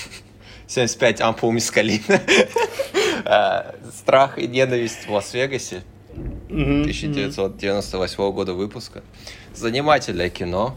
75 0.66 1.20
ампул 1.20 1.52
мискалина. 1.52 2.20
А, 3.24 3.74
Страх 3.94 4.38
и 4.38 4.46
ненависть 4.46 5.06
в 5.06 5.12
Лас-Вегасе. 5.12 5.82
1998 6.48 8.32
года 8.32 8.54
выпуска. 8.54 9.02
Занимательное 9.54 10.30
кино. 10.30 10.74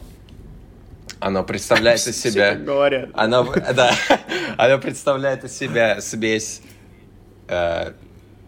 Оно 1.22 1.44
представляет 1.44 2.06
из 2.06 2.22
себя... 2.22 2.56
говорят. 2.56 3.12
Оно, 3.14 3.46
да, 3.74 3.94
оно 4.58 4.80
представляет 4.80 5.46
из 5.46 5.58
себя 5.58 6.02
смесь 6.02 6.62
э, 7.48 7.94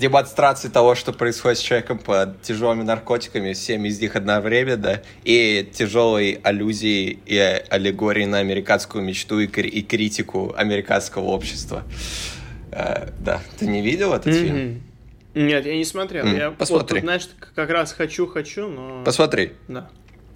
демонстрации 0.03 0.67
того, 0.67 0.95
что 0.95 1.13
происходит 1.13 1.59
с 1.59 1.61
человеком 1.61 1.97
под 1.97 2.41
тяжелыми 2.41 2.83
наркотиками, 2.83 3.53
всеми 3.53 3.87
из 3.87 4.01
них 4.01 4.17
одновременно, 4.17 5.01
и 5.23 5.69
тяжелой 5.73 6.41
аллюзии 6.43 7.19
и 7.25 7.37
аллегории 7.37 8.25
на 8.25 8.39
американскую 8.39 9.01
мечту 9.01 9.39
и, 9.39 9.45
и 9.45 9.81
критику 9.81 10.53
американского 10.57 11.23
общества. 11.23 11.83
Э, 12.71 13.11
да, 13.19 13.39
ты 13.57 13.65
не 13.65 13.81
видел 13.81 14.13
этот 14.13 14.33
фильм? 14.35 14.57
Мгм. 14.57 15.47
Нет, 15.47 15.65
я 15.65 15.75
не 15.77 15.85
смотрел. 15.85 16.25
М, 16.25 16.35
Я 16.35 16.49
вот 16.49 16.57
посмотри. 16.57 16.95
тут, 16.99 17.03
знаешь, 17.05 17.29
как 17.55 17.69
раз 17.69 17.93
хочу-хочу, 17.93 18.67
но... 18.67 19.03
Посмотри. 19.05 19.53
Да. 19.69 19.89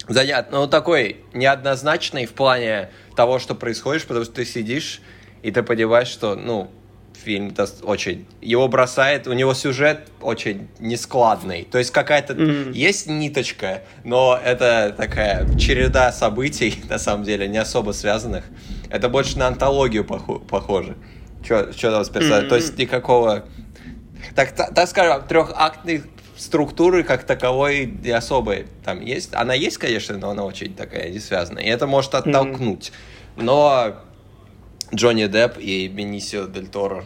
Занятно. 0.08 0.62
Ну, 0.62 0.68
такой 0.68 1.18
неоднозначный 1.34 2.26
в 2.26 2.32
плане 2.32 2.90
того, 3.18 3.38
что 3.40 3.54
происходит, 3.54 4.06
потому 4.06 4.24
что 4.24 4.36
ты 4.36 4.46
сидишь, 4.46 5.02
и 5.44 5.52
ты 5.52 5.62
понимаешь, 5.62 6.08
что, 6.08 6.36
ну, 6.36 6.72
фильм 7.24 7.56
очень... 7.84 8.26
Его 8.42 8.68
бросает, 8.68 9.28
у 9.28 9.34
него 9.34 9.54
сюжет 9.54 10.08
очень 10.22 10.68
нескладный. 10.80 11.68
То 11.70 11.78
есть 11.78 11.92
какая-то... 11.92 12.34
Мгм. 12.36 12.72
Есть 12.72 13.08
ниточка, 13.08 13.82
но 14.04 14.40
это 14.44 14.94
такая 14.96 15.48
череда 15.58 16.12
событий, 16.12 16.82
на 16.90 17.00
самом 17.00 17.24
деле, 17.24 17.48
не 17.48 17.58
особо 17.58 17.92
связанных. 17.92 18.46
Это 18.90 19.10
больше 19.10 19.38
на 19.38 19.48
антологию 19.48 20.04
похо- 20.04 20.40
похоже. 20.40 20.96
Что 21.44 21.72
там 21.92 22.04
с 22.04 22.10
персонажем? 22.10 22.50
То 22.50 22.56
есть 22.56 22.78
никакого... 22.78 23.46
Так, 24.36 24.52
та- 24.52 24.72
так 24.72 24.88
скажем, 24.90 25.28
трехактной 25.28 26.04
структуры 26.36 27.04
как 27.04 27.24
таковой 27.24 27.94
особой 28.14 28.68
там 28.84 29.02
есть. 29.02 29.34
Она 29.34 29.54
есть, 29.54 29.78
конечно, 29.78 30.18
но 30.18 30.30
она 30.32 30.44
очень 30.44 30.74
такая 30.74 31.10
не 31.10 31.20
связанная. 31.20 31.64
И 31.64 31.68
это 31.68 31.88
может 31.88 32.14
оттолкнуть. 32.16 32.92
Но 33.36 33.96
Джонни 34.94 35.28
Депп 35.28 35.58
и 35.58 35.88
Бенисио 35.88 36.48
Дель 36.48 36.68
Торо, 36.68 37.06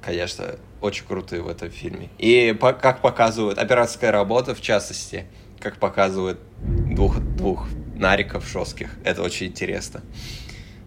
конечно, 0.00 0.56
очень 0.80 1.04
крутые 1.06 1.42
в 1.42 1.48
этом 1.48 1.70
фильме. 1.70 2.08
И 2.18 2.56
по- 2.58 2.72
как 2.72 3.00
показывают 3.02 3.58
операторская 3.58 4.10
работа, 4.10 4.54
в 4.54 4.60
частности, 4.60 5.26
как 5.60 5.76
показывают 5.78 6.40
двух, 6.60 7.20
двух 7.20 7.68
нариков 7.94 8.46
жестких, 8.48 8.90
это 9.04 9.22
очень 9.22 9.46
интересно. 9.48 10.02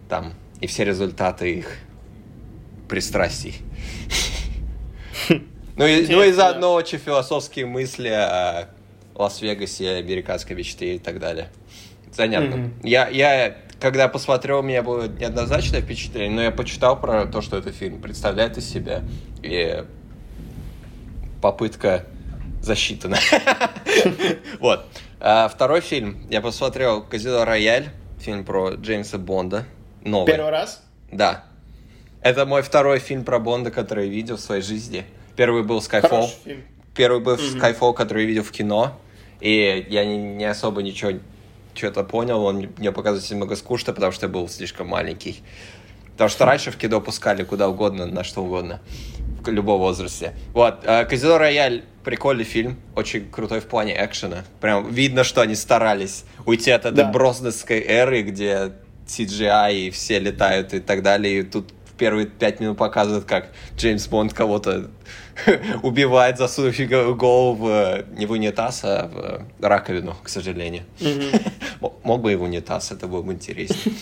Там 0.08 0.34
и 0.60 0.66
все 0.66 0.84
результаты 0.84 1.54
их 1.54 1.78
пристрастий. 2.88 3.56
Ну 5.76 5.86
и, 5.86 6.06
ну 6.06 6.22
и 6.22 6.32
заодно 6.32 6.72
очень 6.72 6.98
философские 6.98 7.66
мысли 7.66 8.08
о 8.08 8.68
Лас-Вегасе, 9.14 9.96
американской 9.96 10.56
мечте 10.56 10.94
и 10.96 10.98
так 10.98 11.18
далее. 11.18 11.48
Занятно. 12.12 12.56
Мгм. 12.56 12.74
Я, 12.82 13.08
я, 13.08 13.56
когда 13.80 14.08
посмотрел, 14.08 14.60
у 14.60 14.62
меня 14.62 14.82
было 14.82 15.06
неоднозначное 15.06 15.82
впечатление, 15.82 16.30
но 16.30 16.42
я 16.42 16.50
почитал 16.50 16.98
про 16.98 17.26
то, 17.26 17.42
что 17.42 17.56
этот 17.58 17.74
фильм 17.74 18.00
представляет 18.00 18.56
из 18.56 18.68
себя. 18.68 19.02
И 19.42 19.84
попытка 21.42 22.04
засчитана. 22.62 23.18
Вот. 24.60 24.86
А 25.20 25.48
Второй 25.48 25.80
фильм. 25.80 26.26
Я 26.30 26.40
посмотрел 26.40 27.02
«Казино 27.02 27.44
Рояль», 27.44 27.90
фильм 28.18 28.44
про 28.44 28.74
Джеймса 28.74 29.18
Бонда. 29.18 29.64
Новый. 30.02 30.26
Первый 30.26 30.50
раз? 30.50 30.82
Да. 31.10 31.44
Это 32.22 32.44
мой 32.44 32.62
второй 32.62 32.98
фильм 32.98 33.24
про 33.24 33.38
Бонда, 33.38 33.70
который 33.70 34.06
я 34.06 34.12
видел 34.12 34.36
в 34.36 34.40
своей 34.40 34.62
жизни. 34.62 35.04
Первый 35.36 35.62
был 35.62 35.78
Skyfall. 35.78 36.30
Первый 36.94 37.20
был. 37.20 37.36
Skyfall, 37.36 37.94
который 37.94 38.24
я 38.24 38.28
видел 38.28 38.42
в 38.42 38.50
кино. 38.50 38.98
И 39.40 39.86
я 39.88 40.04
не, 40.04 40.16
не 40.16 40.44
особо 40.44 40.82
ничего 40.82 41.12
что-то 41.76 42.02
понял. 42.04 42.42
Он 42.44 42.68
мне- 42.78 42.92
показывался 42.92 43.34
немного 43.34 43.56
скучно, 43.56 43.92
потому 43.92 44.12
что 44.12 44.26
я 44.26 44.32
был 44.32 44.48
слишком 44.48 44.88
маленький. 44.88 45.42
Потому 46.12 46.30
что 46.30 46.46
раньше 46.46 46.70
в 46.70 46.76
кино 46.76 47.00
пускали 47.00 47.44
куда 47.44 47.68
угодно, 47.68 48.06
на 48.06 48.24
что 48.24 48.42
угодно. 48.42 48.80
В 49.42 49.48
любом 49.50 49.78
возрасте. 49.80 50.32
Вот. 50.54 50.80
э, 50.84 51.04
Казино 51.04 51.38
Рояль 51.38 51.84
прикольный 52.04 52.44
фильм. 52.44 52.78
Очень 52.96 53.30
крутой 53.30 53.60
в 53.60 53.66
плане 53.66 53.94
экшена. 54.02 54.44
Прям 54.60 54.90
видно, 54.90 55.22
что 55.24 55.40
они 55.40 55.54
старались 55.54 56.24
уйти 56.46 56.70
от 56.70 56.84
этой 56.86 56.96
Да. 57.04 57.10
брознесской 57.10 57.80
эры, 57.80 58.22
где 58.22 58.72
CGI 59.06 59.74
и 59.86 59.90
все 59.90 60.18
летают 60.18 60.74
и 60.74 60.80
так 60.80 61.02
далее. 61.02 61.40
И 61.40 61.42
тут 61.42 61.72
первые 61.96 62.26
пять 62.26 62.60
минут 62.60 62.78
показывают, 62.78 63.24
как 63.24 63.48
Джеймс 63.76 64.06
Бонд 64.08 64.32
кого-то 64.32 64.90
убивает, 65.82 66.38
засунув 66.38 66.76
голову 67.16 67.54
в, 67.54 67.68
э, 67.68 68.04
не 68.16 68.26
в 68.26 68.32
унитаз, 68.32 68.82
а 68.84 69.08
в 69.08 69.16
э, 69.16 69.40
раковину, 69.66 70.16
к 70.22 70.28
сожалению. 70.28 70.84
Мог 72.02 72.20
бы 72.20 72.32
и 72.32 72.36
в 72.36 72.42
унитаз, 72.42 72.92
это 72.92 73.06
было 73.06 73.22
бы 73.22 73.32
интереснее. 73.32 73.94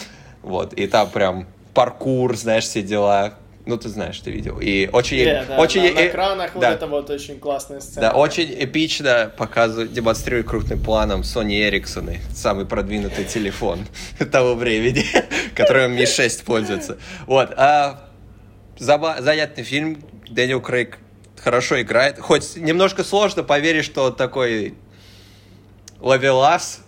Вот, 0.43 0.75
и 0.75 0.87
там 0.87 1.11
прям 1.11 1.47
паркур, 1.73 2.37
знаешь, 2.37 2.65
все 2.65 2.83
дела. 2.83 3.35
Ну, 3.67 3.79
ты 3.79 3.89
знаешь, 3.89 4.19
ты 4.21 4.31
видел. 4.31 4.61
И 4.61 4.91
очень... 4.93 5.21
Э, 5.21 5.45
да, 5.47 5.57
очень 5.57 5.83
на, 5.83 5.95
на 5.95 5.99
э, 6.01 6.09
экранах 6.09 6.55
вот 6.55 6.61
да. 6.61 6.73
это 6.73 6.87
вот 6.87 7.09
очень 7.09 7.41
классная 7.41 7.81
сцена. 7.81 8.11
Да, 8.11 8.13
очень 8.13 8.55
эпично 8.59 9.33
показывают, 9.35 9.93
демонстрируют 9.93 10.47
крупным 10.47 10.83
планом 10.83 11.23
Sony 11.23 11.71
Ericsson, 11.71 12.19
самый 12.35 12.67
продвинутый 12.67 13.25
телефон 13.25 13.87
того 14.33 14.55
времени, 14.55 15.05
которым 15.55 15.97
Mi 15.97 16.05
6 16.05 16.45
пользуется. 16.45 16.99
Вот. 17.27 17.55
А, 17.57 18.11
заба- 18.79 19.23
занятный 19.23 19.65
фильм. 19.65 20.03
Дэниел 20.29 20.61
Крейг 20.61 20.99
хорошо 21.43 21.81
играет. 21.81 22.19
Хоть 22.19 22.57
немножко 22.57 23.03
сложно 23.03 23.43
поверить, 23.45 23.87
что 23.87 24.05
он 24.05 24.15
такой 24.15 24.75
ловелас, 26.01 26.83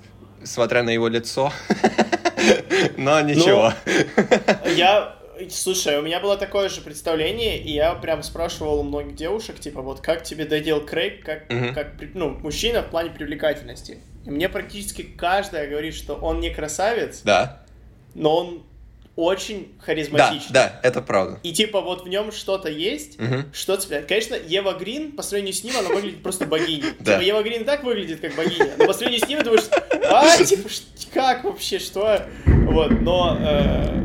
смотря 0.45 0.83
на 0.83 0.91
его 0.91 1.09
лицо. 1.09 1.53
Но 2.99 3.20
ничего. 3.22 3.72
Я, 4.77 5.16
слушай, 5.51 5.99
у 5.99 6.03
меня 6.03 6.20
было 6.20 6.37
такое 6.37 6.68
же 6.68 6.80
представление, 6.80 7.59
и 7.61 7.72
я 7.72 7.95
прям 7.95 8.22
спрашивал 8.22 8.80
у 8.80 8.82
многих 8.82 9.14
девушек, 9.16 9.59
типа, 9.61 9.82
вот 9.82 10.01
как 10.01 10.22
тебе 10.22 10.45
додел 10.45 10.84
Крейг, 10.84 11.24
как, 11.24 11.51
Мгм. 11.53 11.74
как 11.74 11.89
ну, 12.14 12.30
мужчина 12.30 12.82
в 12.82 12.91
плане 12.91 13.11
привлекательности. 13.11 13.99
И 14.24 14.30
мне 14.30 14.49
практически 14.49 15.03
каждая 15.03 15.68
говорит, 15.68 15.95
что 15.95 16.14
он 16.14 16.41
не 16.41 16.51
красавец, 16.51 17.20
Да. 17.22 17.62
но 18.14 18.37
он 18.37 18.62
очень 19.14 19.72
Да, 19.78 19.84
харизматичный. 19.87 20.53
да, 20.53 20.80
это 20.82 21.01
правда. 21.01 21.41
И 21.43 21.53
типа 21.53 21.80
вот 21.80 22.05
в 22.05 22.09
нем 22.09 22.32
что-то 22.32 22.68
есть, 22.68 23.18
Мгм. 23.18 23.51
что 23.55 23.76
цепляет. 23.76 24.07
Конечно, 24.07 24.34
Ева 24.34 24.72
Грин, 24.74 25.12
по 25.12 25.22
сравнению 25.22 25.55
с 25.55 25.64
ним, 25.64 25.74
она 25.78 25.89
выглядит 25.89 26.22
просто 26.22 26.45
богиней. 26.45 26.93
Да. 27.01 27.12
Типа 27.14 27.22
Ева 27.22 27.43
Грин 27.43 27.64
так 27.64 27.82
выглядит 27.82 28.20
как 28.20 28.34
богиня, 28.34 28.72
но 28.76 28.87
по 28.87 28.93
сравнению 28.93 29.24
с 29.24 29.28
ним 29.28 29.43
думаешь, 29.43 29.64
а, 30.11 30.45
типа, 30.45 30.68
как 31.14 31.45
вообще, 31.45 31.78
что? 31.78 32.26
Вот, 32.47 32.91
но, 33.01 33.39
э, 33.41 34.05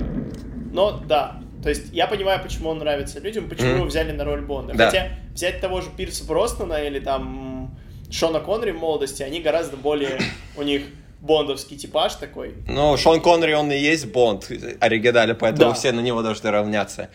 но 0.72 0.92
да. 1.08 1.40
То 1.64 1.70
есть 1.70 1.94
я 1.94 2.08
понимаю, 2.08 2.42
почему 2.42 2.70
он 2.70 2.80
нравится 2.80 3.20
людям, 3.20 3.48
почему 3.48 3.76
его 3.76 3.86
взяли 3.86 4.12
на 4.12 4.24
роль 4.24 4.42
Бонда. 4.42 4.74
Да. 4.74 4.86
Хотя 4.88 5.10
взять 5.34 5.62
того 5.62 5.82
же 5.82 5.90
Пирса 5.96 6.26
Броснана 6.26 6.84
или 6.84 7.00
там 7.00 7.78
Шона 8.10 8.40
Коннери 8.40 8.72
в 8.72 8.80
молодости, 8.80 9.22
они 9.24 9.42
гораздо 9.42 9.78
более, 9.78 10.20
у 10.58 10.64
них 10.64 10.84
бондовский 11.20 11.78
типаж 11.78 12.16
такой. 12.16 12.56
Ну, 12.68 12.98
Шон 12.98 13.22
Коннери, 13.22 13.54
он 13.54 13.72
и 13.72 13.78
есть 13.78 14.08
Бонд 14.12 14.50
оригинале, 14.80 15.36
поэтому 15.36 15.70
Да. 15.70 15.74
все 15.76 15.92
на 15.92 16.00
него 16.00 16.24
должны 16.24 16.50
равняться. 16.50 17.10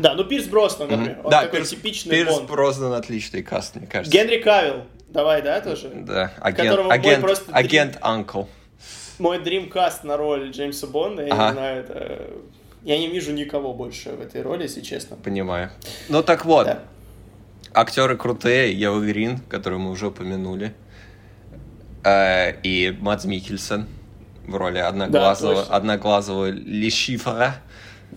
Да, 0.00 0.14
ну 0.14 0.24
Пирс 0.24 0.46
Броснан, 0.46 0.90
например, 0.90 1.18
он 1.22 1.30
да, 1.30 1.42
такой 1.42 1.60
Пирс, 1.60 1.70
типичный 1.70 2.10
Пирс 2.16 2.34
Бонд. 2.34 2.50
Брознан 2.50 2.92
отличный 2.94 3.44
каст, 3.44 3.76
мне 3.76 3.86
кажется. 3.86 4.10
Генри 4.12 4.38
Кавилл, 4.38 4.82
давай, 5.08 5.40
да, 5.40 5.60
тоже? 5.60 5.88
Да, 5.94 6.32
агент, 6.40 6.80
агент, 6.90 7.20
просто 7.20 7.44
дрим- 7.52 7.54
агент 7.56 7.98
Анкл. 8.00 8.42
Мой 9.20 9.38
дримкаст 9.38 10.02
на 10.02 10.16
роль 10.16 10.50
Джеймса 10.50 10.88
Бонда, 10.88 11.24
я 11.24 11.32
Ага. 11.32 11.46
не 11.46 11.52
знаю, 11.52 11.80
это... 11.84 12.26
Я 12.84 12.98
не 12.98 13.08
вижу 13.08 13.32
никого 13.32 13.72
больше 13.72 14.10
в 14.10 14.20
этой 14.20 14.42
роли, 14.42 14.64
если 14.64 14.80
честно. 14.82 15.16
Понимаю. 15.16 15.70
Ну 16.08 16.22
так 16.22 16.44
вот, 16.44 16.66
Да. 16.66 16.82
актеры 17.72 18.16
крутые, 18.16 18.72
Ева 18.78 19.00
Грин, 19.00 19.38
которую 19.48 19.80
мы 19.80 19.90
уже 19.90 20.08
упомянули, 20.08 20.74
э, 22.04 22.60
и 22.62 22.96
Мадс 23.00 23.24
Микельсон 23.24 23.86
в 24.46 24.54
роли 24.56 24.78
одноглазого, 24.78 25.54
точно. 25.62 25.74
одноглазого 25.76 26.50
Лишифера. 26.50 27.56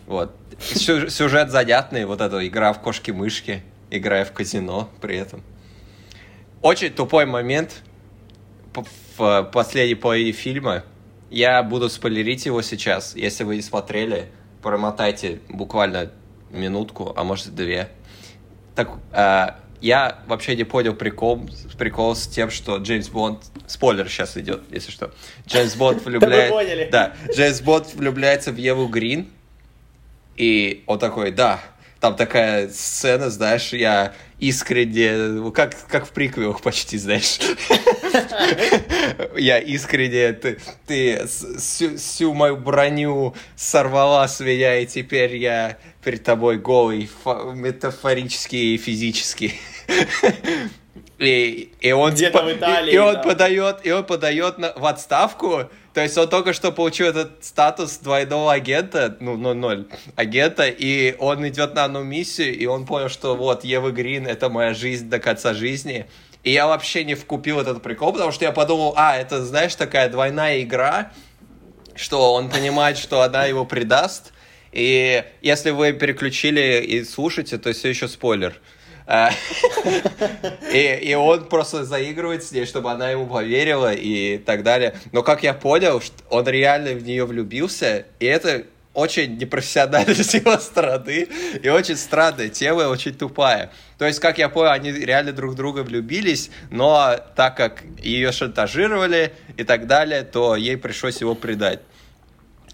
Вот. 0.06 0.36
Сю- 0.60 1.10
Сюжет 1.10 1.50
занятный, 1.52 2.06
вот 2.06 2.20
эта 2.20 2.46
игра 2.46 2.74
в 2.74 2.82
кошки-мышки, 2.82 3.62
играя 3.90 4.26
в 4.26 4.34
казино 4.34 4.90
при 5.00 5.16
этом. 5.18 5.42
Очень 6.62 6.90
тупой 6.90 7.26
момент 7.26 7.84
в 9.18 9.50
последней 9.54 9.96
половине 9.96 10.34
фильма. 10.34 10.84
Я 11.30 11.64
буду 11.64 11.90
спойлерить 11.90 12.46
его 12.46 12.62
сейчас. 12.62 13.16
Если 13.16 13.44
вы 13.44 13.56
не 13.56 13.62
смотрели, 13.62 14.28
промотайте 14.62 15.40
буквально 15.50 16.12
минутку, 16.50 17.14
а 17.16 17.24
может 17.24 17.54
две. 17.56 17.90
Так, 18.76 18.92
э, 19.12 19.48
я 19.82 20.20
вообще 20.28 20.56
не 20.56 20.64
понял 20.64 20.94
прикол, 20.94 21.48
прикол 21.78 22.16
с 22.16 22.28
тем, 22.28 22.50
что 22.50 22.78
Джеймс 22.78 23.10
Бонд... 23.10 23.44
Спойлер 23.68 24.10
сейчас 24.10 24.38
идет, 24.38 24.64
если 24.72 24.92
что. 24.92 25.12
Джеймс 25.48 25.76
Бонд 25.76 26.02
влюбляется... 26.06 26.54
поняли. 26.54 26.90
Да, 26.92 27.14
Джеймс 27.36 27.62
Бонд 27.62 27.94
влюбляется 27.94 28.52
в 28.52 28.58
Еву 28.58 28.88
Грин. 28.88 29.28
И 30.36 30.84
он 30.86 31.00
такой, 31.00 31.32
да, 31.32 31.60
там 32.00 32.16
такая 32.16 32.70
сцена, 32.70 33.30
знаешь, 33.30 33.74
я 33.74 34.14
искренне, 34.40 35.52
как, 35.52 35.76
как 35.88 36.06
в 36.06 36.12
приквелах 36.12 36.62
почти, 36.62 36.98
знаешь. 36.98 37.40
Я 39.38 39.60
искренне, 39.60 40.34
ты, 40.34 40.60
ты 40.86 41.28
всю, 41.28 41.98
всю 41.98 42.34
мою 42.34 42.58
броню 42.58 43.36
сорвала 43.56 44.28
с 44.28 44.40
меня, 44.40 44.78
и 44.80 44.86
теперь 44.86 45.36
я 45.36 45.78
перед 46.04 46.24
тобой 46.24 46.58
голый, 46.58 47.10
метафорически 47.26 48.56
и 48.56 48.78
физически. 48.78 49.54
И, 51.20 51.74
и 51.82 51.92
он, 51.92 52.12
Где-то 52.12 52.44
в 52.44 52.54
Италии, 52.54 52.92
и, 52.92 52.96
и 52.96 52.98
он 53.00 53.16
да. 53.16 53.24
подает, 53.24 53.78
и 53.84 53.92
он 53.92 54.04
подает 54.06 54.60
на, 54.60 54.74
в 54.74 54.86
отставку. 54.86 55.64
То 55.94 56.02
есть 56.04 56.16
он 56.16 56.30
только 56.30 56.54
что 56.54 56.72
получил 56.72 57.08
этот 57.08 57.44
статус 57.44 57.98
двойного 57.98 58.54
агента, 58.54 59.18
ну, 59.20 59.36
0-0 59.36 59.88
агента, 60.16 60.68
и 60.68 61.16
он 61.18 61.48
идет 61.48 61.74
на 61.74 61.86
одну 61.86 62.04
миссию, 62.04 62.56
и 62.56 62.68
он 62.68 62.86
понял, 62.86 63.10
что 63.10 63.36
вот 63.36 63.64
Ева 63.64 63.90
Грин— 63.90 64.28
это 64.28 64.50
моя 64.50 64.76
жизнь 64.76 65.10
до 65.10 65.18
конца 65.18 65.56
жизни. 65.56 66.06
И 66.44 66.52
я 66.52 66.68
вообще 66.68 67.04
не 67.04 67.16
вкупил 67.16 67.60
этот 67.60 67.82
прикол, 67.82 68.14
потому 68.14 68.32
что 68.32 68.46
я 68.46 68.52
подумал, 68.52 68.94
а, 68.96 69.18
это, 69.18 69.44
знаешь, 69.44 69.76
такая 69.76 70.10
двойная 70.10 70.62
игра, 70.62 71.12
что 71.96 72.34
он 72.34 72.50
понимает, 72.50 72.98
что 72.98 73.22
она 73.22 73.46
его 73.46 73.66
предаст, 73.66 74.34
и 74.72 75.24
если 75.42 75.72
вы 75.72 75.94
переключили 75.94 76.84
и 76.86 77.04
слушаете, 77.04 77.58
то 77.58 77.74
все 77.74 77.90
еще 77.90 78.08
спойлер. 78.08 78.60
И, 80.74 81.00
и 81.02 81.14
он 81.14 81.46
просто 81.46 81.86
заигрывает 81.86 82.44
с 82.44 82.52
ней, 82.52 82.66
чтобы 82.66 82.92
она 82.92 83.10
ему 83.10 83.26
поверила 83.26 83.94
и 83.94 84.38
так 84.38 84.64
далее. 84.64 84.96
Но 85.14 85.24
как 85.24 85.44
я 85.44 85.54
понял, 85.54 86.02
он 86.30 86.46
реально 86.46 86.92
в 86.92 87.04
нее 87.04 87.24
влюбился, 87.24 88.06
и 88.20 88.26
это 88.26 88.66
очень 88.98 89.38
непрофессионально 89.38 90.16
с 90.24 90.34
его 90.34 90.58
стороны, 90.58 91.28
и 91.62 91.70
очень 91.70 91.96
странная 91.96 92.50
тема, 92.50 92.82
и 92.82 92.86
очень 92.86 93.14
тупая. 93.14 93.72
То 94.00 94.06
есть, 94.06 94.20
как 94.20 94.40
я 94.40 94.50
понял, 94.50 94.72
они 94.72 94.92
реально 94.92 95.34
друг 95.34 95.52
в 95.52 95.56
друга 95.56 95.82
влюбились, 95.84 96.50
но 96.72 97.16
так 97.36 97.56
как 97.56 97.84
ее 98.00 98.32
шантажировали 98.32 99.34
и 99.56 99.64
так 99.64 99.86
далее, 99.86 100.24
то 100.24 100.56
ей 100.56 100.78
пришлось 100.78 101.22
его 101.22 101.36
предать. 101.36 101.82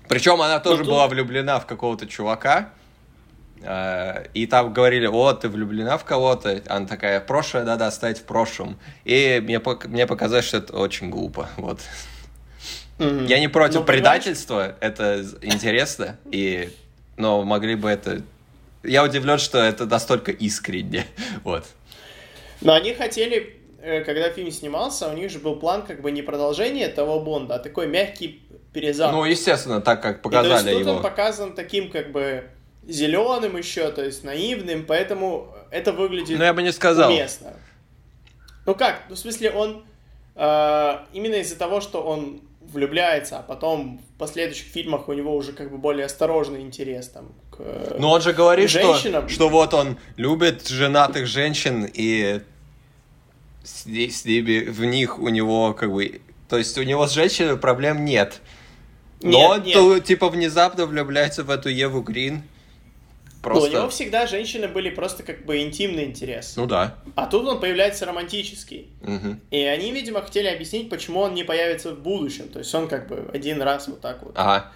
Причем 0.07 0.41
она 0.41 0.59
тоже 0.59 0.83
тут- 0.83 0.87
была 0.87 1.09
влюблена 1.09 1.59
в 1.59 1.65
какого-то 1.65 2.07
чувака, 2.07 2.69
э, 3.61 4.27
и 4.33 4.47
там 4.47 4.71
говорили, 4.71 5.07
о, 5.07 5.33
ты 5.33 5.49
влюблена 5.49 5.97
в 5.97 6.05
кого-то, 6.05 6.61
она 6.69 6.87
такая, 6.87 7.19
прошлое 7.19 7.65
надо 7.65 7.85
оставить 7.85 8.19
в 8.19 8.23
прошлом. 8.23 8.79
И 9.03 9.41
мне, 9.43 9.61
мне 9.87 10.07
показалось, 10.07 10.45
что 10.45 10.57
это 10.59 10.77
очень 10.77 11.09
глупо, 11.09 11.49
вот. 11.57 11.81
Мгм. 12.99 13.25
Я 13.25 13.39
не 13.39 13.47
против 13.47 13.79
Ну, 13.81 13.85
предательства, 13.85 14.75
это 14.79 15.25
интересно, 15.41 16.17
и, 16.31 16.69
но 17.17 17.43
могли 17.43 17.75
бы 17.75 17.89
это... 17.89 18.21
Я 18.83 19.03
удивлен, 19.03 19.37
что 19.39 19.57
это 19.59 19.85
настолько 19.85 20.31
искренне, 20.31 21.05
вот. 21.43 21.65
Но 22.61 22.73
они 22.73 22.93
хотели, 22.93 23.59
э, 23.81 24.03
когда 24.03 24.29
фильм 24.29 24.51
снимался, 24.51 25.09
у 25.09 25.13
них 25.13 25.29
же 25.31 25.39
был 25.39 25.55
план 25.55 25.83
как 25.83 26.01
бы 26.01 26.11
не 26.11 26.21
продолжение 26.21 26.87
того 26.87 27.19
Бонда, 27.19 27.55
а 27.55 27.59
такой 27.59 27.87
мягкий 27.87 28.41
перезапуск. 28.73 29.15
Ну, 29.15 29.25
естественно, 29.25 29.81
так 29.81 30.01
как 30.01 30.19
И 30.19 30.21
показали 30.21 30.63
то 30.63 30.69
есть 30.69 30.77
тут 30.79 30.79
его. 30.87 30.91
он 30.97 31.01
показан 31.03 31.53
таким 31.55 31.89
как 31.89 32.11
бы 32.11 32.43
зеленым 32.87 33.57
еще, 33.57 33.89
то 33.91 34.03
есть 34.03 34.23
наивным, 34.23 34.85
поэтому 34.85 35.53
это 35.71 35.91
выглядит 35.93 36.37
Ну, 36.37 36.43
я 36.43 36.53
бы 36.53 36.61
не 36.61 36.71
сказал. 36.71 37.09
уместно. 37.11 37.53
Ну 38.65 38.75
как? 38.75 39.03
Ну, 39.09 39.15
в 39.15 39.19
смысле, 39.19 39.51
он 39.51 39.83
э, 40.35 40.97
именно 41.13 41.35
из-за 41.35 41.57
того, 41.57 41.81
что 41.81 42.01
он 42.03 42.41
влюбляется, 42.73 43.39
а 43.39 43.41
потом 43.41 43.99
в 44.15 44.17
последующих 44.17 44.67
фильмах 44.67 45.07
у 45.07 45.13
него 45.13 45.35
уже 45.35 45.53
как 45.53 45.71
бы 45.71 45.77
более 45.77 46.05
осторожный 46.05 46.61
интерес 46.61 47.09
там 47.09 47.31
к... 47.51 47.95
Но 47.97 48.11
он 48.11 48.21
же 48.21 48.33
говорит, 48.33 48.69
что, 48.69 48.93
Женщинам. 48.93 49.29
что 49.29 49.49
вот 49.49 49.73
он 49.73 49.97
любит 50.17 50.67
женатых 50.67 51.27
женщин, 51.27 51.89
и 51.91 52.41
с, 53.63 53.85
с 53.85 54.25
ними, 54.25 54.69
в 54.69 54.83
них 54.85 55.19
у 55.19 55.29
него 55.29 55.73
как 55.73 55.91
бы... 55.91 56.21
То 56.49 56.57
есть 56.57 56.77
у 56.77 56.83
него 56.83 57.07
с 57.07 57.13
женщиной 57.13 57.57
проблем 57.57 58.03
нет. 58.05 58.41
Но 59.21 59.29
Нет, 59.29 59.49
он 59.49 59.63
нет. 59.63 59.73
то, 59.73 59.99
типа 59.99 60.29
внезапно 60.29 60.85
влюбляется 60.85 61.43
в 61.43 61.49
эту 61.49 61.69
Еву 61.69 62.01
Грин. 62.01 62.43
Ну, 63.45 63.49
у 63.49 63.53
Просто... 63.53 63.71
него 63.71 63.89
всегда 63.89 64.25
женщины 64.25 64.69
были 64.69 64.89
просто 64.89 65.21
как 65.23 65.45
бы 65.45 65.61
интимный 65.61 66.05
интерес. 66.05 66.53
Ну 66.55 66.65
да. 66.65 66.95
А 67.15 67.25
тут 67.25 67.45
он 67.45 67.59
появляется 67.59 68.05
романтический. 68.05 68.87
Мгм. 69.01 69.41
И 69.51 69.59
они, 69.63 69.91
видимо, 69.91 70.21
хотели 70.21 70.47
объяснить, 70.47 70.89
почему 70.89 71.19
он 71.19 71.33
не 71.33 71.43
появится 71.43 71.91
в 71.91 71.99
будущем. 71.99 72.47
То 72.47 72.59
есть 72.59 72.73
он 72.73 72.87
как 72.87 73.07
бы 73.09 73.29
один 73.33 73.61
раз 73.61 73.89
вот 73.89 73.99
так 73.99 74.23
вот, 74.23 74.31
Ага. 74.35 74.71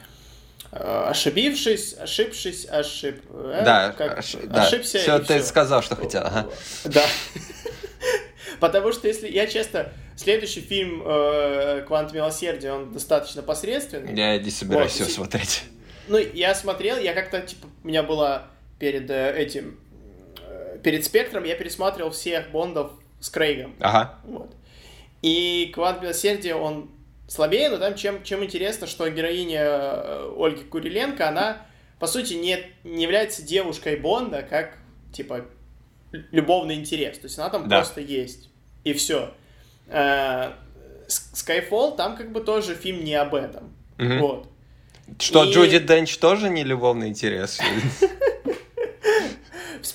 э, 0.73 1.05
ошибившись, 1.09 1.93
ошибшись, 1.93 2.65
ошиб... 2.69 3.21
э, 3.29 3.61
да, 3.63 3.91
как- 3.97 4.17
ошиб- 4.19 4.45
да. 4.47 4.63
ошибся 4.63 4.97
Всё, 4.99 5.17
и 5.17 5.23
ты 5.23 5.37
всё. 5.39 5.47
сказал, 5.47 5.81
что 5.81 5.95
хотел. 5.95 6.23
Ага. 6.25 6.47
Да. 6.83 7.05
Потому 8.59 8.91
что 8.91 9.07
если 9.07 9.29
я 9.29 9.47
честно, 9.47 9.87
следующий 10.15 10.61
фильм 10.61 11.03
э, 11.05 11.83
«Квант 11.87 12.11
милосердия», 12.13 12.71
он 12.73 12.91
достаточно 12.91 13.41
посредственный. 13.43 14.13
Я 14.13 14.37
не 14.39 14.49
собираюсь 14.49 14.91
Вот. 14.93 15.01
его 15.01 15.09
смотреть. 15.09 15.63
Ну, 16.07 16.17
я 16.17 16.55
смотрел, 16.55 16.97
я 16.97 17.13
как-то, 17.13 17.41
типа, 17.41 17.67
у 17.83 17.87
меня 17.87 18.01
было 18.03 18.47
перед 18.79 19.09
э, 19.09 19.33
этим, 19.37 19.79
э, 20.41 20.77
перед 20.83 21.03
«Спектром» 21.05 21.43
я 21.43 21.55
пересматривал 21.55 22.11
всех 22.11 22.51
Бондов 22.51 22.91
с 23.19 23.29
Крейгом. 23.29 23.75
Ага. 23.79 24.15
Вот. 24.25 24.53
И 25.21 25.71
«Квант 25.73 26.01
милосердия», 26.01 26.55
он 26.55 26.89
слабее, 27.27 27.69
но 27.69 27.77
там 27.77 27.95
чем, 27.95 28.23
чем 28.23 28.43
интересно, 28.43 28.87
что 28.87 29.09
героиня 29.09 29.61
э, 29.63 30.33
Ольги 30.37 30.63
Куриленко, 30.63 31.27
она, 31.27 31.65
по 31.99 32.07
сути, 32.07 32.33
не, 32.33 32.59
не 32.83 33.03
является 33.03 33.41
девушкой 33.41 33.95
Бонда, 33.97 34.43
как, 34.43 34.77
типа, 35.13 35.45
любовный 36.31 36.75
интерес. 36.75 37.17
То 37.19 37.25
есть 37.25 37.37
она 37.39 37.49
там 37.49 37.67
Да. 37.67 37.77
просто 37.79 38.01
есть. 38.01 38.49
И 38.83 38.93
все. 38.93 39.33
Skyfall, 41.07 41.95
там 41.95 42.15
как 42.17 42.31
бы 42.31 42.41
тоже 42.41 42.75
фильм 42.75 43.03
не 43.03 43.15
об 43.15 43.33
этом. 43.35 43.73
Мгм. 43.97 44.19
Вот. 44.19 44.47
Что, 45.19 45.43
И- 45.45 45.51
Джуди 45.53 45.79
Денч 45.79 46.17
тоже 46.17 46.49
не 46.49 46.63
любовный 46.63 47.07
интерес? 47.09 47.59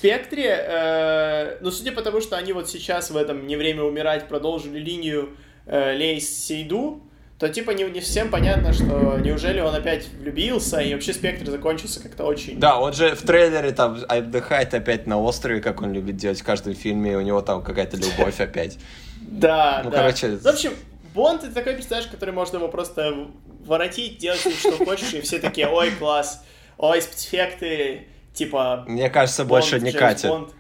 Спектре, 0.03 0.49
э, 0.49 1.59
ну, 1.61 1.71
судя 1.71 1.93
по 1.93 2.03
тому, 2.03 2.21
что 2.21 2.37
они 2.37 2.53
вот 2.53 2.69
сейчас 2.69 3.13
в 3.13 3.17
этом 3.17 3.47
«Не 3.47 3.55
время 3.55 3.85
умирать» 3.85 4.27
продолжили 4.27 4.81
линию 4.81 5.37
э, 5.65 5.97
Леи 5.97 6.29
Сейду, 6.29 7.05
то 7.39 7.49
типа 7.49 7.71
не, 7.71 7.85
не 7.85 8.01
всем 8.01 8.29
понятно, 8.29 8.73
что 8.73 9.21
неужели 9.21 9.61
он 9.61 9.73
опять 9.73 10.09
влюбился, 10.09 10.81
и 10.81 10.93
вообще 10.93 11.13
спектр 11.13 11.49
закончился 11.49 12.03
как-то 12.03 12.25
очень... 12.25 12.59
Да, 12.59 12.81
он 12.81 12.93
же 12.95 13.15
в 13.15 13.23
трейлере 13.23 13.71
там 13.71 13.97
отдыхает 14.09 14.75
опять 14.75 15.07
на 15.07 15.21
острове, 15.21 15.61
как 15.61 15.83
он 15.83 15.93
любит 15.93 16.17
делать 16.17 16.41
в 16.41 16.45
каждом 16.45 16.75
фильме, 16.75 17.13
и 17.13 17.15
у 17.15 17.21
него 17.21 17.41
там 17.41 17.63
какая-то 17.63 17.97
любовь 17.97 18.41
опять. 18.41 18.79
Да, 19.21 19.83
Ну, 19.85 19.91
да. 19.93 19.99
короче, 19.99 20.37
В 20.37 20.47
общем, 20.49 20.73
Бонд 21.15 21.45
это 21.45 21.55
такой 21.55 21.77
персонаж, 21.77 22.09
который 22.09 22.35
можно 22.35 22.57
его 22.57 22.67
просто 22.67 23.29
воротить, 23.65 24.19
делать 24.19 24.41
что 24.41 24.85
хочешь, 24.85 25.15
и 25.15 25.21
все 25.21 25.39
такие, 25.39 25.69
ой, 25.69 25.93
класс, 25.93 26.45
ой, 26.77 27.01
спецэффекты, 27.01 28.09
типа... 28.35 28.85
Мне 28.87 29.11
кажется, 29.11 29.45
Бонд, 29.45 29.51
больше 29.51 29.81
не 29.81 29.91
Джеймс 29.91 29.99
катит. 29.99 30.29
Бонд. 30.31 30.51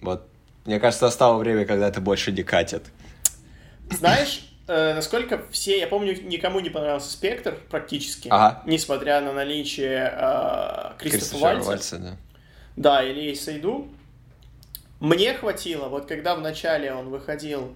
Вот. 0.00 0.28
Мне 0.64 0.78
кажется, 0.78 1.06
настало 1.06 1.38
время, 1.38 1.64
когда 1.64 1.88
это 1.88 2.00
больше 2.00 2.32
не 2.32 2.42
катит. 2.42 2.84
Знаешь, 3.90 4.48
э, 4.68 4.94
насколько 4.94 5.42
все, 5.50 5.78
я 5.78 5.86
помню, 5.86 6.20
никому 6.22 6.60
не 6.60 6.70
понравился 6.70 7.10
Спектр 7.10 7.58
практически, 7.70 8.28
Ага. 8.30 8.62
несмотря 8.66 9.20
на 9.20 9.32
наличие 9.32 10.12
э, 10.14 10.92
Кристофа 10.98 11.42
Вальца, 11.42 11.68
Вальца, 11.68 11.98
да. 11.98 12.16
да, 12.76 13.02
или 13.02 13.34
Сейду. 13.34 13.88
Мне 15.00 15.34
хватило, 15.34 15.88
вот 15.88 16.06
когда 16.06 16.36
вначале 16.36 16.94
он 16.94 17.08
выходил 17.08 17.74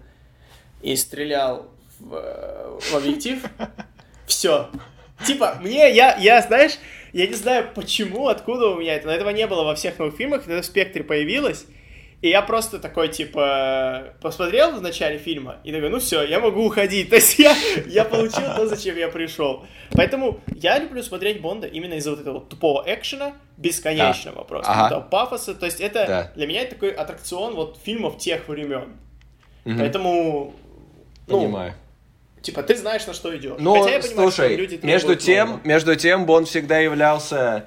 и 0.81 0.95
стрелял 0.95 1.67
в, 1.99 2.15
э, 2.15 2.79
в 2.81 2.95
объектив, 2.95 3.45
все. 4.27 4.71
Типа, 5.27 5.59
мне, 5.61 5.93
я, 5.95 6.15
я, 6.17 6.41
знаешь, 6.43 6.79
я 7.19 7.27
не 7.27 7.35
знаю 7.35 7.69
почему, 7.75 8.29
откуда 8.29 8.69
у 8.69 8.81
меня 8.81 8.95
это, 8.95 9.07
но 9.07 9.13
этого 9.13 9.31
не 9.31 9.47
было 9.47 9.65
во 9.65 9.75
всех 9.75 9.99
новых 9.99 10.17
фильмах, 10.17 10.47
это 10.47 10.63
в 10.63 10.65
Спектре 10.67 11.03
появилось, 11.05 11.67
и 12.23 12.29
я 12.31 12.43
просто 12.43 12.79
такой, 12.79 13.09
типа, 13.09 14.15
посмотрел 14.23 14.73
в 14.73 14.81
начале 14.83 15.19
фильма 15.19 15.57
и 15.65 15.73
такой, 15.73 15.91
ну 15.91 15.99
все, 15.99 16.23
я 16.23 16.41
могу 16.41 16.65
уходить. 16.67 17.11
То 17.11 17.17
есть 17.17 17.39
я, 17.39 17.55
я 17.87 18.05
получил 18.05 18.43
то, 18.57 18.67
зачем 18.67 18.97
я 18.97 19.09
пришел. 19.09 19.67
Поэтому 19.93 20.41
я 20.57 20.79
люблю 20.79 21.03
смотреть 21.03 21.41
Бонда 21.43 21.67
именно 21.67 21.95
из-за 21.95 22.11
вот 22.11 22.21
этого 22.21 22.41
тупого 22.41 22.83
экшена, 22.87 23.35
бесконечного 23.59 24.45
просто, 24.45 24.73
Ага. 24.73 24.87
этого 24.87 25.01
пафоса. 25.09 25.55
То 25.55 25.67
есть 25.67 25.81
это 25.81 26.07
Да. 26.07 26.33
для 26.35 26.47
меня 26.47 26.63
это 26.63 26.75
такой 26.75 26.91
аттракцион 26.91 27.55
вот 27.55 27.79
фильмов 27.85 28.19
тех 28.19 28.49
времен. 28.49 28.97
Мгм. 29.65 29.79
Поэтому, 29.79 30.55
ну, 31.29 31.41
Понимаю. 31.41 31.75
Типа, 32.43 32.63
ты 32.63 32.77
знаешь, 32.77 33.07
на 33.07 33.15
что 33.15 33.37
идешь. 33.37 33.57
Ну, 33.59 33.83
Хотя 33.83 33.97
я 33.97 34.01
понимаю, 34.01 34.31
что 34.31 34.37
слушай, 34.43 34.57
люди 34.57 34.81
между 34.83 35.15
тем, 35.17 35.49
нового. 35.49 35.67
между 35.67 35.97
тем, 35.97 36.27
Бонд 36.27 36.49
всегда 36.49 36.79
являлся 36.79 37.67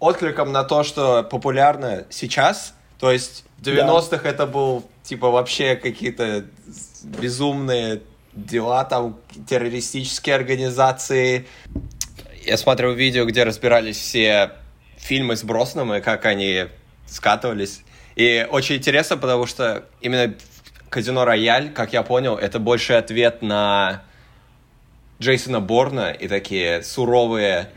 откликом 0.00 0.52
на 0.52 0.64
то, 0.64 0.82
что 0.82 1.22
популярно 1.22 2.06
сейчас. 2.10 2.74
То 2.98 3.10
есть 3.10 3.44
в 3.58 3.62
90-х 3.62 4.28
это 4.28 4.46
был, 4.46 4.84
типа, 5.02 5.30
вообще 5.30 5.76
какие-то 5.76 6.44
безумные 7.02 8.02
дела, 8.32 8.84
там, 8.84 9.18
террористические 9.48 10.34
организации. 10.34 11.46
Я 12.44 12.56
смотрел 12.56 12.92
видео, 12.92 13.24
где 13.24 13.44
разбирались 13.44 13.96
все 13.96 14.52
фильмы 14.96 15.36
с 15.36 15.44
Бросном 15.44 15.94
и 15.94 16.00
как 16.00 16.24
они 16.26 16.66
скатывались. 17.06 17.82
И 18.16 18.46
очень 18.50 18.76
интересно, 18.76 19.16
потому 19.16 19.46
что 19.46 19.84
именно 20.00 20.34
Казино 20.94 21.24
Рояль, 21.24 21.72
как 21.72 21.92
я 21.92 22.04
понял, 22.04 22.36
это 22.36 22.60
больше 22.60 22.92
ответ 22.92 23.42
на 23.42 24.04
Джейсона 25.20 25.58
Борна 25.58 26.12
и 26.12 26.28
такие 26.28 26.84
суровые, 26.84 27.68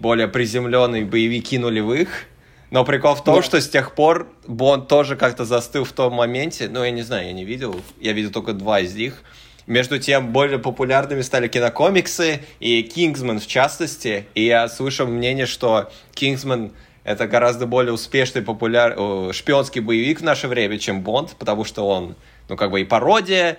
более 0.00 0.26
приземленные 0.26 1.04
боевики 1.04 1.58
нулевых. 1.58 2.24
Но 2.70 2.82
прикол 2.86 3.14
в 3.14 3.22
том, 3.22 3.36
Да. 3.36 3.42
что 3.42 3.60
с 3.60 3.68
тех 3.68 3.94
пор 3.94 4.26
Бонд 4.46 4.88
тоже 4.88 5.16
как-то 5.16 5.44
застыл 5.44 5.84
в 5.84 5.92
том 5.92 6.14
моменте. 6.14 6.70
Ну, 6.70 6.82
я 6.82 6.90
не 6.90 7.02
знаю, 7.02 7.26
я 7.26 7.32
не 7.34 7.44
видел. 7.44 7.78
Я 8.00 8.14
видел 8.14 8.30
только 8.30 8.54
два 8.54 8.80
из 8.80 8.94
них. 8.94 9.22
Между 9.66 9.98
тем, 9.98 10.32
более 10.32 10.58
популярными 10.58 11.20
стали 11.20 11.48
кинокомиксы 11.48 12.40
и 12.58 12.82
Кингсман 12.82 13.38
в 13.38 13.46
частности. 13.46 14.24
И 14.34 14.46
я 14.46 14.66
слышал 14.68 15.06
мнение, 15.06 15.44
что 15.44 15.92
Кингсман 16.14 16.72
это 17.04 17.26
гораздо 17.26 17.66
более 17.66 17.92
успешный 17.92 18.42
популяр... 18.42 18.96
шпионский 19.34 19.80
боевик 19.80 20.20
в 20.20 20.24
наше 20.24 20.48
время, 20.48 20.78
чем 20.78 21.02
Бонд, 21.02 21.34
потому 21.38 21.64
что 21.64 21.86
он, 21.86 22.14
ну, 22.52 22.56
как 22.58 22.70
бы 22.70 22.82
и 22.82 22.84
пародия, 22.84 23.56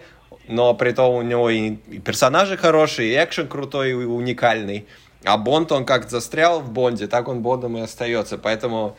но 0.47 0.75
при 0.75 0.91
том 0.91 1.15
у 1.15 1.21
него 1.23 1.49
и, 1.49 1.77
и 1.89 1.97
персонажи 1.97 2.57
хорошие, 2.57 3.11
и 3.11 3.23
экшен 3.23 3.47
крутой, 3.47 3.89
и 3.89 3.93
уникальный. 3.93 4.85
А 5.23 5.37
Бонд, 5.37 5.71
он 5.71 5.83
как 5.83 6.07
застрял 6.11 6.59
в 6.59 6.69
Бонде, 6.71 7.07
так 7.07 7.27
он 7.27 7.41
Бондом 7.41 7.75
и 7.75 7.81
остается. 7.81 8.37
Поэтому 8.37 8.95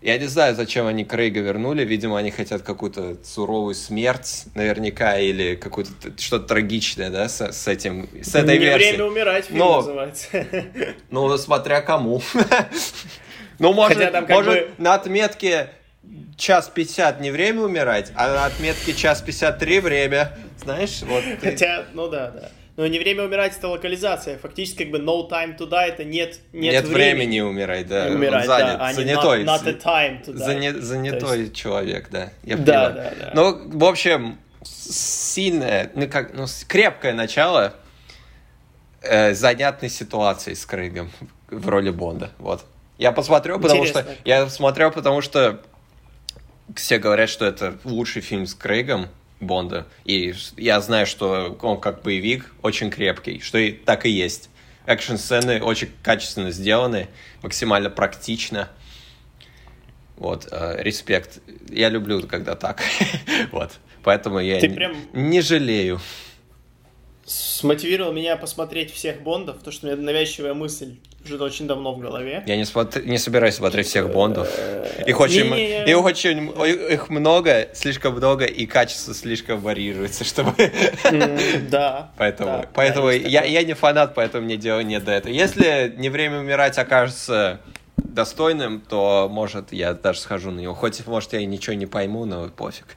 я 0.00 0.18
не 0.18 0.26
знаю, 0.26 0.56
зачем 0.56 0.88
они 0.88 1.04
Крейга 1.04 1.38
вернули. 1.38 1.84
Видимо, 1.84 2.18
они 2.18 2.32
хотят 2.32 2.62
какую-то 2.62 3.18
суровую 3.22 3.76
смерть 3.76 4.46
наверняка, 4.56 5.16
или 5.20 5.54
какую-то 5.54 5.92
что-то 6.18 6.48
трагичное, 6.48 7.10
да, 7.10 7.28
с, 7.28 7.40
с 7.40 7.68
этим, 7.68 8.08
с 8.20 8.34
этой 8.34 8.58
Не 8.58 8.64
версией. 8.64 8.90
время 8.94 9.04
умирать, 9.04 9.44
фильм 9.44 9.58
Но- 9.60 9.76
называется. 9.76 10.26
Ну, 11.10 11.38
смотря 11.38 11.80
кому. 11.80 12.20
Ну, 13.58 13.72
может, 13.72 14.28
может 14.28 14.76
на 14.80 14.94
отметке 14.94 15.68
час 16.36 16.68
50 16.68 17.20
не 17.20 17.30
время 17.30 17.62
умирать, 17.62 18.12
а 18.16 18.28
на 18.28 18.46
отметке 18.46 18.92
час 18.94 19.20
53 19.22 19.80
время. 19.80 20.36
Знаешь, 20.62 21.02
вот. 21.02 21.22
ты- 21.40 21.50
Хотя, 21.50 21.84
ну 21.94 22.08
да, 22.08 22.30
да. 22.30 22.48
Но 22.76 22.86
не 22.86 22.98
время 22.98 23.24
умирать 23.24 23.56
это 23.56 23.68
локализация. 23.68 24.38
Фактически, 24.38 24.84
как 24.84 24.92
бы 24.92 24.98
no 24.98 25.28
time 25.28 25.56
to 25.58 25.68
die 25.68 25.88
это 25.88 26.04
нет, 26.04 26.38
нет, 26.54 26.72
Нет, 26.72 26.84
времени 26.88 27.40
умирать, 27.40 27.86
да. 27.86 28.06
Он 28.06 28.14
умирать, 28.16 28.46
занят, 28.46 28.78
да, 28.78 28.88
а 28.88 28.92
занятой. 28.94 29.44
not, 29.44 29.62
not 29.64 29.82
time 29.82 30.24
to 30.24 30.32
die. 30.34 30.72
То 30.72 30.80
занятой 30.82 31.40
есть- 31.40 31.54
человек, 31.54 32.08
да. 32.10 32.30
Я 32.44 32.56
Да, 32.56 32.88
понимаю. 32.90 32.94
да, 33.20 33.24
да. 33.26 33.30
Ну, 33.34 33.78
в 33.78 33.84
общем, 33.84 34.38
сильное, 34.64 35.90
ну 35.94 36.08
как, 36.08 36.32
ну, 36.34 36.46
крепкое 36.66 37.12
начало 37.12 37.74
э, 39.02 39.34
занятной 39.34 39.88
ситуации 39.90 40.54
с 40.54 40.64
Крейгом 40.64 41.10
в 41.50 41.68
роли 41.68 41.90
Бонда. 41.90 42.30
Вот. 42.38 42.64
Я 42.98 43.12
посмотрю, 43.12 43.58
потому 43.58 43.84
что 43.84 44.00
Интересно. 44.00 44.22
я 44.24 44.48
смотрел, 44.48 44.90
потому 44.92 45.20
что 45.20 45.60
все 46.76 46.98
говорят, 46.98 47.28
что 47.28 47.44
это 47.44 47.78
лучший 47.84 48.22
фильм 48.22 48.46
с 48.46 48.54
Крейгом 48.54 49.08
Бонда. 49.40 49.86
И 50.04 50.34
я 50.56 50.80
знаю, 50.80 51.06
что 51.06 51.58
он 51.60 51.80
как 51.80 52.02
боевик 52.02 52.52
очень 52.62 52.90
крепкий, 52.90 53.40
что 53.40 53.58
и 53.58 53.72
так 53.72 54.06
и 54.06 54.10
есть. 54.10 54.48
Экшн-сцены 54.86 55.62
очень 55.62 55.90
качественно 56.02 56.50
сделаны, 56.50 57.08
максимально 57.42 57.90
практично. 57.90 58.68
Вот, 60.16 60.48
э, 60.50 60.82
респект. 60.82 61.40
Я 61.70 61.88
люблю, 61.88 62.26
когда 62.26 62.54
так. 62.54 62.82
вот. 63.52 63.72
Поэтому 64.02 64.40
я 64.40 64.58
Ты 64.60 64.68
не, 64.68 64.74
прям- 64.74 64.96
не 65.12 65.40
жалею. 65.40 66.00
Смотивировал 67.24 68.12
меня 68.12 68.36
посмотреть 68.36 68.92
всех 68.92 69.22
Бондов, 69.22 69.58
потому 69.58 69.72
что 69.72 69.86
у 69.86 69.90
меня 69.90 70.00
навязчивая 70.02 70.54
мысль 70.54 70.96
уже 71.24 71.42
очень 71.42 71.66
давно 71.66 71.94
в 71.94 71.98
голове. 71.98 72.42
Я 72.46 72.56
не, 72.56 72.62
смотр- 72.62 73.04
не 73.04 73.18
собираюсь 73.18 73.54
смотреть 73.54 73.86
всех 73.86 74.10
Бондов. 74.10 74.48
Их 75.06 75.18
очень, 75.20 75.54
их 75.54 76.04
очень 76.04 76.52
их 76.90 77.10
много, 77.10 77.68
слишком 77.74 78.14
много, 78.14 78.44
и 78.44 78.66
качество 78.66 79.14
слишком 79.14 79.60
варьируется, 79.60 80.24
чтобы... 80.24 80.52
Да. 81.70 82.10
Поэтому, 82.16 82.50
да, 82.50 82.68
поэтому 82.74 83.06
да, 83.06 83.12
я, 83.12 83.44
я 83.44 83.62
не 83.62 83.74
фанат, 83.74 84.14
поэтому 84.14 84.44
мне 84.44 84.56
дела 84.56 84.80
нет 84.80 85.04
до 85.04 85.12
этого. 85.12 85.32
Если 85.32 85.94
не 85.96 86.08
время 86.08 86.40
умирать 86.40 86.78
окажется 86.78 87.60
достойным, 87.96 88.80
то, 88.80 89.28
может, 89.30 89.72
я 89.72 89.94
даже 89.94 90.20
схожу 90.20 90.50
на 90.50 90.60
него. 90.60 90.74
Хоть, 90.74 91.06
может, 91.06 91.32
я 91.32 91.40
и 91.40 91.46
ничего 91.46 91.74
не 91.74 91.86
пойму, 91.86 92.24
но 92.24 92.48
пофиг. 92.48 92.96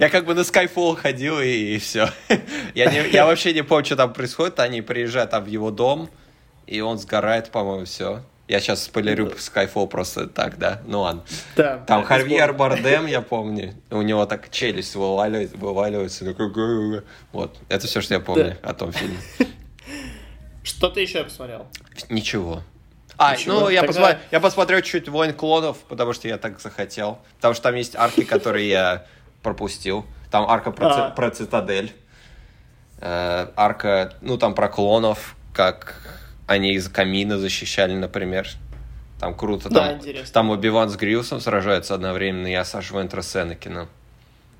Я 0.00 0.08
как 0.08 0.26
бы 0.26 0.34
на 0.34 0.40
Skyfall 0.40 0.96
ходил 0.96 1.40
и, 1.40 1.78
все. 1.78 2.08
Я, 2.74 2.86
не, 2.90 3.08
я 3.10 3.24
вообще 3.24 3.52
не 3.52 3.62
помню, 3.62 3.84
что 3.84 3.96
там 3.96 4.12
происходит. 4.12 4.58
Они 4.58 4.82
приезжают 4.82 5.30
там 5.30 5.44
в 5.44 5.46
его 5.46 5.70
дом, 5.70 6.10
и 6.66 6.80
он 6.80 6.98
сгорает, 6.98 7.50
по-моему, 7.50 7.84
все. 7.84 8.22
Я 8.46 8.60
сейчас 8.60 8.84
спойлерю 8.84 9.28
Skyfall 9.30 9.86
просто 9.88 10.26
так, 10.26 10.58
да? 10.58 10.82
Ну 10.86 11.00
ладно. 11.00 11.22
Да, 11.56 11.78
Там 11.78 12.02
да, 12.02 12.06
Харвьер. 12.06 12.52
Бардем, 12.52 13.06
я 13.06 13.22
помню, 13.22 13.72
у 13.90 14.02
него 14.02 14.26
так 14.26 14.50
челюсть 14.50 14.94
вываливается, 14.96 15.56
вываливается. 15.56 16.26
такой. 16.26 17.02
Вот, 17.32 17.56
это 17.70 17.86
все, 17.86 18.02
что 18.02 18.14
я 18.14 18.20
помню 18.20 18.56
о 18.62 18.74
том 18.74 18.92
фильме. 18.92 19.16
Что 20.62 20.88
ты 20.88 21.00
еще 21.02 21.24
посмотрел? 21.24 21.66
Ничего. 22.08 22.62
А, 23.18 23.34
Ничего. 23.36 23.60
ну, 23.60 23.68
я, 23.68 23.82
Тогда- 23.82 24.12
посма- 24.12 24.18
я 24.30 24.40
посмотрел 24.40 24.80
чуть 24.80 25.08
«Войн 25.08 25.34
клонов», 25.34 25.76
потому 25.88 26.12
что 26.14 26.26
я 26.26 26.36
так 26.38 26.58
захотел. 26.60 27.18
Потому 27.36 27.54
что 27.54 27.62
там 27.64 27.74
есть 27.76 27.94
арки, 27.94 28.24
которые 28.24 28.68
я 28.68 29.06
пропустил. 29.42 30.04
Там 30.30 30.48
арка 30.50 30.70
про, 30.70 31.06
А. 31.06 31.10
про 31.10 31.30
цитадель. 31.30 31.92
Э, 33.00 33.48
арка, 33.56 34.14
ну, 34.20 34.38
там 34.38 34.54
про 34.54 34.68
клонов, 34.68 35.36
как 35.52 35.96
они 36.46 36.74
из 36.74 36.88
камина 36.88 37.38
защищали, 37.38 37.94
например. 37.94 38.48
Там 39.20 39.34
круто. 39.34 39.68
Да, 39.70 39.88
Там, 39.88 39.98
интересно. 39.98 40.32
там 40.34 40.50
Оби-Ван 40.50 40.90
с 40.90 40.96
Грилсом 40.96 41.40
сражаются 41.40 41.94
одновременно, 41.94 42.46
и 42.46 42.54
Асаш 42.54 42.90
Вентра 42.90 43.22
с 43.22 43.34
Энакином. 43.40 43.88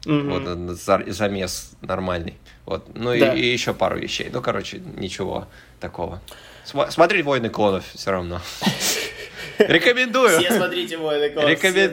Мгм. 0.07 0.31
Вот 0.31 0.43
э, 0.47 0.75
за- 0.75 1.05
замес 1.13 1.73
нормальный. 1.81 2.35
Вот. 2.67 2.87
Ну 2.95 3.19
Да. 3.19 3.35
и, 3.35 3.41
и 3.41 3.53
еще 3.53 3.75
пару 3.75 3.99
вещей. 3.99 4.29
Ну, 4.33 4.41
короче, 4.43 4.79
ничего 4.79 5.49
такого. 5.81 6.21
Сма- 6.65 6.91
смотреть 6.91 7.25
войны 7.25 7.49
клонов 7.51 7.85
все 7.95 8.11
равно. 8.11 8.41
Рекомендую. 9.59 10.39
Все 10.41 10.51
смотрите 10.53 10.97
смотрите 10.97 10.99
мой 10.99 11.19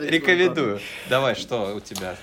Рекомендую. 0.10 0.80
Давай, 1.10 1.36
что 1.36 1.76
у 1.76 1.80
тебя? 1.80 2.16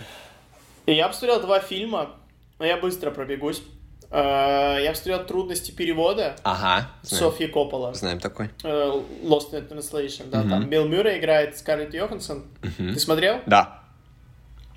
Я 0.86 1.08
посмотрел 1.08 1.40
два 1.40 1.60
фильма, 1.60 2.10
но 2.58 2.64
я 2.64 2.76
быстро 2.76 3.10
пробегусь. 3.10 3.62
Э, 4.10 4.78
Я 4.82 4.90
посмотрел 4.90 5.24
«Трудности 5.26 5.70
перевода» 5.70 6.36
Ага. 6.42 6.88
Знаем, 7.02 7.24
Софьи 7.24 7.46
Коппола. 7.46 7.92
знаем 7.94 8.20
такой. 8.20 8.50
Э, 8.64 8.90
Lost 9.22 9.52
in 9.52 9.68
Translation, 9.68 10.30
да, 10.30 10.40
Мгм. 10.40 10.50
там 10.50 10.68
Билл 10.70 10.86
Мюррей 10.88 11.18
играет 11.18 11.58
Скарлетт 11.58 11.92
Йоханссон. 11.94 12.44
Мгм. 12.62 12.94
Ты 12.94 12.98
смотрел? 13.00 13.40
Да. 13.46 13.82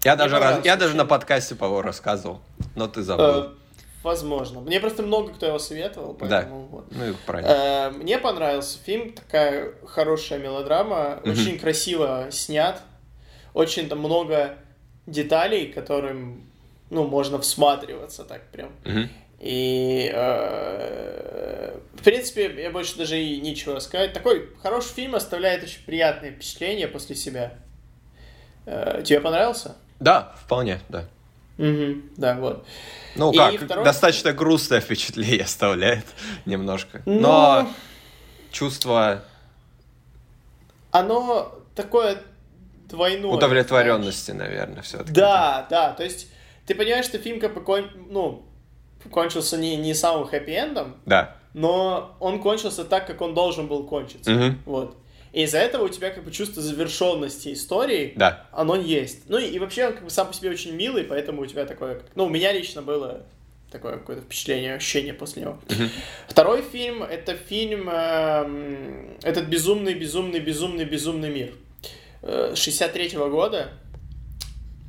Я 0.03 0.15
даже, 0.15 0.39
раз- 0.39 0.65
я 0.65 0.75
даже 0.75 0.95
на 0.95 1.05
подкасте 1.05 1.55
по 1.55 1.65
его 1.65 1.81
рассказывал, 1.81 2.41
но 2.75 2.87
ты 2.87 3.01
Э, 3.01 3.03
забыл. 3.03 3.49
Возможно. 4.03 4.61
Мне 4.61 4.79
просто 4.79 5.03
много 5.03 5.31
кто 5.31 5.45
его 5.45 5.59
советовал, 5.59 6.13
Да. 6.13 6.17
поэтому 6.41 6.65
вот. 6.71 6.85
Ну 6.91 7.09
и 7.09 7.13
правильно. 7.25 7.47
Э, 7.51 7.89
Мне 7.91 8.17
понравился 8.17 8.79
фильм, 8.83 9.13
такая 9.13 9.73
хорошая 9.85 10.39
мелодрама, 10.39 11.19
Мгм. 11.23 11.31
очень 11.31 11.59
красиво 11.59 12.27
снят, 12.31 12.81
очень 13.53 13.87
там 13.87 13.99
много 13.99 14.55
деталей, 15.05 15.71
которым, 15.71 16.49
ну, 16.89 17.03
можно 17.07 17.39
всматриваться 17.39 18.23
так 18.23 18.49
прям. 18.51 18.71
Мгм. 18.85 19.09
И, 19.43 20.11
э, 20.13 21.77
в 21.95 22.03
принципе, 22.03 22.53
я 22.61 22.69
больше 22.69 22.95
даже 22.97 23.19
и 23.19 23.41
нечего 23.41 23.79
сказать. 23.79 24.13
Такой 24.13 24.49
хороший 24.61 24.93
фильм 24.93 25.15
оставляет 25.15 25.63
очень 25.63 25.83
приятное 25.83 26.31
впечатление 26.31 26.87
после 26.87 27.15
себя. 27.15 27.53
Э, 28.67 29.01
Тебе 29.03 29.19
понравился? 29.19 29.75
Да, 29.99 30.35
вполне, 30.45 30.79
да. 30.89 31.05
Мгм, 31.57 32.11
да, 32.17 32.35
вот. 32.35 32.65
Ну 33.15 33.31
И 33.31 33.37
как, 33.37 33.55
второй- 33.55 33.83
достаточно 33.83 34.31
грустное 34.31 34.79
впечатление 34.79 35.41
оставляет 35.43 36.05
немножко. 36.45 37.01
Ну, 37.07 37.19
Но 37.19 37.69
чувство 38.51 39.23
Оно 40.91 41.51
такое 41.75 42.21
двойное. 42.89 43.31
удовлетворенности, 43.31 44.31
наверное, 44.31 44.81
все-таки. 44.83 45.13
Да, 45.13 45.65
да, 45.69 45.93
то 45.93 46.03
есть 46.03 46.27
ты 46.67 46.75
понимаешь, 46.75 47.05
что 47.05 47.17
фильм 47.17 47.39
как 47.39 47.53
бы 47.53 47.89
ну, 48.09 48.45
кончился 49.09 49.57
не, 49.57 49.75
не 49.77 49.93
самым 49.93 50.27
хэппи-эндом, 50.27 50.95
Да. 51.05 51.35
но 51.53 52.15
он 52.19 52.41
кончился 52.41 52.83
так, 52.85 53.07
как 53.07 53.21
он 53.21 53.33
должен 53.33 53.67
был 53.67 53.83
кончиться. 53.85 54.31
Мгм. 54.31 54.61
Вот. 54.65 54.97
И 55.33 55.43
из-за 55.43 55.59
этого 55.59 55.85
у 55.85 55.89
тебя 55.89 56.09
как 56.09 56.25
бы 56.25 56.31
чувство 56.31 56.61
завершенности 56.61 57.53
истории, 57.53 58.13
Да. 58.15 58.47
оно 58.51 58.75
есть. 58.75 59.29
Ну 59.29 59.37
и, 59.37 59.45
и 59.45 59.59
вообще 59.59 59.87
он 59.87 59.93
как 59.93 60.03
бы 60.03 60.09
сам 60.09 60.27
по 60.27 60.33
себе 60.33 60.49
очень 60.49 60.73
милый, 60.75 61.03
поэтому 61.05 61.41
у 61.41 61.45
тебя 61.45 61.65
такое, 61.65 62.01
ну 62.15 62.25
у 62.25 62.29
меня 62.29 62.51
лично 62.51 62.81
было 62.81 63.23
такое 63.71 63.93
какое-то 63.93 64.23
впечатление, 64.23 64.75
ощущение 64.75 65.13
после 65.13 65.43
него. 65.43 65.57
Второй 66.27 66.61
фильм 66.61 67.01
это 67.03 67.35
фильм 67.35 67.89
эм, 67.89 69.17
этот 69.23 69.45
безумный, 69.47 69.93
безумный, 69.93 70.41
безумный, 70.41 70.83
безумный 70.83 71.29
мир 71.29 71.53
э, 72.21 72.51
63-го 72.53 73.29
года. 73.29 73.69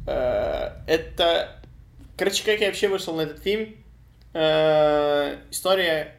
Э, 0.06 0.70
это, 0.88 1.62
короче, 2.16 2.44
как 2.44 2.60
я 2.60 2.66
вообще 2.66 2.88
вышел 2.88 3.14
на 3.14 3.20
этот 3.22 3.40
фильм? 3.42 3.76
Э, 4.34 5.38
история 5.50 6.16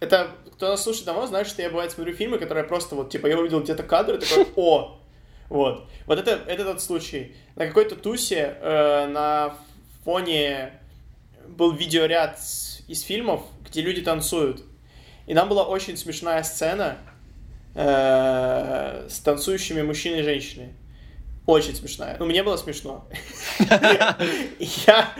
это 0.00 0.30
кто 0.54 0.68
нас 0.68 0.82
слушает 0.82 1.06
давно, 1.06 1.26
знает, 1.26 1.46
что 1.46 1.62
я 1.62 1.70
бывает 1.70 1.90
смотрю 1.90 2.14
фильмы, 2.14 2.38
которые 2.38 2.64
просто 2.64 2.94
вот, 2.94 3.10
типа, 3.10 3.26
я 3.26 3.38
увидел 3.38 3.60
где-то 3.60 3.82
кадр 3.82 4.14
и 4.14 4.18
такой, 4.18 4.46
о, 4.56 5.00
вот. 5.48 5.88
Вот 6.06 6.18
это, 6.18 6.40
это 6.46 6.64
тот 6.64 6.80
случай. 6.80 7.34
На 7.56 7.66
какой-то 7.66 7.96
тусе 7.96 8.56
э, 8.60 9.06
на 9.06 9.56
фоне 10.04 10.80
был 11.48 11.72
видеоряд 11.72 12.38
из 12.86 13.02
фильмов, 13.02 13.42
где 13.68 13.82
люди 13.82 14.02
танцуют. 14.02 14.62
И 15.26 15.34
нам 15.34 15.48
была 15.48 15.64
очень 15.64 15.96
смешная 15.96 16.42
сцена 16.42 16.98
э, 17.74 19.06
с 19.08 19.18
танцующими 19.20 19.82
мужчиной 19.82 20.20
и 20.20 20.22
женщиной. 20.22 20.74
Очень 21.46 21.74
смешная. 21.74 22.16
Ну, 22.18 22.24
мне 22.26 22.42
было 22.42 22.56
смешно. 22.56 23.06
Я, 24.58 25.10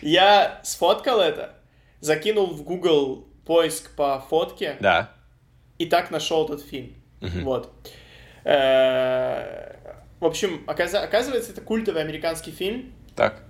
я 0.00 0.60
сфоткал 0.62 1.20
это, 1.20 1.54
закинул 2.00 2.46
в 2.46 2.62
Google 2.62 3.26
поиск 3.44 3.94
по 3.96 4.20
фотке, 4.20 4.76
Да. 4.80 5.10
и 5.78 5.86
так 5.86 6.10
нашел 6.10 6.44
этот 6.44 6.62
фильм. 6.64 6.94
Вот. 7.20 7.72
Э, 8.44 9.74
В 10.20 10.24
общем, 10.24 10.62
оказывается, 10.66 11.50
это 11.52 11.60
культовый 11.60 12.02
американский 12.02 12.52
фильм. 12.52 12.92
Так. 13.16 13.42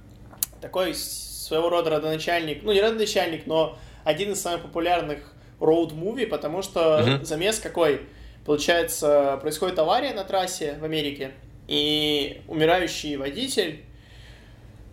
Такой 0.60 0.94
своего 0.94 1.68
рода 1.68 1.90
родоначальник. 1.90 2.62
Ну, 2.62 2.72
не 2.72 2.80
родоначальник, 2.80 3.46
но 3.46 3.78
один 4.04 4.32
из 4.32 4.40
самых 4.40 4.62
популярных 4.62 5.32
роуд-муви, 5.60 6.26
потому 6.26 6.62
что 6.62 7.20
замес 7.22 7.58
какой? 7.58 8.02
Получается, 8.46 9.38
происходит 9.40 9.78
авария 9.78 10.14
на 10.14 10.24
трассе 10.24 10.76
в 10.80 10.84
Америке, 10.84 11.32
и 11.72 12.42
умирающий 12.48 13.16
водитель 13.16 13.82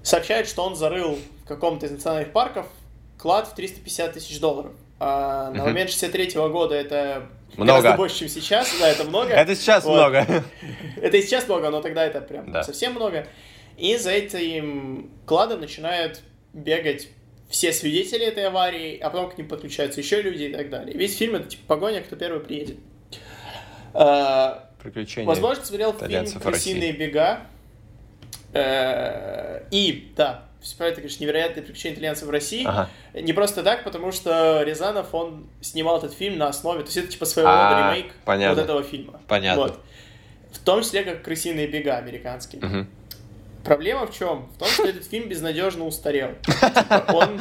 сообщает, 0.01 0.47
что 0.47 0.63
он 0.63 0.77
зарыл 0.77 1.19
в 1.43 1.47
каком-то 1.47 1.87
из 1.87 1.91
национальных 1.91 2.31
парков 2.31 2.67
клад 3.17 3.47
в 3.49 3.55
350 3.55 4.13
тысяч 4.13 4.39
долларов. 4.39 4.71
А 4.97 5.51
на 5.51 5.65
момент 5.65 5.89
63 5.89 6.31
года 6.49 6.75
это 6.75 7.27
Много. 7.57 7.81
гораздо 7.81 7.97
больше, 7.97 8.19
чем 8.19 8.29
сейчас. 8.29 8.73
Да, 8.79 8.87
это 8.87 9.03
много. 9.03 9.33
Это 9.33 9.55
сейчас 9.55 9.83
Вот. 9.83 9.91
много. 9.93 10.25
Это 11.01 11.17
и 11.17 11.21
сейчас 11.21 11.47
много, 11.49 11.69
но 11.69 11.81
тогда 11.81 12.05
это 12.05 12.21
прям 12.21 12.49
Да. 12.51 12.63
совсем 12.63 12.93
много. 12.93 13.27
И 13.77 13.97
за 13.97 14.11
этим 14.11 15.09
кладом 15.25 15.59
начинают 15.59 16.21
бегать 16.53 17.09
все 17.49 17.73
свидетели 17.73 18.25
этой 18.25 18.45
аварии, 18.47 18.97
а 18.99 19.09
потом 19.09 19.31
к 19.31 19.37
ним 19.37 19.49
подключаются 19.49 19.99
еще 19.99 20.21
люди 20.21 20.43
и 20.43 20.53
так 20.53 20.69
далее. 20.69 20.97
Весь 20.97 21.17
фильм 21.17 21.35
это 21.35 21.49
типа 21.49 21.63
погоня, 21.67 22.01
кто 22.01 22.15
первый 22.15 22.39
приедет. 22.39 22.77
А, 23.93 24.68
Приключения. 24.81 25.27
Возможно, 25.27 25.63
смотрел 25.65 25.93
фильм 25.93 26.39
«Крысиные 26.41 26.91
бега». 26.93 27.41
Э, 28.53 29.63
И, 29.71 30.11
да, 30.15 30.45
это, 30.79 30.95
конечно, 30.95 31.23
невероятные 31.23 31.63
приключения 31.63 31.95
итальянцев 31.95 32.27
в 32.27 32.31
России. 32.31 32.63
Ага. 32.65 32.89
Не 33.13 33.33
просто 33.33 33.63
так, 33.63 33.83
потому 33.83 34.11
что 34.11 34.63
Рязанов, 34.63 35.13
он 35.13 35.47
снимал 35.61 35.97
этот 35.97 36.13
фильм 36.13 36.37
на 36.37 36.47
основе, 36.47 36.79
то 36.81 36.85
есть 36.87 36.97
это 36.97 37.07
типа 37.07 37.25
своего 37.25 37.49
рода 37.49 37.89
А, 37.89 37.93
ремейк 37.93 38.13
понятно. 38.25 38.55
вот 38.55 38.63
этого 38.63 38.83
фильма. 38.83 39.21
Понятно. 39.27 39.63
Вот. 39.63 39.79
В 40.51 40.59
том 40.59 40.81
числе, 40.81 41.03
как 41.03 41.21
«Крысиные 41.23 41.67
бега» 41.67 41.97
американские. 41.97 42.61
Мгм. 42.63 42.89
Проблема 43.63 44.07
в 44.07 44.17
чем? 44.17 44.49
В 44.55 44.57
том, 44.57 44.67
что 44.69 44.87
этот 44.87 45.05
фильм 45.05 45.29
безнадежно 45.29 45.85
устарел. 45.85 46.31
Типа, 46.45 47.05
Он, 47.13 47.39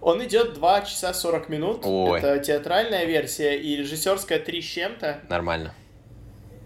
он 0.00 0.24
идет 0.24 0.54
2 0.54 0.82
часа 0.82 1.12
40 1.12 1.48
минут. 1.48 1.80
Ой. 1.84 2.18
Это 2.18 2.38
театральная 2.38 3.04
версия 3.04 3.56
и 3.58 3.76
режиссерская 3.76 4.38
3 4.38 4.62
с 4.62 4.64
чем-то. 4.64 5.20
Нормально. 5.28 5.74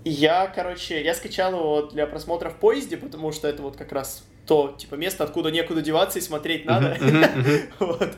Я, 0.05 0.47
короче, 0.47 1.03
я 1.03 1.15
скачал 1.15 1.53
его 1.53 1.83
для 1.83 2.07
просмотра 2.07 2.49
в 2.51 2.57
поезде, 2.57 2.97
потому 2.97 3.33
что 3.33 3.49
это 3.49 3.63
вот 3.63 3.77
как 3.77 3.93
раз 3.93 4.25
то, 4.47 4.75
типа, 4.77 4.95
место, 4.95 5.25
откуда 5.25 5.51
некуда 5.51 5.83
деваться 5.83 6.19
и 6.19 6.23
смотреть 6.23 6.65
надо. 6.65 6.97
Вот. 7.79 8.11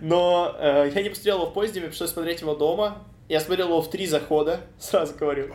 Но 0.00 0.56
э, 0.58 0.90
я 0.92 1.02
не 1.02 1.08
посмотрел 1.10 1.36
его 1.36 1.46
в 1.46 1.54
поезде, 1.54 1.80
мне 1.80 1.88
пришлось 1.88 2.10
смотреть 2.10 2.40
его 2.40 2.54
дома. 2.56 3.04
Я 3.28 3.40
смотрел 3.40 3.68
его 3.68 3.80
в 3.80 3.88
три 3.88 4.06
захода, 4.06 4.60
сразу 4.78 5.14
говорю. 5.14 5.50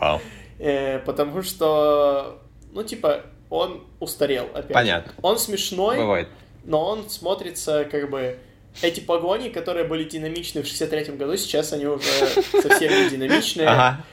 Э, 0.57 0.99
потому 0.99 1.43
что, 1.43 2.41
ну, 2.71 2.83
типа, 2.83 3.23
он 3.49 3.85
устарел 3.99 4.45
опять. 4.53 4.73
Понятно. 4.73 5.13
Он 5.21 5.37
смешной, 5.37 5.97
Бывает. 5.97 6.29
но 6.63 6.83
он 6.85 7.09
смотрится 7.09 7.85
как 7.85 8.09
бы... 8.09 8.39
Эти 8.83 8.99
погони, 8.99 9.49
которые 9.49 9.85
были 9.85 10.03
динамичны 10.03 10.61
в 10.61 10.65
63-м 10.65 11.17
году, 11.17 11.35
сейчас 11.35 11.73
они 11.73 11.87
уже 11.87 12.03
совсем 12.61 12.91
не 12.91 13.09
динамичные. 13.09 13.67
Ага. 13.67 14.03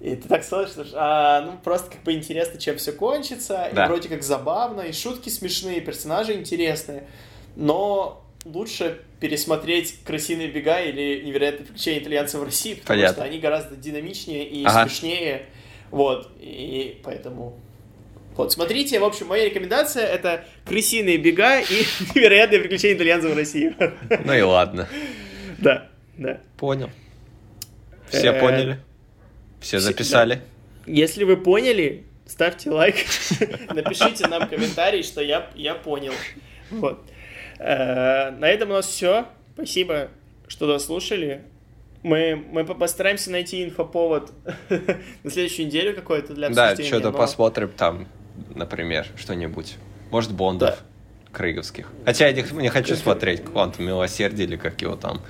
И 0.00 0.16
ты 0.16 0.28
так 0.28 0.42
слышишь, 0.44 0.92
а, 0.94 1.42
ну 1.42 1.58
просто 1.62 1.90
как 1.90 2.02
бы 2.04 2.12
интересно, 2.14 2.58
чем 2.58 2.78
все 2.78 2.92
кончится, 2.92 3.68
Да. 3.72 3.84
и 3.84 3.88
вроде 3.88 4.08
как 4.08 4.22
забавно, 4.22 4.80
и 4.82 4.92
шутки 4.92 5.28
смешные, 5.28 5.76
и 5.78 5.80
персонажи 5.80 6.32
интересные, 6.32 7.06
но 7.54 8.24
лучше 8.46 9.00
пересмотреть 9.20 9.96
«Крысиные 10.06 10.48
бега» 10.48 10.80
или 10.80 11.20
«Невероятные 11.22 11.66
приключения 11.66 12.00
итальянцев 12.00 12.40
в 12.40 12.44
России», 12.44 12.72
потому 12.74 12.96
Понятно. 13.00 13.14
что 13.16 13.24
они 13.24 13.38
гораздо 13.38 13.76
динамичнее 13.76 14.48
и 14.48 14.64
Ага. 14.64 14.88
смешнее, 14.88 15.42
вот, 15.90 16.30
и 16.40 16.98
поэтому... 17.04 17.58
Вот, 18.36 18.52
смотрите, 18.52 18.98
в 19.00 19.04
общем, 19.04 19.26
моя 19.26 19.44
рекомендация— 19.44 20.06
это 20.06 20.46
«Крысиные 20.64 21.18
бега» 21.18 21.60
и 21.60 21.64
«Невероятные 22.14 22.60
приключения 22.60 22.96
итальянцев 22.96 23.32
в 23.32 23.36
России». 23.36 23.74
Ну 24.24 24.32
и 24.32 24.40
ладно. 24.40 24.88
Да, 25.58 25.88
да. 26.16 26.40
Понял. 26.56 26.88
Все 28.08 28.28
Э, 28.30 28.40
поняли? 28.40 28.78
Все 29.60 29.78
записали? 29.80 30.40
Если 30.86 31.24
вы 31.24 31.36
поняли, 31.36 32.04
ставьте 32.26 32.70
лайк, 32.70 32.96
напишите 33.74 34.26
нам 34.28 34.48
комментарий, 34.48 35.02
что 35.02 35.20
я, 35.22 35.50
я 35.54 35.74
понял. 35.74 36.12
Вот. 36.70 37.02
Э, 37.58 38.30
На 38.30 38.48
этом 38.48 38.70
у 38.70 38.74
нас 38.74 38.86
все. 38.86 39.26
Спасибо, 39.54 40.08
что 40.48 40.66
дослушали. 40.66 41.42
Мы, 42.02 42.34
мы 42.36 42.64
по- 42.64 42.74
постараемся 42.74 43.30
найти 43.30 43.62
инфоповод 43.62 44.32
на 45.22 45.30
следующую 45.30 45.66
неделю 45.66 45.94
какой-то 45.94 46.32
для 46.32 46.48
Да, 46.48 46.70
обсуждения. 46.70 46.88
что-то 46.88 47.10
но- 47.10 47.18
посмотрим 47.18 47.68
там, 47.76 48.08
например, 48.54 49.06
что-нибудь. 49.16 49.76
Может, 50.10 50.32
Бондов 50.32 50.82
Крыговских. 51.30 51.92
Хотя 52.06 52.28
я 52.28 52.32
не, 52.32 52.42
не 52.62 52.68
хочу 52.70 52.96
смотреть 52.96 53.44
Квантум 53.44 53.84
Милосердия 53.86 54.44
или 54.44 54.56
как 54.56 54.80
его 54.80 54.96
там. 54.96 55.20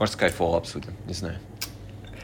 Может, 0.00 0.16
Skyfall 0.20 0.56
обсудим, 0.56 0.94
не 1.06 1.14
знаю. 1.14 1.38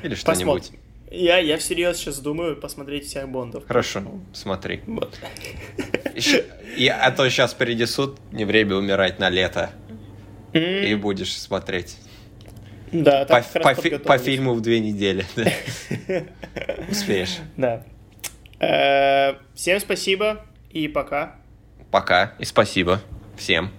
Или 0.03 0.17
что-нибудь. 0.17 0.73
Я, 1.15 1.39
я 1.39 1.59
всерьез 1.59 1.99
сейчас 1.99 2.21
думаю 2.21 2.57
посмотреть 2.57 3.05
всех 3.07 3.29
Бондов. 3.29 3.67
Хорошо, 3.67 4.03
смотри. 4.33 4.81
Вот. 4.87 5.19
И- 6.77 6.89
а 6.89 7.11
то 7.11 7.29
сейчас 7.29 7.53
впереди 7.53 7.85
суд, 7.87 8.19
не 8.33 8.45
время 8.47 8.77
умирать 8.77 9.19
на 9.19 9.29
лето. 9.29 9.71
И 10.55 10.93
М, 10.93 11.01
будешь 11.01 11.37
смотреть. 11.39 11.99
Да, 12.93 13.25
По, 13.27 13.43
по 13.61 13.75
фи- 13.75 13.99
по 13.99 14.19
фильму 14.19 14.55
в 14.55 14.61
две 14.63 14.81
недели. 14.81 15.25
Успеешь. 16.91 17.39
Да. 17.57 17.85
Э, 18.61 19.35
Всем 19.55 19.81
спасибо 19.81 20.45
и 20.71 20.89
пока. 20.89 21.37
Пока 21.91 22.35
и 22.39 22.45
спасибо 22.45 23.01
всем. 23.37 23.71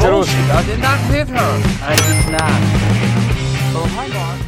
I 0.00 0.64
did 0.64 0.80
not 0.80 0.98
hit 1.10 1.28
her. 1.28 1.62
I 1.82 1.94
did 1.96 2.32
not. 2.32 2.50
Oh, 3.76 3.92
my 3.94 4.08
God. 4.08 4.41